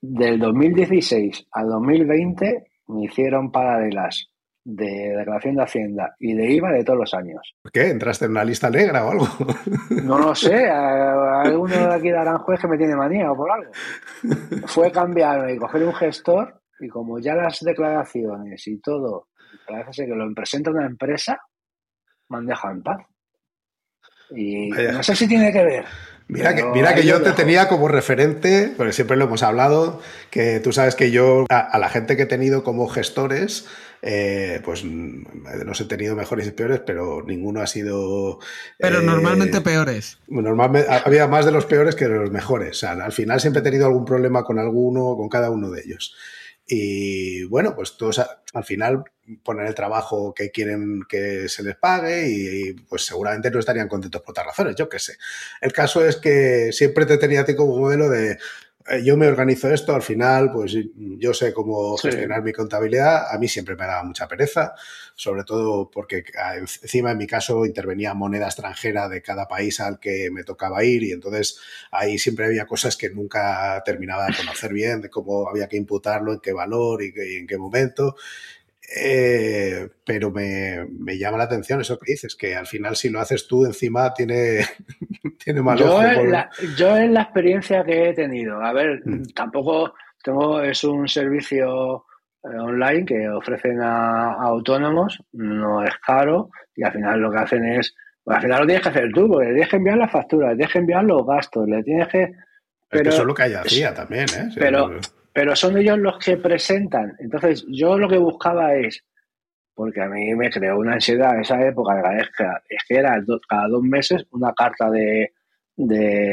del 0.00 0.38
2016 0.38 1.46
al 1.52 1.68
2020 1.68 2.70
me 2.88 3.04
hicieron 3.04 3.52
paralelas 3.52 4.30
de 4.64 5.14
declaración 5.16 5.56
de 5.56 5.62
Hacienda 5.62 6.14
y 6.18 6.34
de 6.34 6.52
IVA 6.52 6.72
de 6.72 6.84
todos 6.84 6.98
los 6.98 7.14
años. 7.14 7.54
¿Por 7.62 7.72
qué? 7.72 7.88
¿Entraste 7.90 8.26
en 8.26 8.32
una 8.32 8.44
lista 8.44 8.70
negra 8.70 9.06
o 9.06 9.10
algo? 9.10 9.28
No 10.04 10.18
lo 10.18 10.34
sé. 10.34 10.68
Alguno 10.68 11.74
de 11.74 11.94
aquí 11.94 12.10
de 12.10 12.18
Aranjuez 12.18 12.60
que 12.60 12.68
me 12.68 12.78
tiene 12.78 12.96
manía 12.96 13.30
o 13.30 13.36
por 13.36 13.50
algo. 13.50 13.70
Fue 14.66 14.90
cambiarme 14.90 15.54
y 15.54 15.58
coger 15.58 15.84
un 15.84 15.94
gestor 15.94 16.60
y 16.80 16.88
como 16.88 17.18
ya 17.18 17.34
las 17.34 17.60
declaraciones 17.60 18.66
y 18.66 18.80
todo 18.80 19.28
parece 19.66 19.92
ser 19.92 20.06
que 20.06 20.14
lo 20.14 20.32
presenta 20.34 20.70
una 20.70 20.86
empresa, 20.86 21.40
me 22.28 22.38
han 22.38 22.46
dejado 22.46 22.74
en 22.74 22.82
paz. 22.82 23.06
Y 24.30 24.70
no 24.70 25.02
sé 25.02 25.16
si 25.16 25.26
tiene 25.26 25.52
que 25.52 25.64
ver. 25.64 25.84
Mira 26.30 26.54
que, 26.54 26.64
mira 26.64 26.94
que 26.94 27.04
yo 27.04 27.20
te 27.22 27.32
tenía 27.32 27.68
como 27.68 27.88
referente, 27.88 28.72
porque 28.76 28.92
siempre 28.92 29.16
lo 29.16 29.24
hemos 29.24 29.42
hablado, 29.42 30.00
que 30.30 30.60
tú 30.60 30.72
sabes 30.72 30.94
que 30.94 31.10
yo 31.10 31.46
a, 31.48 31.78
la 31.78 31.88
gente 31.88 32.16
que 32.16 32.22
he 32.22 32.26
tenido 32.26 32.62
como 32.62 32.88
gestores, 32.88 33.66
eh, 34.02 34.60
pues 34.64 34.84
los 34.84 35.80
he 35.80 35.84
tenido 35.86 36.14
mejores 36.14 36.46
y 36.46 36.52
peores, 36.52 36.80
pero 36.86 37.22
ninguno 37.26 37.60
ha 37.60 37.66
sido... 37.66 38.38
Pero 38.78 39.00
eh, 39.00 39.04
normalmente 39.04 39.60
peores. 39.60 40.18
Normalmente 40.28 40.88
había 41.04 41.26
más 41.26 41.44
de 41.44 41.52
los 41.52 41.66
peores 41.66 41.96
que 41.96 42.06
de 42.06 42.16
los 42.16 42.30
mejores. 42.30 42.76
O 42.76 42.80
sea, 42.80 42.92
al 42.92 43.12
final 43.12 43.40
siempre 43.40 43.60
he 43.60 43.64
tenido 43.64 43.86
algún 43.86 44.04
problema 44.04 44.44
con 44.44 44.58
alguno, 44.58 45.16
con 45.16 45.28
cada 45.28 45.50
uno 45.50 45.70
de 45.70 45.82
ellos. 45.82 46.14
Y 46.66 47.44
bueno, 47.44 47.74
pues 47.74 47.96
todos 47.96 48.20
al 48.54 48.64
final 48.64 49.02
poner 49.42 49.66
el 49.66 49.74
trabajo 49.74 50.34
que 50.34 50.50
quieren 50.50 51.02
que 51.08 51.48
se 51.48 51.62
les 51.62 51.76
pague 51.76 52.28
y, 52.28 52.72
pues 52.72 53.04
seguramente 53.04 53.50
no 53.50 53.58
estarían 53.58 53.88
contentos 53.88 54.22
por 54.22 54.32
otras 54.32 54.46
razones, 54.46 54.76
yo 54.76 54.88
qué 54.88 54.98
sé. 54.98 55.16
El 55.60 55.72
caso 55.72 56.04
es 56.04 56.16
que 56.16 56.72
siempre 56.72 57.06
te 57.06 57.18
tenía 57.18 57.40
a 57.42 57.44
ti 57.44 57.54
como 57.54 57.76
modelo 57.76 58.08
de 58.08 58.38
eh, 58.88 59.02
yo 59.04 59.16
me 59.16 59.28
organizo 59.28 59.72
esto, 59.72 59.94
al 59.94 60.02
final, 60.02 60.50
pues 60.52 60.74
yo 60.96 61.34
sé 61.34 61.52
cómo 61.52 61.96
gestionar 61.96 62.42
mi 62.42 62.52
contabilidad. 62.52 63.32
A 63.32 63.38
mí 63.38 63.46
siempre 63.46 63.76
me 63.76 63.86
daba 63.86 64.02
mucha 64.02 64.26
pereza, 64.26 64.74
sobre 65.14 65.44
todo 65.44 65.90
porque 65.90 66.24
ah, 66.38 66.56
encima 66.56 67.10
en 67.12 67.18
mi 67.18 67.26
caso 67.26 67.66
intervenía 67.66 68.14
moneda 68.14 68.46
extranjera 68.46 69.08
de 69.08 69.20
cada 69.22 69.46
país 69.46 69.80
al 69.80 70.00
que 70.00 70.30
me 70.32 70.44
tocaba 70.44 70.82
ir 70.82 71.02
y 71.02 71.12
entonces 71.12 71.58
ahí 71.90 72.18
siempre 72.18 72.46
había 72.46 72.66
cosas 72.66 72.96
que 72.96 73.10
nunca 73.10 73.82
terminaba 73.84 74.26
de 74.26 74.36
conocer 74.36 74.72
bien, 74.72 75.02
de 75.02 75.10
cómo 75.10 75.48
había 75.48 75.68
que 75.68 75.76
imputarlo, 75.76 76.32
en 76.32 76.40
qué 76.40 76.52
valor 76.52 77.02
y 77.02 77.12
en 77.36 77.46
qué 77.46 77.58
momento. 77.58 78.16
Eh, 78.92 79.88
pero 80.04 80.32
me, 80.32 80.84
llama 81.16 81.38
la 81.38 81.44
atención 81.44 81.80
eso 81.80 81.98
que 81.98 82.12
dices, 82.12 82.34
que 82.34 82.56
al 82.56 82.66
final 82.66 82.96
si 82.96 83.08
lo 83.08 83.20
haces 83.20 83.46
tú 83.46 83.64
encima 83.64 84.12
tiene, 84.12 84.60
tiene 85.44 85.62
más 85.62 85.78
yo, 85.78 86.02
en 86.02 86.32
la, 86.32 86.50
yo 86.76 86.96
en 86.96 87.14
la 87.14 87.22
experiencia 87.22 87.84
que 87.84 88.08
he 88.08 88.14
tenido, 88.14 88.60
a 88.60 88.72
ver, 88.72 89.00
mm. 89.04 89.28
tampoco 89.34 89.94
tengo, 90.24 90.60
es 90.60 90.82
un 90.82 91.06
servicio 91.06 92.04
eh, 92.42 92.58
online 92.58 93.04
que 93.04 93.28
ofrecen 93.28 93.80
a, 93.80 94.32
autónomos, 94.32 95.22
no 95.32 95.84
es 95.84 95.94
caro 96.04 96.50
y 96.74 96.82
al 96.82 96.92
final 96.92 97.20
lo 97.20 97.30
que 97.30 97.38
hacen 97.38 97.64
es, 97.64 97.94
pues 98.24 98.36
al 98.36 98.42
final 98.42 98.60
lo 98.60 98.66
tienes 98.66 98.82
que 98.82 98.88
hacer 98.88 99.12
tú, 99.14 99.28
porque 99.28 99.46
le 99.46 99.52
tienes 99.52 99.70
que 99.70 99.76
enviar 99.76 99.98
las 99.98 100.10
facturas, 100.10 100.50
le 100.50 100.56
tienes 100.56 100.72
que 100.72 100.78
enviar 100.80 101.04
los 101.04 101.24
gastos, 101.24 101.68
le 101.68 101.82
tienes 101.84 102.08
que... 102.08 102.32
Pero, 102.88 103.02
es 103.02 103.02
que 103.02 103.08
eso 103.10 103.20
es 103.20 103.26
lo 103.28 103.34
que 103.34 103.42
hay 103.44 103.54
hacía 103.54 103.94
también, 103.94 104.26
¿eh? 104.36 104.48
Pero, 104.56 104.98
pero 105.32 105.54
son 105.54 105.78
ellos 105.78 105.98
los 105.98 106.18
que 106.18 106.36
presentan. 106.36 107.14
Entonces, 107.18 107.64
yo 107.68 107.98
lo 107.98 108.08
que 108.08 108.18
buscaba 108.18 108.74
es, 108.74 109.04
porque 109.74 110.02
a 110.02 110.08
mí 110.08 110.34
me 110.34 110.50
creó 110.50 110.78
una 110.78 110.94
ansiedad 110.94 111.34
en 111.34 111.40
esa 111.40 111.64
época, 111.66 112.16
es 112.18 112.28
que, 112.36 112.44
es 112.68 112.84
que 112.86 112.96
era 112.96 113.22
cada 113.48 113.68
dos 113.68 113.82
meses 113.82 114.26
una 114.32 114.52
carta 114.52 114.90
de, 114.90 115.32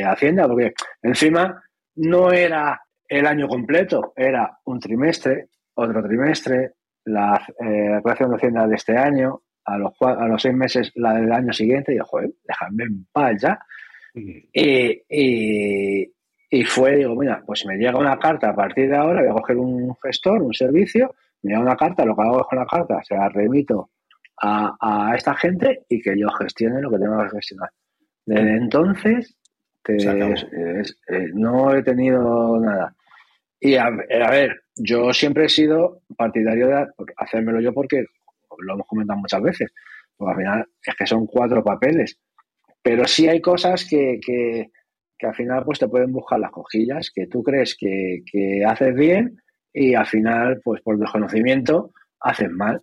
Hacienda, 0.06 0.45
porque 0.45 0.74
encima 1.02 1.64
no 1.95 2.34
era 2.34 2.82
el 3.08 3.26
año 3.26 3.48
completo, 3.48 4.12
era 4.14 4.60
un 4.66 4.78
trimestre, 4.78 5.48
otro 5.76 6.04
trimestre, 6.04 6.74
la 7.06 7.41
eh, 7.62 7.95
declaración 7.95 8.32
de 8.32 8.36
Hacienda 8.36 8.68
de 8.68 8.76
este 8.76 8.98
año, 8.98 9.41
a 9.64 9.78
los, 9.78 9.93
a 10.02 10.28
los 10.28 10.41
seis 10.41 10.54
meses 10.54 10.91
la 10.95 11.14
del 11.14 11.32
año 11.32 11.54
siguiente, 11.54 11.93
y 11.93 11.98
yo, 11.98 12.04
joder, 12.04 12.32
déjame 12.43 12.84
en 12.84 13.06
paz 13.10 13.41
ya. 13.41 13.60
y, 14.14 15.02
y 15.10 16.14
fue, 16.64 16.95
digo, 16.98 17.16
mira, 17.16 17.43
pues 17.45 17.66
me 17.66 17.78
llega 17.78 17.98
una 17.98 18.18
carta 18.18 18.50
a 18.50 18.56
partir 18.56 18.89
de 18.89 18.95
ahora, 18.95 19.22
voy 19.22 19.32
a 19.32 19.34
coger 19.34 19.58
un 19.58 19.95
gestor, 20.02 20.41
un 20.41 20.54
servicio, 20.54 21.14
me 21.41 21.52
llega 21.52 21.62
una 21.62 21.76
carta, 21.76 22.06
lo 22.06 22.16
que 22.16 22.22
hago 22.22 22.43
con 22.43 22.60
la 22.60 22.66
carta, 22.66 23.02
se 23.04 23.16
la 23.16 23.30
remito 23.30 23.89
a, 24.41 25.14
esta 25.16 25.36
gente 25.36 25.84
y 25.89 26.02
que 26.02 26.18
yo 26.18 26.30
gestione 26.30 26.82
lo 26.82 26.91
que 26.91 27.00
tengo 27.00 27.22
que 27.24 27.30
gestionar. 27.30 27.70
Desde 28.26 28.58
entonces 28.58 29.38
no 31.34 31.74
he 31.74 31.84
tenido 31.84 32.60
nada. 32.60 32.93
Y 33.60 33.76
a, 33.76 33.89
ver, 33.89 34.62
yo 34.76 35.14
siempre 35.14 35.45
he 35.45 35.50
sido 35.50 36.02
partidario 36.16 36.68
de 36.68 36.88
hacérmelo 37.18 37.60
yo 37.60 37.74
porque 37.74 38.06
lo 38.60 38.74
hemos 38.74 38.88
comentado 38.88 39.20
muchas 39.20 39.41
veces. 39.41 39.74
Porque 40.16 40.32
al 40.32 40.38
final 40.38 40.66
es 40.84 40.95
que 40.95 41.08
son 41.08 41.26
cuatro 41.26 41.64
papeles. 41.64 42.20
Pero 42.82 43.06
sí 43.06 43.28
hay 43.28 43.41
cosas 43.41 43.88
que, 43.89 44.20
que, 44.24 44.70
que 45.18 45.28
al 45.28 45.36
final 45.36 45.63
pues 45.65 45.80
te 45.80 45.88
pueden 45.88 46.11
buscar 46.11 46.39
las 46.39 46.51
cojillas 46.51 47.11
que 47.13 47.28
tú 47.28 47.43
crees 47.43 47.76
que, 47.76 48.24
haces 48.65 48.93
bien 48.95 49.38
y 49.74 49.93
al 49.93 50.05
final 50.05 50.61
pues 50.63 50.82
por 50.82 50.97
desconocimiento 50.97 51.91
haces 52.20 52.49
mal. 52.49 52.82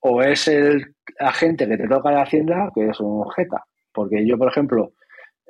O 0.00 0.22
es 0.22 0.48
el 0.48 0.94
agente 1.18 1.66
que 1.66 1.78
te 1.78 1.88
toca 1.88 2.10
la 2.10 2.22
hacienda 2.22 2.70
que 2.74 2.88
es 2.88 3.00
un 3.00 3.28
jeta. 3.30 3.64
Porque 3.92 4.26
yo, 4.26 4.36
por 4.36 4.48
ejemplo, 4.48 4.92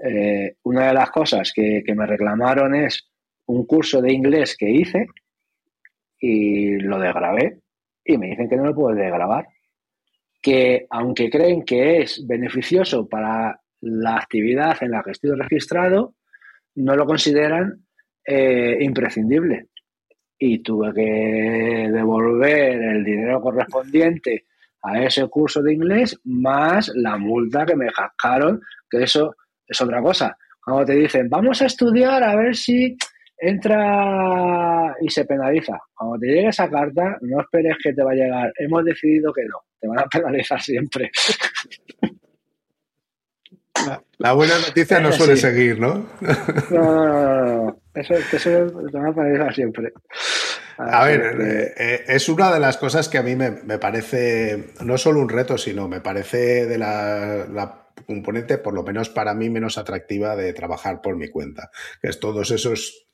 eh, 0.02 0.56
una 0.64 0.88
de 0.88 0.94
las 0.94 1.10
cosas 1.10 1.52
que, 1.54 1.82
me 1.94 2.06
reclamaron 2.06 2.74
es 2.74 3.10
un 3.46 3.66
curso 3.66 4.00
de 4.00 4.12
inglés 4.12 4.56
que 4.56 4.70
hice 4.70 5.06
y 6.18 6.78
lo 6.78 6.98
desgrabé 6.98 7.60
y 8.04 8.18
me 8.18 8.28
dicen 8.28 8.48
que 8.48 8.56
no 8.56 8.66
lo 8.66 8.74
puedo 8.74 8.94
desgrabar. 8.94 9.46
Que 10.40 10.86
aunque 10.90 11.30
creen 11.30 11.64
que 11.64 12.02
es 12.02 12.24
beneficioso 12.26 13.08
para 13.08 13.60
la 13.84 14.16
actividad 14.16 14.76
en 14.82 14.90
la 14.90 15.02
que 15.02 15.12
estoy 15.12 15.30
registrado 15.36 16.14
no 16.76 16.96
lo 16.96 17.06
consideran 17.06 17.84
eh, 18.24 18.78
imprescindible. 18.80 19.68
Y 20.38 20.62
tuve 20.62 20.92
que 20.92 21.90
devolver 21.92 22.82
el 22.82 23.04
dinero 23.04 23.40
correspondiente 23.40 24.46
a 24.82 25.02
ese 25.02 25.26
curso 25.28 25.62
de 25.62 25.72
inglés 25.72 26.18
más 26.24 26.90
la 26.94 27.16
multa 27.16 27.64
que 27.64 27.76
me 27.76 27.90
cascaron, 27.90 28.60
que 28.90 29.02
eso 29.04 29.36
es 29.66 29.80
otra 29.80 30.02
cosa. 30.02 30.36
Cuando 30.62 30.84
te 30.84 30.94
dicen, 30.94 31.28
vamos 31.28 31.62
a 31.62 31.66
estudiar 31.66 32.22
a 32.22 32.36
ver 32.36 32.54
si 32.54 32.96
entra 33.38 34.94
y 35.00 35.08
se 35.08 35.24
penaliza. 35.24 35.78
Cuando 35.94 36.18
te 36.18 36.26
llegue 36.26 36.48
esa 36.48 36.68
carta, 36.68 37.16
no 37.20 37.40
esperes 37.40 37.76
que 37.82 37.92
te 37.92 38.02
va 38.02 38.12
a 38.12 38.14
llegar. 38.14 38.52
Hemos 38.58 38.84
decidido 38.84 39.32
que 39.32 39.44
no. 39.44 39.58
Te 39.80 39.88
van 39.88 40.00
a 40.00 40.06
penalizar 40.10 40.60
siempre. 40.60 41.10
La, 44.18 44.32
buena 44.32 44.58
noticia 44.58 45.00
no 45.00 45.12
suele 45.12 45.36
seguir, 45.36 45.78
¿no? 45.78 46.06
No, 46.70 46.94
no, 46.94 47.64
no, 47.64 47.80
Eso, 47.94 48.14
eso 48.14 48.50
te 48.90 48.98
va 48.98 49.48
a 49.48 49.52
siempre. 49.52 49.92
A 50.78 51.04
ver, 51.04 51.40
eh, 51.40 51.74
eh, 51.76 52.04
es 52.08 52.28
una 52.28 52.52
de 52.52 52.60
las 52.60 52.76
cosas 52.76 53.08
que 53.08 53.18
a 53.18 53.22
mí 53.22 53.36
me, 53.36 53.52
parece, 53.78 54.72
no 54.80 54.98
solo 54.98 55.20
un 55.20 55.28
reto, 55.28 55.58
sino 55.58 55.88
me 55.88 56.00
parece 56.00 56.66
de 56.66 56.78
la, 56.78 57.46
la, 57.50 57.84
componente, 58.06 58.58
por 58.58 58.74
lo 58.74 58.82
menos 58.82 59.08
para 59.08 59.34
mí, 59.34 59.50
menos 59.50 59.78
atractiva 59.78 60.36
de 60.36 60.52
trabajar 60.52 61.00
por 61.00 61.16
mi 61.16 61.28
cuenta. 61.28 61.70
Que 62.00 62.08
es 62.08 62.20
todos 62.20 62.50
esos 62.50 63.06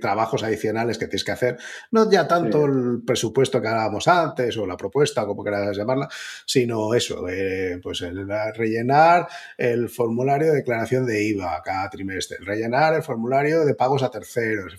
trabajos 0.00 0.42
adicionales 0.42 0.98
que 0.98 1.06
tienes 1.06 1.24
que 1.24 1.32
hacer, 1.32 1.58
no 1.90 2.10
ya 2.10 2.26
tanto 2.26 2.64
el 2.64 3.02
presupuesto 3.06 3.60
que 3.60 3.68
hablábamos 3.68 4.08
antes 4.08 4.56
o 4.56 4.66
la 4.66 4.76
propuesta, 4.76 5.26
como 5.26 5.42
quieras 5.42 5.76
llamarla, 5.76 6.08
sino 6.44 6.94
eso, 6.94 7.28
eh, 7.28 7.78
pues 7.82 8.00
el 8.02 8.26
rellenar 8.54 9.28
el 9.56 9.88
formulario 9.88 10.48
de 10.48 10.56
declaración 10.56 11.06
de 11.06 11.22
IVA 11.24 11.62
cada 11.62 11.88
trimestre, 11.90 12.38
rellenar 12.40 12.94
el 12.94 13.02
formulario 13.02 13.64
de 13.64 13.74
pagos 13.74 14.02
a 14.02 14.10
terceros, 14.10 14.76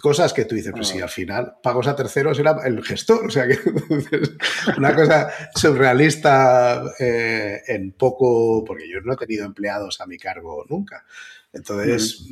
cosas 0.00 0.32
que 0.32 0.44
tú 0.44 0.54
dices, 0.54 0.72
pues 0.74 0.88
sí, 0.88 1.00
ah. 1.00 1.04
al 1.04 1.10
final 1.10 1.54
pagos 1.62 1.86
a 1.86 1.96
terceros 1.96 2.38
era 2.38 2.56
el 2.64 2.82
gestor, 2.82 3.26
o 3.26 3.30
sea 3.30 3.46
que 3.46 3.58
una 4.78 4.94
cosa 4.94 5.30
surrealista 5.54 6.82
eh, 6.98 7.62
en 7.66 7.92
poco, 7.92 8.64
porque 8.64 8.88
yo 8.88 9.00
no 9.02 9.12
he 9.12 9.16
tenido 9.16 9.44
empleados 9.44 10.00
a 10.00 10.06
mi 10.06 10.18
cargo 10.18 10.64
nunca. 10.68 11.04
Entonces, 11.52 12.24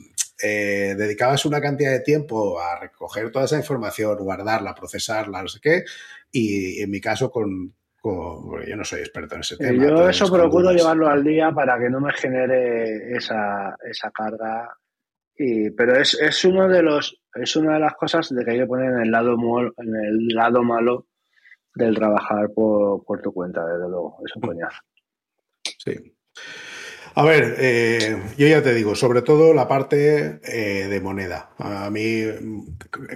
eh, 0.42 0.94
dedicabas 0.96 1.44
una 1.46 1.60
cantidad 1.60 1.90
de 1.90 2.00
tiempo 2.00 2.60
a 2.60 2.80
recoger 2.80 3.30
toda 3.30 3.44
esa 3.44 3.56
información, 3.56 4.18
guardarla, 4.18 4.74
procesarla, 4.74 5.42
no 5.42 5.48
sé 5.48 5.60
qué, 5.60 5.84
y 6.30 6.82
en 6.82 6.90
mi 6.90 7.00
caso 7.00 7.30
con, 7.30 7.74
yo 8.02 8.76
no 8.76 8.84
soy 8.84 9.00
experto 9.00 9.36
en 9.36 9.42
ese 9.42 9.56
tema. 9.56 9.84
Yo 9.84 10.08
eso 10.08 10.30
procuro 10.30 10.72
llevarlo 10.72 11.08
al 11.08 11.22
día 11.22 11.52
para 11.52 11.78
que 11.78 11.88
no 11.88 12.00
me 12.00 12.12
genere 12.12 13.16
esa, 13.16 13.76
esa 13.88 14.10
carga. 14.10 14.76
Y, 15.36 15.70
pero 15.70 15.96
es, 15.96 16.14
es 16.20 16.44
uno 16.44 16.68
de 16.68 16.82
los 16.82 17.20
es 17.34 17.56
una 17.56 17.74
de 17.74 17.80
las 17.80 17.94
cosas 17.94 18.28
de 18.28 18.44
que 18.44 18.50
hay 18.50 18.58
que 18.58 18.66
poner 18.66 18.92
en 18.92 19.00
el 19.02 19.10
lado 19.10 19.34
en 19.78 19.96
el 19.96 20.28
lado 20.28 20.62
malo 20.62 21.06
del 21.74 21.94
trabajar 21.94 22.50
por, 22.54 23.04
por 23.04 23.22
tu 23.22 23.32
cuenta, 23.32 23.64
desde 23.64 23.88
luego. 23.88 24.18
Es 24.26 24.36
un 24.36 24.42
coñazo. 24.42 24.80
Sí. 25.78 26.14
A 27.14 27.24
ver, 27.24 27.56
eh, 27.58 28.22
yo 28.38 28.46
ya 28.46 28.62
te 28.62 28.72
digo, 28.72 28.94
sobre 28.94 29.20
todo 29.20 29.52
la 29.52 29.68
parte 29.68 30.40
eh, 30.44 30.88
de 30.88 31.00
moneda. 31.00 31.50
A 31.58 31.90
mí, 31.90 32.22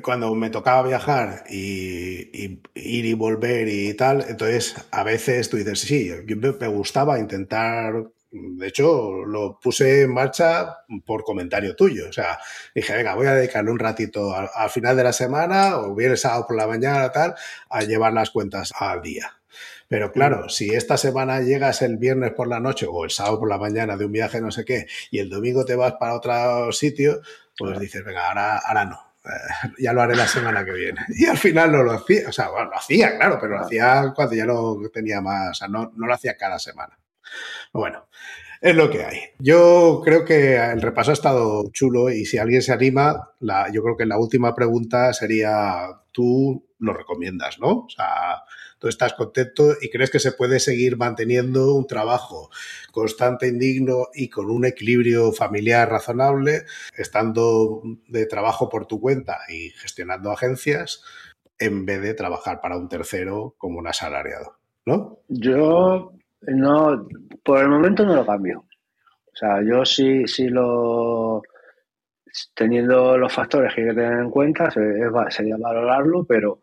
cuando 0.03 0.35
me 0.35 0.51
tocaba 0.51 0.87
viajar 0.87 1.45
y, 1.49 2.61
ir 2.75 3.07
y 3.07 3.15
volver 3.15 3.69
y 3.69 3.95
tal, 3.95 4.25
entonces 4.29 4.75
a 4.91 5.03
veces 5.03 5.49
tú 5.49 5.57
dices, 5.57 5.81
sí, 5.81 6.11
yo 6.27 6.37
me 6.37 6.69
gustaba 6.69 7.19
intentar 7.19 8.11
De 8.31 8.67
hecho, 8.69 9.25
lo 9.25 9.59
puse 9.61 10.03
en 10.03 10.13
marcha 10.13 10.77
por 11.07 11.25
comentario 11.25 11.75
tuyo. 11.75 12.09
O 12.11 12.13
sea, 12.13 12.39
dije, 12.75 12.95
venga, 12.95 13.15
voy 13.15 13.27
a 13.29 13.35
dedicarle 13.35 13.71
un 13.71 13.79
ratito 13.79 14.35
al, 14.35 14.71
final 14.71 14.97
de 14.97 15.05
la 15.05 15.13
semana 15.13 15.79
o 15.79 15.95
bien 15.95 16.11
el 16.11 16.19
sábado 16.19 16.47
por 16.47 16.57
la 16.57 16.67
mañana, 16.67 17.11
tal, 17.13 17.35
a 17.71 17.83
llevar 17.83 18.13
las 18.13 18.31
cuentas 18.31 18.73
al 18.79 19.01
día. 19.01 19.36
Pero 19.89 20.13
claro, 20.13 20.49
si 20.49 20.75
esta 20.75 20.97
semana 20.97 21.41
llegas 21.41 21.83
el 21.83 21.97
viernes 21.97 22.33
por 22.33 22.49
la 22.49 22.61
noche 22.61 22.87
o 22.89 23.05
el 23.05 23.11
sábado 23.11 23.41
por 23.41 23.49
la 23.49 23.59
mañana 23.59 23.97
de 23.97 24.05
un 24.05 24.13
viaje 24.13 24.41
no 24.41 24.51
sé 24.51 24.65
qué 24.65 24.87
y 25.11 25.19
el 25.19 25.31
domingo 25.31 25.65
te 25.65 25.77
vas 25.77 25.95
para 25.95 26.15
otro 26.15 26.73
sitio, 26.73 27.21
pues 27.57 27.79
dices, 27.79 28.05
venga, 28.05 28.29
ahora, 28.29 28.59
ahora 28.59 28.85
no. 28.85 29.01
Eh, 29.25 29.71
ya 29.79 29.93
lo 29.93 30.03
haré 30.03 30.15
la 30.15 30.27
semana 30.27 30.65
que 30.65 30.73
viene. 30.73 31.01
Y 31.17 31.27
al 31.27 31.39
final 31.39 31.73
no 31.73 31.83
lo 31.83 31.93
hacía, 31.93 32.29
o 32.29 32.33
sea, 32.33 32.49
bueno, 32.49 32.71
lo 32.71 32.77
hacía, 32.77 33.17
claro, 33.17 33.39
pero 33.41 33.57
lo 33.57 33.65
hacía 33.65 34.13
cuando 34.15 34.35
ya 34.35 34.47
no 34.47 34.77
tenía 34.93 35.21
más, 35.21 35.51
o 35.51 35.55
sea, 35.55 35.69
no, 35.69 35.93
no 35.97 36.07
lo 36.07 36.15
hacía 36.15 36.37
cada 36.37 36.59
semana. 36.59 36.99
Bueno, 37.73 38.09
es 38.61 38.75
lo 38.75 38.91
que 38.91 39.05
hay. 39.05 39.21
Yo 39.39 40.01
creo 40.05 40.25
que 40.25 40.57
el 40.57 40.81
repaso 40.81 41.11
ha 41.11 41.15
estado 41.15 41.71
chulo 41.73 42.11
y 42.11 42.25
si 42.25 42.39
alguien 42.39 42.63
se 42.63 42.73
anima, 42.73 43.31
la, 43.41 43.71
yo 43.71 43.83
creo 43.83 43.97
que 43.97 44.07
la 44.07 44.19
última 44.19 44.55
pregunta 44.55 45.13
sería, 45.13 45.89
tú 46.13 46.67
lo 46.79 46.93
recomiendas, 46.93 47.59
¿no? 47.59 47.85
O 47.85 47.89
sea, 47.89 48.43
tú 48.79 48.89
estás 48.89 49.15
contento 49.15 49.75
y 49.81 49.91
crees 49.91 50.11
que 50.11 50.19
se 50.19 50.33
puede 50.33 50.61
seguir 50.61 50.97
manteniendo 50.97 51.75
un 51.75 51.87
trabajo 51.87 52.51
constante, 52.93 53.49
indigno 53.49 54.09
y 54.15 54.29
con 54.29 54.51
un 54.51 54.65
equilibrio 54.65 55.33
familiar 55.33 55.89
razonable, 55.89 56.65
estando 56.97 57.83
de 58.09 58.27
trabajo 58.27 58.69
por 58.69 58.87
tu 58.87 59.01
cuenta 59.01 59.39
y 59.49 59.71
gestionando 59.71 60.31
agencias, 60.31 61.03
en 61.59 61.87
vez 61.87 62.03
de 62.03 62.15
trabajar 62.15 62.61
para 62.61 62.77
un 62.77 62.89
tercero 62.89 63.55
como 63.59 63.79
un 63.79 63.89
asalariado, 63.89 64.57
¿no? 64.85 65.21
Yo 65.29 66.13
no, 66.43 67.09
por 67.43 67.61
el 67.61 67.69
momento 67.69 68.05
no 68.05 68.15
lo 68.15 68.27
cambio. 68.27 68.65
O 69.33 69.37
sea, 69.37 69.63
yo 69.63 69.85
sí, 69.85 70.27
sí 70.27 70.49
lo 70.49 71.43
teniendo 72.55 73.17
los 73.17 73.33
factores 73.33 73.75
que 73.75 73.83
hay 73.83 73.89
que 73.89 73.95
tener 73.95 74.21
en 74.21 74.31
cuenta, 74.31 74.71
sería 74.71 75.57
valorarlo, 75.59 76.25
pero 76.25 76.61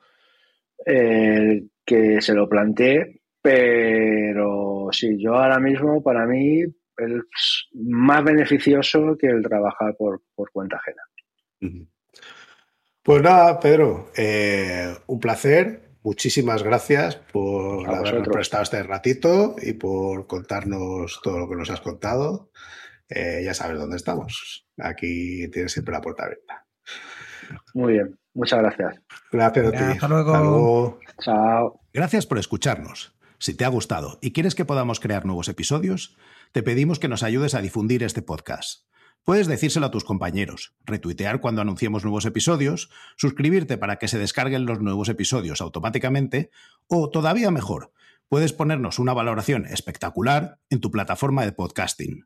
eh, 0.86 1.64
que 1.86 2.22
se 2.22 2.34
lo 2.34 2.48
plantee, 2.48 3.22
pero 3.42 4.88
sí, 4.92 5.18
yo 5.22 5.36
ahora 5.36 5.60
mismo, 5.60 6.02
para 6.02 6.26
mí, 6.26 6.62
es 6.62 7.68
más 7.74 8.24
beneficioso 8.24 9.18
que 9.20 9.28
el 9.28 9.42
trabajar 9.42 9.96
por, 9.98 10.22
cuenta 10.52 10.78
ajena. 10.78 11.02
Pues 13.02 13.22
nada, 13.22 13.60
Pedro, 13.60 14.12
eh, 14.16 14.96
un 15.08 15.20
placer. 15.20 15.82
Muchísimas 16.04 16.64
gracias 16.64 17.16
por 17.16 17.88
habernos 17.88 18.28
prestado 18.28 18.64
este 18.64 18.84
ratito 18.84 19.56
y 19.62 19.74
por 19.74 20.28
contarnos 20.28 21.22
todo 21.24 21.40
lo 21.40 21.50
que 21.50 21.56
nos 21.56 21.70
has 21.70 21.80
contado. 21.80 22.52
Eh, 23.10 23.42
ya 23.44 23.54
sabes 23.54 23.78
dónde 23.78 23.96
estamos. 23.96 24.68
Aquí 24.78 25.50
tienes 25.50 25.72
siempre 25.72 25.94
la 25.94 26.02
puerta 26.02 26.24
abierta. 26.24 26.66
Muy 27.74 27.94
bien, 27.94 28.18
muchas 28.34 28.60
gracias. 28.60 29.02
Gracias 29.32 29.68
a 29.68 29.72
ti. 29.72 29.78
Hasta 29.78 30.08
luego. 30.08 31.00
Chao. 31.20 31.80
Gracias 31.94 32.26
por 32.26 32.40
escucharnos. 32.40 33.16
Si 33.40 33.54
te 33.54 33.66
ha 33.66 33.70
gustado 33.70 34.20
y 34.22 34.32
quieres 34.32 34.56
que 34.56 34.66
podamos 34.66 35.00
crear 35.00 35.26
nuevos 35.26 35.50
episodios, 35.50 36.16
te 36.54 36.64
pedimos 36.64 37.00
que 37.00 37.10
nos 37.10 37.24
ayudes 37.24 37.56
a 37.56 37.62
difundir 37.62 38.04
este 38.04 38.22
podcast. 38.22 38.88
Puedes 39.24 39.48
decírselo 39.48 39.86
a 39.86 39.92
tus 39.92 40.04
compañeros, 40.04 40.76
retuitear 40.86 41.40
cuando 41.40 41.62
anunciemos 41.62 42.04
nuevos 42.04 42.26
episodios, 42.26 42.90
suscribirte 43.16 43.78
para 43.78 43.98
que 43.98 44.10
se 44.10 44.20
descarguen 44.20 44.66
los 44.66 44.82
nuevos 44.82 45.08
episodios 45.08 45.62
automáticamente 45.62 46.52
o, 46.88 47.10
todavía 47.10 47.50
mejor, 47.50 47.94
puedes 48.28 48.52
ponernos 48.52 49.00
una 49.00 49.14
valoración 49.14 49.66
espectacular 49.66 50.60
en 50.70 50.82
tu 50.82 50.92
plataforma 50.92 51.46
de 51.46 51.54
podcasting. 51.54 52.26